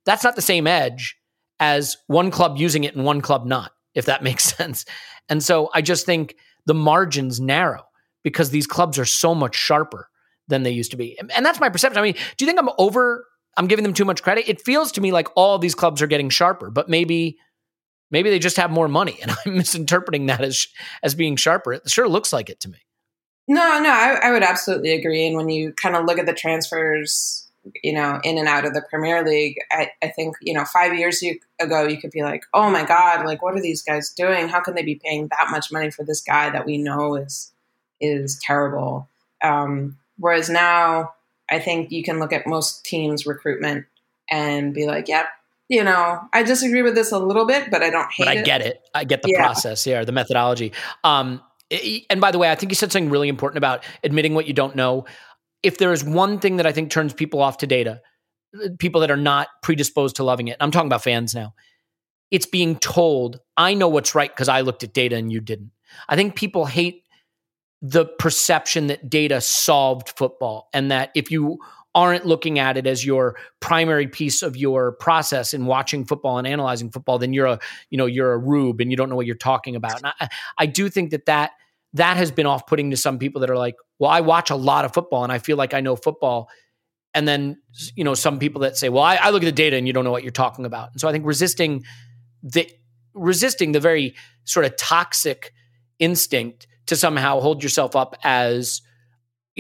that's 0.05 0.25
not 0.25 0.37
the 0.37 0.43
same 0.43 0.67
edge 0.67 1.17
as 1.61 1.97
one 2.07 2.31
club 2.31 2.57
using 2.57 2.85
it 2.85 2.95
and 2.95 3.05
one 3.05 3.21
club 3.21 3.47
not, 3.47 3.73
if 3.95 4.07
that 4.07 4.23
makes 4.25 4.45
sense. 4.45 4.85
And 5.29 5.43
so 5.43 5.71
I 5.75 5.83
just 5.83 6.07
think 6.07 6.35
the 6.69 6.75
margins 6.75 7.41
narrow 7.41 7.83
because 8.23 8.51
these 8.51 8.67
clubs 8.67 8.99
are 8.99 9.07
so 9.07 9.35
much 9.35 9.57
sharper 9.57 10.11
than 10.49 10.63
they 10.63 10.71
used 10.71 10.91
to 10.91 10.97
be. 10.97 11.19
And 11.35 11.45
that's 11.45 11.59
my 11.59 11.71
perception. 11.71 11.99
I 11.99 12.03
mean, 12.03 12.13
do 12.13 12.45
you 12.45 12.47
think 12.47 12.61
I'm 12.61 12.69
over 12.79 13.27
I'm 13.57 13.67
giving 13.67 13.83
them 13.83 13.95
too 13.95 14.05
much 14.05 14.23
credit? 14.23 14.49
It 14.49 14.61
feels 14.61 14.93
to 14.93 15.01
me 15.01 15.11
like 15.11 15.29
all 15.35 15.59
these 15.59 15.75
clubs 15.75 16.01
are 16.03 16.07
getting 16.07 16.29
sharper, 16.29 16.71
but 16.71 16.89
maybe 16.89 17.39
maybe 18.11 18.29
they 18.29 18.39
just 18.39 18.59
have 18.59 18.71
more 18.71 18.87
money 18.87 19.19
and 19.23 19.33
I'm 19.47 19.57
misinterpreting 19.57 20.27
that 20.27 20.43
as 20.43 20.67
as 21.03 21.15
being 21.15 21.37
sharper. 21.37 21.73
It 21.73 21.89
sure 21.89 22.07
looks 22.07 22.33
like 22.33 22.51
it 22.51 22.61
to 22.61 22.69
me. 22.69 22.79
No, 23.49 23.81
no, 23.81 23.91
I, 23.91 24.19
I 24.25 24.31
would 24.31 24.43
absolutely 24.43 24.93
agree. 24.93 25.27
And 25.27 25.37
when 25.37 25.49
you 25.49 25.73
kind 25.73 25.97
of 25.97 26.05
look 26.05 26.19
at 26.19 26.27
the 26.27 26.35
transfers 26.35 27.48
you 27.83 27.93
know, 27.93 28.21
in 28.25 28.39
and 28.39 28.49
out 28.49 28.65
of 28.65 28.75
the 28.75 28.83
Premier 28.89 29.25
League. 29.25 29.57
I, 29.71 29.91
I 30.03 30.09
think, 30.09 30.37
you 30.41 30.55
know, 30.55 30.65
five 30.65 30.97
years 30.97 31.23
ago, 31.61 31.87
you 31.87 31.99
could 31.99 32.11
be 32.11 32.23
like, 32.23 32.43
oh 32.55 32.71
my 32.71 32.85
God, 32.85 33.25
like, 33.25 33.43
what 33.43 33.55
are 33.55 33.63
these 33.63 33.83
guys 33.83 34.11
doing? 34.11 34.49
How 34.49 34.61
can 34.61 34.75
they 34.75 34.83
be 34.83 35.01
paying 35.03 35.29
that 35.29 35.51
much 35.51 35.73
money 35.73 35.91
for 35.91 36.05
this 36.05 36.21
guy 36.21 36.51
that 36.51 36.67
we 36.67 36.79
know 36.79 37.17
is, 37.17 37.53
is 38.01 38.39
terrible? 38.43 39.09
Um, 39.43 39.99
whereas 40.19 40.49
now, 40.51 41.15
I 41.51 41.59
think 41.59 41.91
you 41.91 42.03
can 42.03 42.19
look 42.19 42.33
at 42.33 42.47
most 42.47 42.85
teams' 42.85 43.27
recruitment 43.27 43.87
and 44.31 44.75
be 44.75 44.87
like, 44.87 45.09
yep, 45.09 45.27
you 45.69 45.85
know, 45.85 46.21
I 46.33 46.43
disagree 46.43 46.83
with 46.83 46.95
this 46.95 47.13
a 47.13 47.19
little 47.19 47.47
bit, 47.47 47.71
but 47.71 47.83
I 47.83 47.91
don't 47.91 48.11
hate 48.11 48.25
but 48.25 48.37
I 48.37 48.41
it. 48.41 48.45
get 48.45 48.61
it. 48.63 48.83
I 48.95 49.05
get 49.05 49.23
the 49.23 49.31
yeah. 49.31 49.45
process, 49.45 49.87
yeah, 49.87 50.05
the 50.05 50.13
methodology. 50.13 50.73
Um, 51.05 51.43
and 52.09 52.21
by 52.21 52.31
the 52.31 52.39
way, 52.39 52.51
I 52.51 52.55
think 52.55 52.73
you 52.73 52.77
said 52.77 52.91
something 52.91 53.11
really 53.11 53.29
important 53.29 53.59
about 53.59 53.85
admitting 54.03 54.35
what 54.35 54.47
you 54.47 54.55
don't 54.55 54.75
know 54.75 55.05
if 55.63 55.79
there 55.79 55.93
is 55.93 56.05
one 56.05 56.39
thing 56.39 56.57
that 56.57 56.67
I 56.67 56.73
think 56.73 56.91
turns 56.91 57.13
people 57.13 57.41
off 57.41 57.59
to 57.59 57.67
data, 57.67 58.01
people 58.79 59.01
that 59.01 59.11
are 59.11 59.17
not 59.17 59.49
predisposed 59.63 60.17
to 60.17 60.25
loving 60.25 60.49
it. 60.49 60.57
I'm 60.61 60.71
talking 60.71 60.89
about 60.89 61.05
fans 61.05 61.35
now. 61.35 61.55
It's 62.31 62.47
being 62.47 62.79
told, 62.79 63.41
I 63.57 63.75
know 63.75 63.89
what's 63.89 64.15
right 64.15 64.31
because 64.31 64.49
I 64.49 64.61
looked 64.61 64.83
at 64.85 64.93
data 64.93 65.17
and 65.17 65.33
you 65.33 65.41
didn't. 65.41 65.71
I 66.09 66.17
think 66.17 66.37
people 66.37 66.67
hate 66.67 67.05
the 67.81 68.05
perception 68.05 68.89
that 68.89 69.09
data 69.09 69.41
solved 69.41 70.11
football 70.17 70.69
and 70.75 70.91
that 70.91 71.11
if 71.15 71.31
you 71.31 71.59
aren't 71.95 72.27
looking 72.27 72.59
at 72.59 72.77
it 72.77 72.87
as 72.87 73.05
your 73.05 73.37
primary 73.61 74.07
piece 74.07 74.43
of 74.43 74.57
your 74.57 74.93
process 74.93 75.55
in 75.55 75.67
watching 75.67 76.05
football 76.05 76.39
and 76.39 76.47
analyzing 76.47 76.91
football, 76.91 77.19
then 77.19 77.33
you're 77.33 77.47
a 77.47 77.59
you 77.91 77.97
know 77.97 78.07
you're 78.07 78.33
a 78.33 78.39
rube 78.39 78.81
and 78.81 78.91
you 78.91 78.97
don't 78.97 79.09
know 79.09 79.17
what 79.17 79.27
you're 79.27 79.35
talking 79.35 79.75
about. 79.75 80.03
And 80.03 80.13
I, 80.21 80.29
I 80.59 80.67
do 80.67 80.89
think 80.89 81.11
that 81.11 81.27
that 81.27 81.53
that 81.95 82.17
has 82.17 82.31
been 82.31 82.47
off 82.47 82.67
putting 82.67 82.91
to 82.91 82.97
some 82.97 83.19
people 83.19 83.41
that 83.41 83.51
are 83.51 83.57
like, 83.57 83.77
well, 83.99 84.11
I 84.11 84.21
watch 84.21 84.51
a 84.51 84.57
lot 84.57 84.85
of 84.85 84.93
football 84.93 85.25
and 85.25 85.33
I 85.33 85.39
feel 85.39 85.57
like 85.57 85.75
I 85.75 85.81
know 85.81 85.97
football. 85.97 86.49
And 87.15 87.27
then 87.27 87.61
you 87.97 88.05
know 88.05 88.15
some 88.15 88.39
people 88.39 88.61
that 88.63 88.77
say, 88.77 88.89
well, 88.89 89.03
I, 89.03 89.17
I 89.17 89.31
look 89.31 89.43
at 89.43 89.47
the 89.47 89.53
data 89.53 89.77
and 89.77 89.87
you 89.87 89.93
don't 89.93 90.05
know 90.05 90.11
what 90.11 90.23
you're 90.23 90.31
talking 90.31 90.67
about. 90.67 90.93
And 90.93 91.01
so 91.01 91.09
I 91.09 91.13
think 91.13 91.25
resisting 91.27 91.85
the 92.43 92.71
resisting 93.15 93.73
the 93.73 93.81
very 93.81 94.15
sort 94.45 94.67
of 94.67 94.77
toxic 94.77 95.53
instinct 95.99 96.67
to 96.87 96.97
somehow 96.97 97.41
hold 97.41 97.63
yourself 97.63 97.97
up 97.97 98.15
as 98.23 98.83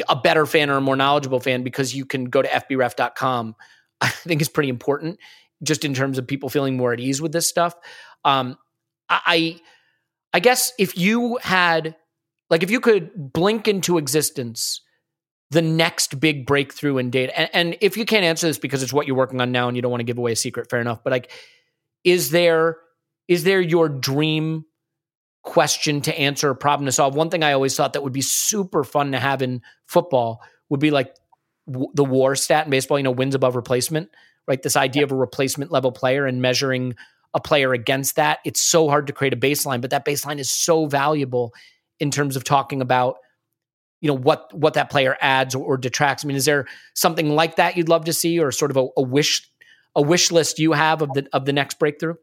a 0.08 0.16
better 0.16 0.46
fan 0.46 0.70
or 0.70 0.76
a 0.76 0.80
more 0.80 0.96
knowledgeable 0.96 1.40
fan 1.40 1.62
because 1.62 1.94
you 1.94 2.04
can 2.04 2.26
go 2.26 2.42
to 2.42 2.48
fbref.com, 2.48 3.56
I 4.00 4.08
think 4.08 4.40
is 4.40 4.48
pretty 4.48 4.68
important 4.68 5.18
just 5.62 5.84
in 5.84 5.94
terms 5.94 6.18
of 6.18 6.26
people 6.26 6.48
feeling 6.48 6.76
more 6.76 6.92
at 6.92 7.00
ease 7.00 7.20
with 7.20 7.32
this 7.32 7.48
stuff. 7.48 7.74
Um, 8.24 8.56
I, 9.08 9.60
I 10.32 10.40
guess 10.40 10.72
if 10.78 10.96
you 10.96 11.38
had, 11.42 11.96
like, 12.50 12.62
if 12.62 12.70
you 12.70 12.80
could 12.80 13.10
blink 13.14 13.68
into 13.68 13.98
existence 13.98 14.80
the 15.50 15.62
next 15.62 16.20
big 16.20 16.46
breakthrough 16.46 16.98
in 16.98 17.10
data, 17.10 17.38
and, 17.38 17.50
and 17.52 17.76
if 17.80 17.96
you 17.96 18.04
can't 18.04 18.24
answer 18.24 18.46
this 18.46 18.58
because 18.58 18.82
it's 18.82 18.92
what 18.92 19.06
you're 19.06 19.16
working 19.16 19.40
on 19.40 19.50
now 19.50 19.68
and 19.68 19.76
you 19.76 19.82
don't 19.82 19.90
want 19.90 20.00
to 20.00 20.04
give 20.04 20.18
away 20.18 20.32
a 20.32 20.36
secret, 20.36 20.68
fair 20.70 20.80
enough. 20.80 21.02
But 21.02 21.10
like, 21.10 21.30
is 22.04 22.30
there 22.30 22.78
is 23.28 23.44
there 23.44 23.60
your 23.60 23.88
dream 23.88 24.64
question 25.42 26.00
to 26.02 26.18
answer, 26.18 26.52
problem 26.54 26.86
to 26.86 26.92
solve. 26.92 27.14
One 27.14 27.30
thing 27.30 27.42
I 27.42 27.52
always 27.52 27.76
thought 27.76 27.94
that 27.94 28.02
would 28.02 28.12
be 28.12 28.20
super 28.20 28.84
fun 28.84 29.12
to 29.12 29.18
have 29.18 29.40
in 29.40 29.62
football 29.86 30.42
would 30.68 30.80
be 30.80 30.90
like 30.90 31.14
w- 31.66 31.90
the 31.94 32.04
war 32.04 32.34
stat 32.36 32.66
in 32.66 32.70
baseball, 32.70 32.98
you 32.98 33.04
know, 33.04 33.10
wins 33.10 33.34
above 33.34 33.56
replacement, 33.56 34.10
right? 34.46 34.62
This 34.62 34.76
idea 34.76 35.04
of 35.04 35.12
a 35.12 35.16
replacement 35.16 35.70
level 35.70 35.90
player 35.90 36.26
and 36.26 36.42
measuring 36.42 36.94
a 37.32 37.40
player 37.40 37.72
against 37.72 38.16
that. 38.16 38.40
It's 38.44 38.60
so 38.60 38.88
hard 38.88 39.06
to 39.06 39.12
create 39.12 39.32
a 39.32 39.36
baseline, 39.36 39.80
but 39.80 39.90
that 39.90 40.04
baseline 40.04 40.38
is 40.38 40.50
so 40.50 40.86
valuable 40.86 41.54
in 42.00 42.10
terms 42.10 42.36
of 42.36 42.44
talking 42.44 42.80
about 42.80 43.16
you 44.00 44.08
know 44.08 44.16
what 44.16 44.52
what 44.54 44.74
that 44.74 44.90
player 44.90 45.16
adds 45.20 45.54
or, 45.54 45.64
or 45.64 45.76
detracts. 45.76 46.24
I 46.24 46.28
mean, 46.28 46.36
is 46.36 46.44
there 46.44 46.66
something 46.94 47.30
like 47.30 47.56
that 47.56 47.76
you'd 47.76 47.88
love 47.88 48.04
to 48.04 48.12
see, 48.12 48.38
or 48.38 48.52
sort 48.52 48.70
of 48.70 48.76
a, 48.76 48.86
a 48.96 49.02
wish 49.02 49.50
a 49.96 50.02
wish 50.02 50.30
list 50.30 50.58
you 50.58 50.72
have 50.72 51.02
of 51.02 51.12
the 51.14 51.28
of 51.32 51.44
the 51.44 51.52
next 51.52 51.78
breakthrough? 51.78 52.14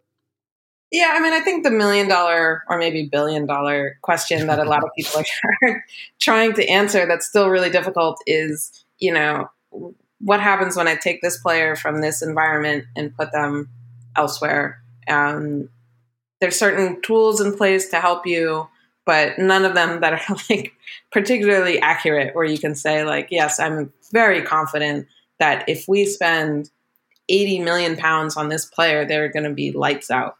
Yeah, 0.91 1.13
I 1.13 1.19
mean, 1.19 1.33
I 1.33 1.41
think 1.41 1.63
the 1.63 1.71
million 1.71 2.07
dollar 2.07 2.63
or 2.69 2.77
maybe 2.77 3.09
billion 3.11 3.45
dollar 3.45 3.97
question 4.01 4.47
that 4.47 4.59
a 4.59 4.63
lot 4.63 4.83
of 4.83 4.89
people 4.95 5.23
are 5.63 5.83
trying 6.21 6.53
to 6.53 6.67
answer 6.69 7.05
that's 7.05 7.27
still 7.27 7.49
really 7.49 7.69
difficult 7.69 8.17
is, 8.25 8.85
you 8.99 9.11
know, 9.13 9.49
what 10.19 10.39
happens 10.39 10.77
when 10.77 10.87
I 10.87 10.95
take 10.95 11.21
this 11.21 11.37
player 11.37 11.75
from 11.75 12.01
this 12.01 12.21
environment 12.21 12.85
and 12.95 13.15
put 13.15 13.31
them 13.31 13.69
elsewhere? 14.15 14.81
Um, 15.07 15.69
there's 16.39 16.57
certain 16.57 17.01
tools 17.01 17.41
in 17.41 17.57
place 17.57 17.89
to 17.89 17.99
help 17.99 18.25
you, 18.25 18.67
but 19.05 19.37
none 19.37 19.65
of 19.65 19.75
them 19.75 20.01
that 20.01 20.13
are 20.13 20.35
like 20.49 20.73
particularly 21.11 21.79
accurate 21.79 22.35
where 22.35 22.45
you 22.45 22.57
can 22.57 22.75
say 22.75 23.03
like, 23.03 23.27
yes, 23.31 23.59
I'm 23.59 23.91
very 24.11 24.41
confident 24.41 25.07
that 25.39 25.67
if 25.67 25.87
we 25.87 26.05
spend 26.05 26.69
80 27.29 27.59
million 27.59 27.97
pounds 27.97 28.37
on 28.37 28.49
this 28.49 28.65
player, 28.65 29.05
they're 29.05 29.29
going 29.29 29.45
to 29.45 29.53
be 29.53 29.71
lights 29.71 30.11
out 30.11 30.37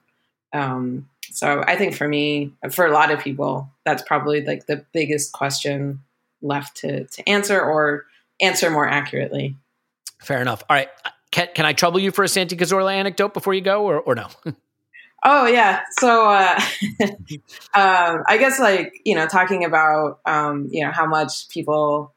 um, 0.56 1.08
so 1.32 1.64
I 1.68 1.76
think 1.76 1.96
for 1.96 2.08
me, 2.08 2.54
for 2.72 2.86
a 2.86 2.92
lot 2.92 3.12
of 3.12 3.20
people, 3.20 3.70
that's 3.84 4.02
probably 4.02 4.44
like 4.44 4.68
the 4.68 4.86
biggest 4.94 5.34
question 5.34 6.00
left 6.42 6.78
to 6.78 7.06
to 7.06 7.30
answer 7.30 7.60
or 7.60 8.06
answer 8.42 8.70
more 8.70 8.88
accurately. 8.88 9.56
Fair 10.22 10.42
enough. 10.42 10.64
All 10.70 10.76
right. 10.76 10.90
Can, 11.32 11.50
can 11.54 11.66
I 11.66 11.74
trouble 11.74 12.00
you 12.00 12.12
for 12.12 12.24
a 12.24 12.30
Santi 12.30 12.56
Cazorla 12.56 12.94
anecdote 12.94 13.34
before 13.34 13.54
you 13.54 13.62
go 13.62 13.84
or, 13.84 14.00
or 14.00 14.16
no? 14.16 14.28
oh 15.26 15.48
yeah. 15.48 15.82
So 16.00 16.30
uh, 16.30 16.60
um, 17.74 18.24
I 18.28 18.38
guess 18.40 18.60
like, 18.60 19.02
you 19.04 19.16
know, 19.16 19.28
talking 19.28 19.66
about, 19.66 20.20
um, 20.26 20.70
you 20.72 20.86
know, 20.86 20.92
how 20.92 21.06
much 21.06 21.50
people, 21.50 22.14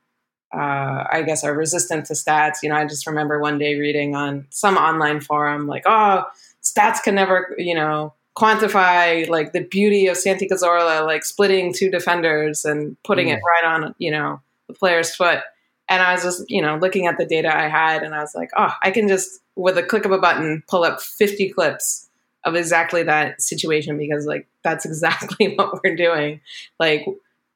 uh, 0.55 1.05
I 1.11 1.23
guess 1.27 1.43
are 1.43 1.55
resistant 1.55 2.07
to 2.07 2.13
stats. 2.13 2.59
You 2.63 2.69
know, 2.69 2.77
I 2.77 2.85
just 2.85 3.07
remember 3.07 3.41
one 3.41 3.59
day 3.59 3.79
reading 3.79 4.15
on 4.15 4.47
some 4.51 4.77
online 4.77 5.21
forum, 5.21 5.67
like, 5.67 5.83
oh, 5.87 6.25
stats 6.63 7.03
can 7.03 7.15
never, 7.15 7.55
you 7.59 7.75
know, 7.75 8.15
quantify 8.37 9.29
like 9.29 9.53
the 9.53 9.65
beauty 9.65 10.07
of 10.07 10.17
Santi 10.17 10.47
Cazorla, 10.47 11.05
like 11.05 11.25
splitting 11.25 11.75
two 11.75 11.91
defenders 11.91 12.65
and 12.65 12.97
putting 13.05 13.29
mm. 13.29 13.37
it 13.37 13.41
right 13.41 13.75
on, 13.75 13.95
you 13.99 14.11
know, 14.11 14.41
the 14.69 14.75
player's 14.75 15.15
foot. 15.15 15.41
And 15.89 16.03
I 16.03 16.13
was 16.13 16.23
just, 16.23 16.45
you 16.49 16.61
know, 16.61 16.77
looking 16.77 17.07
at 17.07 17.17
the 17.17 17.25
data 17.25 17.55
I 17.55 17.69
had 17.69 18.03
and 18.03 18.15
I 18.15 18.21
was 18.21 18.35
like, 18.35 18.51
oh, 18.57 18.73
I 18.83 18.91
can 18.91 19.09
just, 19.09 19.41
with 19.57 19.79
a 19.79 19.83
click 19.83 20.05
of 20.05 20.13
a 20.13 20.19
button, 20.19 20.63
pull 20.69 20.85
up 20.85 21.01
50 21.01 21.51
clips 21.51 22.08
of 22.49 22.57
exactly 22.57 23.03
that 23.05 23.41
situation 23.41 23.97
because 23.97 24.27
like 24.27 24.47
that's 24.63 24.85
exactly 24.85 25.55
what 25.55 25.83
we're 25.83 25.97
doing. 25.97 26.41
Like, 26.79 27.07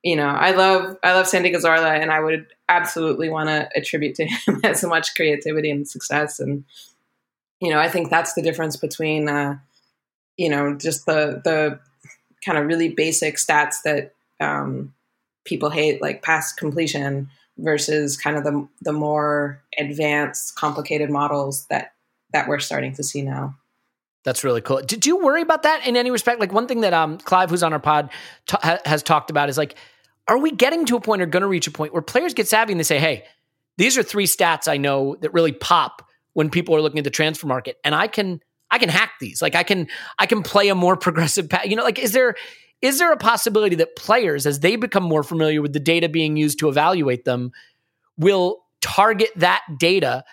you 0.03 0.17
know, 0.17 0.29
I 0.29 0.53
love 0.53 0.97
I 1.03 1.15
love 1.15 1.29
Santi 1.29 1.53
Cazorla 1.53 2.01
and 2.01 2.11
I 2.11 2.21
would 2.21 2.47
absolutely 2.69 3.29
want 3.29 3.49
to 3.49 3.69
attribute 3.77 4.17
to 4.17 4.25
him 4.47 4.61
as 4.65 4.85
much 4.85 5.15
creativity 5.15 5.71
and 5.71 5.89
success. 5.89 6.41
And, 6.41 6.65
you 7.61 7.71
know, 7.71 7.79
I 7.79 7.89
think 7.89 8.11
that's 8.11 8.35
the 8.35 8.43
difference 8.43 8.77
between 8.77 9.29
uh, 9.29 9.59
you 10.37 10.49
know 10.49 10.77
just 10.77 11.07
the 11.07 11.41
the 11.45 11.79
kind 12.45 12.59
of 12.59 12.67
really 12.67 12.89
basic 12.89 13.37
stats 13.37 13.83
that 13.85 14.15
um, 14.41 14.93
people 15.45 15.71
hate, 15.71 16.03
like 16.03 16.23
pass 16.23 16.53
completion, 16.53 17.31
versus 17.59 18.17
kind 18.17 18.37
of 18.37 18.45
the 18.45 18.69
the 18.81 18.93
more 18.93 19.63
advanced, 19.79 20.57
complicated 20.57 21.11
models 21.11 21.67
that 21.67 21.93
that 22.33 22.49
we're 22.49 22.59
starting 22.59 22.95
to 22.95 23.03
see 23.03 23.23
now. 23.23 23.55
That's 24.25 24.45
really 24.45 24.61
cool. 24.61 24.81
Did 24.83 25.05
you 25.05 25.19
worry 25.19 25.43
about 25.43 25.65
that 25.65 25.87
in 25.87 25.97
any 25.97 26.11
respect? 26.11 26.39
Like 26.39 26.53
one 26.53 26.69
thing 26.69 26.83
that 26.83 26.93
um, 26.93 27.19
Clive, 27.19 27.51
who's 27.51 27.63
on 27.63 27.73
our 27.73 27.81
pod, 27.81 28.11
t- 28.47 28.57
has 28.85 29.03
talked 29.03 29.31
about 29.31 29.49
is 29.49 29.59
like, 29.59 29.75
are 30.29 30.39
we 30.39 30.53
getting 30.53 30.85
to 30.87 30.97
a 30.97 31.01
point 31.01 31.23
or 31.23 31.27
going 31.27 31.41
to 31.41 31.49
reach 31.49 31.67
a 31.67 31.73
point 31.73 31.93
where 31.93 32.03
players 32.03 32.33
get 32.33 32.47
savvy 32.47 32.73
and 32.73 32.79
they 32.79 32.85
say, 32.85 33.01
"Hey, 33.01 33.25
these 33.77 33.99
are 33.99 34.03
three 34.05 34.27
stats 34.27 34.69
I 34.69 34.77
know 34.77 35.17
that 35.21 35.33
really 35.35 35.51
pop 35.51 36.07
when 36.35 36.51
people 36.51 36.77
are 36.77 36.81
looking 36.81 36.99
at 36.99 37.05
the 37.05 37.11
transfer 37.11 37.47
market, 37.47 37.79
and 37.85 37.95
I 37.95 38.07
can 38.07 38.41
I 38.71 38.79
can 38.79 38.89
hack 38.89 39.15
these. 39.21 39.43
Like 39.43 39.57
I 39.57 39.65
can 39.65 39.89
I 40.19 40.27
can 40.27 40.43
play 40.43 40.69
a 40.69 40.75
more 40.75 40.97
progressive 40.97 41.49
path. 41.49 41.67
You 41.67 41.75
know, 41.75 41.83
like 41.83 41.99
is 41.99 42.13
there 42.13 42.37
is 42.81 42.99
there 42.99 43.13
a 43.13 43.17
possibility 43.17 43.77
that 43.77 43.97
players, 43.97 44.47
as 44.47 44.61
they 44.61 44.77
become 44.77 45.05
more 45.05 45.23
familiar 45.23 45.63
with 45.63 45.73
the 45.73 45.81
data 45.81 46.09
being 46.09 46.37
used 46.37 46.59
to 46.59 46.69
evaluate 46.69 47.25
them, 47.25 47.53
will 48.17 48.65
target 48.81 49.31
that 49.37 49.63
data? 49.79 50.25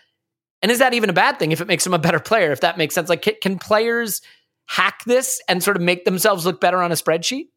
And 0.62 0.72
is 0.72 0.80
that 0.80 0.94
even 0.94 1.10
a 1.10 1.14
bad 1.14 1.40
thing 1.40 1.52
if 1.52 1.62
it 1.62 1.68
makes 1.68 1.84
them 1.84 1.94
a 1.94 2.00
better 2.00 2.20
player? 2.20 2.52
If 2.52 2.62
that 2.62 2.78
makes 2.78 2.96
sense, 2.96 3.10
like 3.10 3.26
can 3.42 3.60
players 3.60 4.22
hack 4.68 5.04
this 5.06 5.42
and 5.48 5.64
sort 5.64 5.78
of 5.78 5.84
make 5.84 6.06
themselves 6.06 6.46
look 6.46 6.62
better 6.62 6.82
on 6.82 6.92
a 6.92 6.96
spreadsheet? 6.96 7.48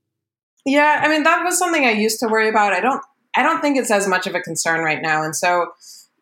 Yeah, 0.64 1.00
I 1.02 1.08
mean 1.08 1.24
that 1.24 1.44
was 1.44 1.58
something 1.58 1.84
I 1.84 1.92
used 1.92 2.20
to 2.20 2.28
worry 2.28 2.48
about. 2.48 2.72
I 2.72 2.80
don't 2.80 3.02
I 3.36 3.42
don't 3.42 3.60
think 3.60 3.76
it's 3.76 3.90
as 3.90 4.06
much 4.06 4.26
of 4.26 4.34
a 4.34 4.40
concern 4.40 4.84
right 4.84 5.02
now, 5.02 5.22
and 5.22 5.34
so 5.34 5.72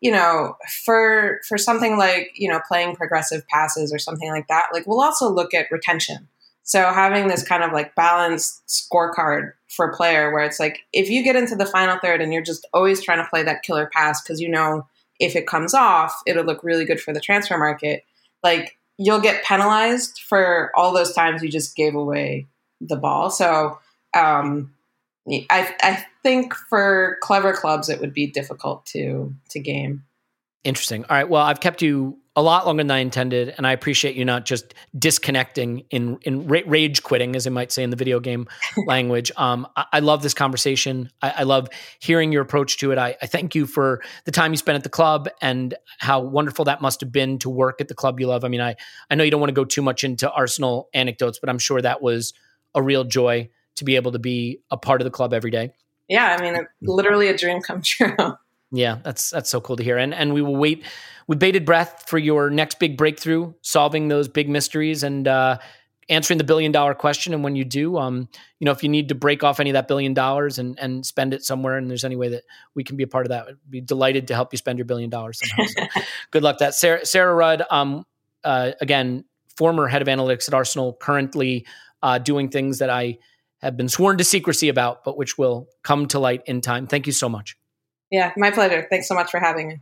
you 0.01 0.11
know, 0.11 0.57
for 0.83 1.39
for 1.47 1.57
something 1.57 1.97
like 1.97 2.31
you 2.35 2.49
know 2.49 2.59
playing 2.67 2.95
progressive 2.95 3.47
passes 3.47 3.93
or 3.93 3.99
something 3.99 4.29
like 4.29 4.47
that, 4.47 4.67
like 4.73 4.87
we'll 4.87 5.01
also 5.01 5.29
look 5.29 5.53
at 5.53 5.71
retention. 5.71 6.27
So 6.63 6.81
having 6.91 7.27
this 7.27 7.43
kind 7.43 7.63
of 7.63 7.71
like 7.71 7.95
balanced 7.95 8.61
scorecard 8.67 9.53
for 9.69 9.89
a 9.89 9.95
player 9.95 10.31
where 10.31 10.43
it's 10.43 10.59
like 10.59 10.79
if 10.93 11.09
you 11.09 11.23
get 11.23 11.35
into 11.35 11.55
the 11.55 11.65
final 11.65 11.97
third 11.99 12.21
and 12.21 12.33
you're 12.33 12.41
just 12.41 12.67
always 12.73 13.03
trying 13.03 13.23
to 13.23 13.29
play 13.29 13.43
that 13.43 13.63
killer 13.63 13.89
pass 13.93 14.21
because 14.21 14.39
you 14.39 14.49
know 14.49 14.87
if 15.21 15.35
it 15.35 15.47
comes 15.47 15.73
off, 15.73 16.21
it'll 16.25 16.43
look 16.43 16.63
really 16.63 16.83
good 16.83 16.99
for 16.99 17.13
the 17.13 17.21
transfer 17.21 17.57
market. 17.57 18.03
Like 18.43 18.77
you'll 18.97 19.21
get 19.21 19.45
penalized 19.45 20.19
for 20.27 20.71
all 20.75 20.91
those 20.91 21.13
times 21.13 21.41
you 21.41 21.49
just 21.49 21.75
gave 21.75 21.95
away 21.95 22.47
the 22.81 22.97
ball. 22.97 23.29
So 23.29 23.79
um, 24.15 24.73
I, 25.29 25.73
I 25.81 26.05
think 26.23 26.55
for 26.55 27.17
clever 27.21 27.53
clubs 27.53 27.87
it 27.87 28.01
would 28.01 28.13
be 28.13 28.27
difficult 28.27 28.85
to 28.87 29.33
to 29.51 29.59
game. 29.59 30.03
Interesting. 30.63 31.05
All 31.05 31.15
right. 31.15 31.27
Well, 31.27 31.41
I've 31.41 31.59
kept 31.59 31.81
you 31.81 32.19
a 32.35 32.41
lot 32.41 32.65
longer 32.65 32.83
than 32.83 32.91
I 32.91 32.99
intended, 32.99 33.53
and 33.57 33.67
I 33.67 33.73
appreciate 33.73 34.15
you 34.15 34.23
not 34.23 34.45
just 34.45 34.73
disconnecting 34.97 35.85
in 35.89 36.19
in 36.21 36.47
rage 36.47 37.03
quitting, 37.03 37.35
as 37.35 37.43
they 37.43 37.49
might 37.49 37.71
say 37.71 37.83
in 37.83 37.89
the 37.89 37.95
video 37.95 38.19
game 38.19 38.47
language. 38.87 39.31
Um, 39.35 39.67
I, 39.75 39.85
I, 39.93 39.99
love 39.99 40.21
this 40.21 40.33
conversation. 40.33 41.09
I, 41.21 41.33
I, 41.37 41.43
love 41.43 41.67
hearing 41.99 42.31
your 42.31 42.41
approach 42.41 42.77
to 42.77 42.91
it. 42.91 42.97
I, 42.97 43.17
I, 43.21 43.25
thank 43.25 43.53
you 43.55 43.65
for 43.65 44.01
the 44.25 44.31
time 44.31 44.53
you 44.53 44.57
spent 44.57 44.77
at 44.77 44.83
the 44.83 44.89
club 44.89 45.27
and 45.41 45.73
how 45.97 46.21
wonderful 46.21 46.65
that 46.65 46.79
must 46.79 47.01
have 47.01 47.11
been 47.11 47.39
to 47.39 47.49
work 47.49 47.81
at 47.81 47.87
the 47.87 47.95
club 47.95 48.19
you 48.19 48.27
love. 48.27 48.45
I 48.45 48.47
mean, 48.47 48.61
I 48.61 48.75
I 49.09 49.15
know 49.15 49.23
you 49.23 49.31
don't 49.31 49.41
want 49.41 49.49
to 49.49 49.55
go 49.55 49.65
too 49.65 49.81
much 49.81 50.03
into 50.03 50.31
Arsenal 50.31 50.89
anecdotes, 50.93 51.39
but 51.39 51.49
I'm 51.49 51.59
sure 51.59 51.81
that 51.81 52.01
was 52.01 52.33
a 52.75 52.81
real 52.81 53.03
joy 53.03 53.49
to 53.75 53.83
be 53.83 53.95
able 53.95 54.11
to 54.11 54.19
be 54.19 54.61
a 54.69 54.77
part 54.77 55.01
of 55.01 55.05
the 55.05 55.11
club 55.11 55.33
every 55.33 55.51
day. 55.51 55.71
Yeah, 56.07 56.37
I 56.37 56.41
mean, 56.41 56.67
literally 56.81 57.27
a 57.27 57.37
dream 57.37 57.61
come 57.61 57.81
true. 57.83 58.15
Yeah, 58.71 58.99
that's 59.03 59.29
that's 59.29 59.49
so 59.49 59.59
cool 59.59 59.75
to 59.75 59.83
hear. 59.83 59.97
And 59.97 60.13
and 60.13 60.33
we 60.33 60.41
will 60.41 60.55
wait 60.55 60.85
with 61.27 61.39
bated 61.39 61.65
breath 61.65 62.05
for 62.07 62.17
your 62.17 62.49
next 62.49 62.79
big 62.79 62.97
breakthrough, 62.97 63.53
solving 63.61 64.07
those 64.07 64.27
big 64.27 64.49
mysteries 64.49 65.03
and 65.03 65.27
uh, 65.27 65.57
answering 66.09 66.37
the 66.37 66.43
billion 66.45 66.71
dollar 66.71 66.93
question. 66.93 67.33
And 67.33 67.43
when 67.43 67.55
you 67.55 67.65
do, 67.65 67.97
um, 67.97 68.29
you 68.59 68.65
know, 68.65 68.71
if 68.71 68.81
you 68.81 68.89
need 68.89 69.09
to 69.09 69.15
break 69.15 69.43
off 69.43 69.59
any 69.59 69.69
of 69.69 69.73
that 69.73 69.89
billion 69.89 70.13
dollars 70.13 70.57
and 70.57 70.79
and 70.79 71.05
spend 71.05 71.33
it 71.33 71.43
somewhere, 71.43 71.77
and 71.77 71.89
there's 71.89 72.05
any 72.05 72.15
way 72.15 72.29
that 72.29 72.43
we 72.73 72.83
can 72.85 72.95
be 72.95 73.03
a 73.03 73.07
part 73.07 73.25
of 73.25 73.29
that, 73.29 73.47
we'd 73.47 73.57
be 73.69 73.81
delighted 73.81 74.27
to 74.29 74.35
help 74.35 74.53
you 74.53 74.57
spend 74.57 74.77
your 74.77 74.85
billion 74.85 75.09
dollars 75.09 75.39
somehow. 75.39 75.65
So 75.67 76.01
good 76.31 76.43
luck. 76.43 76.59
That 76.59 76.73
Sarah 76.73 77.05
Sarah 77.05 77.35
Rudd, 77.35 77.63
um, 77.69 78.05
uh, 78.45 78.71
again, 78.79 79.25
former 79.57 79.87
head 79.87 80.01
of 80.01 80.07
analytics 80.07 80.47
at 80.47 80.53
Arsenal, 80.53 80.93
currently 80.93 81.65
uh, 82.01 82.19
doing 82.19 82.49
things 82.49 82.79
that 82.79 82.89
I 82.89 83.17
have 83.61 83.75
been 83.75 83.89
sworn 83.89 84.17
to 84.17 84.23
secrecy 84.23 84.69
about, 84.69 85.03
but 85.03 85.17
which 85.17 85.37
will 85.37 85.67
come 85.83 86.07
to 86.07 86.19
light 86.19 86.41
in 86.45 86.61
time. 86.61 86.87
Thank 86.87 87.05
you 87.05 87.13
so 87.13 87.27
much. 87.27 87.57
Yeah, 88.11 88.33
my 88.37 88.51
pleasure. 88.51 88.85
Thanks 88.89 89.07
so 89.07 89.15
much 89.15 89.31
for 89.31 89.39
having 89.39 89.67
me. 89.69 89.79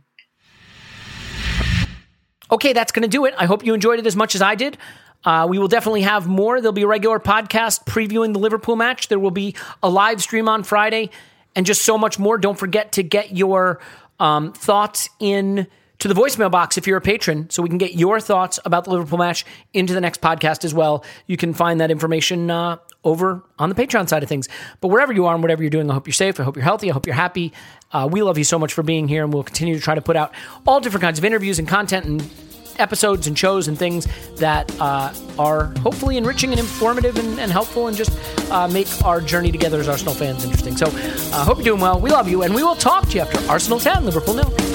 Okay, 2.52 2.72
that's 2.72 2.92
going 2.92 3.02
to 3.02 3.08
do 3.08 3.26
it. 3.26 3.34
I 3.36 3.46
hope 3.46 3.64
you 3.64 3.74
enjoyed 3.74 3.98
it 3.98 4.06
as 4.06 4.16
much 4.16 4.34
as 4.34 4.42
I 4.42 4.54
did. 4.54 4.78
Uh, 5.24 5.46
we 5.48 5.58
will 5.58 5.68
definitely 5.68 6.02
have 6.02 6.26
more. 6.26 6.60
There'll 6.60 6.72
be 6.72 6.82
a 6.82 6.86
regular 6.86 7.20
podcast 7.20 7.84
previewing 7.84 8.32
the 8.32 8.38
Liverpool 8.38 8.76
match. 8.76 9.08
There 9.08 9.18
will 9.18 9.30
be 9.30 9.54
a 9.82 9.90
live 9.90 10.22
stream 10.22 10.48
on 10.48 10.62
Friday 10.62 11.10
and 11.54 11.66
just 11.66 11.82
so 11.82 11.98
much 11.98 12.18
more. 12.18 12.38
Don't 12.38 12.58
forget 12.58 12.92
to 12.92 13.02
get 13.02 13.36
your 13.36 13.80
um, 14.18 14.52
thoughts 14.52 15.10
in 15.18 15.66
to 16.00 16.08
the 16.08 16.14
voicemail 16.14 16.50
box 16.50 16.76
if 16.76 16.86
you're 16.86 16.96
a 16.96 17.00
patron 17.00 17.48
so 17.50 17.62
we 17.62 17.68
can 17.68 17.78
get 17.78 17.94
your 17.94 18.20
thoughts 18.20 18.58
about 18.64 18.84
the 18.84 18.90
Liverpool 18.90 19.18
match 19.18 19.44
into 19.72 19.94
the 19.94 20.00
next 20.00 20.20
podcast 20.20 20.64
as 20.64 20.74
well. 20.74 21.04
You 21.26 21.36
can 21.36 21.54
find 21.54 21.80
that 21.80 21.90
information 21.90 22.50
uh, 22.50 22.78
over 23.04 23.42
on 23.58 23.68
the 23.68 23.74
Patreon 23.74 24.08
side 24.08 24.22
of 24.22 24.28
things. 24.28 24.48
But 24.80 24.88
wherever 24.88 25.12
you 25.12 25.26
are 25.26 25.34
and 25.34 25.42
whatever 25.42 25.62
you're 25.62 25.70
doing, 25.70 25.90
I 25.90 25.94
hope 25.94 26.06
you're 26.06 26.14
safe. 26.14 26.40
I 26.40 26.42
hope 26.42 26.56
you're 26.56 26.64
healthy. 26.64 26.90
I 26.90 26.94
hope 26.94 27.06
you're 27.06 27.14
happy. 27.14 27.52
Uh, 27.92 28.08
we 28.10 28.22
love 28.22 28.38
you 28.38 28.44
so 28.44 28.58
much 28.58 28.72
for 28.72 28.82
being 28.82 29.08
here, 29.08 29.24
and 29.24 29.32
we'll 29.32 29.42
continue 29.42 29.74
to 29.74 29.80
try 29.80 29.94
to 29.94 30.02
put 30.02 30.16
out 30.16 30.32
all 30.66 30.80
different 30.80 31.02
kinds 31.02 31.18
of 31.18 31.24
interviews 31.24 31.58
and 31.58 31.68
content 31.68 32.06
and 32.06 32.30
episodes 32.78 33.26
and 33.26 33.38
shows 33.38 33.68
and 33.68 33.78
things 33.78 34.06
that 34.36 34.74
uh, 34.80 35.12
are 35.38 35.66
hopefully 35.80 36.16
enriching 36.16 36.50
and 36.50 36.58
informative 36.58 37.18
and, 37.18 37.38
and 37.38 37.52
helpful 37.52 37.88
and 37.88 37.96
just 37.96 38.10
uh, 38.50 38.66
make 38.68 38.88
our 39.04 39.20
journey 39.20 39.52
together 39.52 39.80
as 39.80 39.88
Arsenal 39.88 40.14
fans 40.14 40.44
interesting. 40.44 40.76
So 40.76 40.86
I 40.86 41.42
uh, 41.42 41.44
hope 41.44 41.58
you're 41.58 41.64
doing 41.64 41.80
well. 41.80 42.00
We 42.00 42.10
love 42.10 42.28
you, 42.28 42.42
and 42.42 42.54
we 42.54 42.62
will 42.62 42.76
talk 42.76 43.06
to 43.08 43.16
you 43.16 43.20
after 43.20 43.38
Arsenal 43.50 43.78
10, 43.78 44.06
Liverpool 44.06 44.34
nil. 44.34 44.69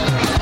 Bye. 0.00 0.39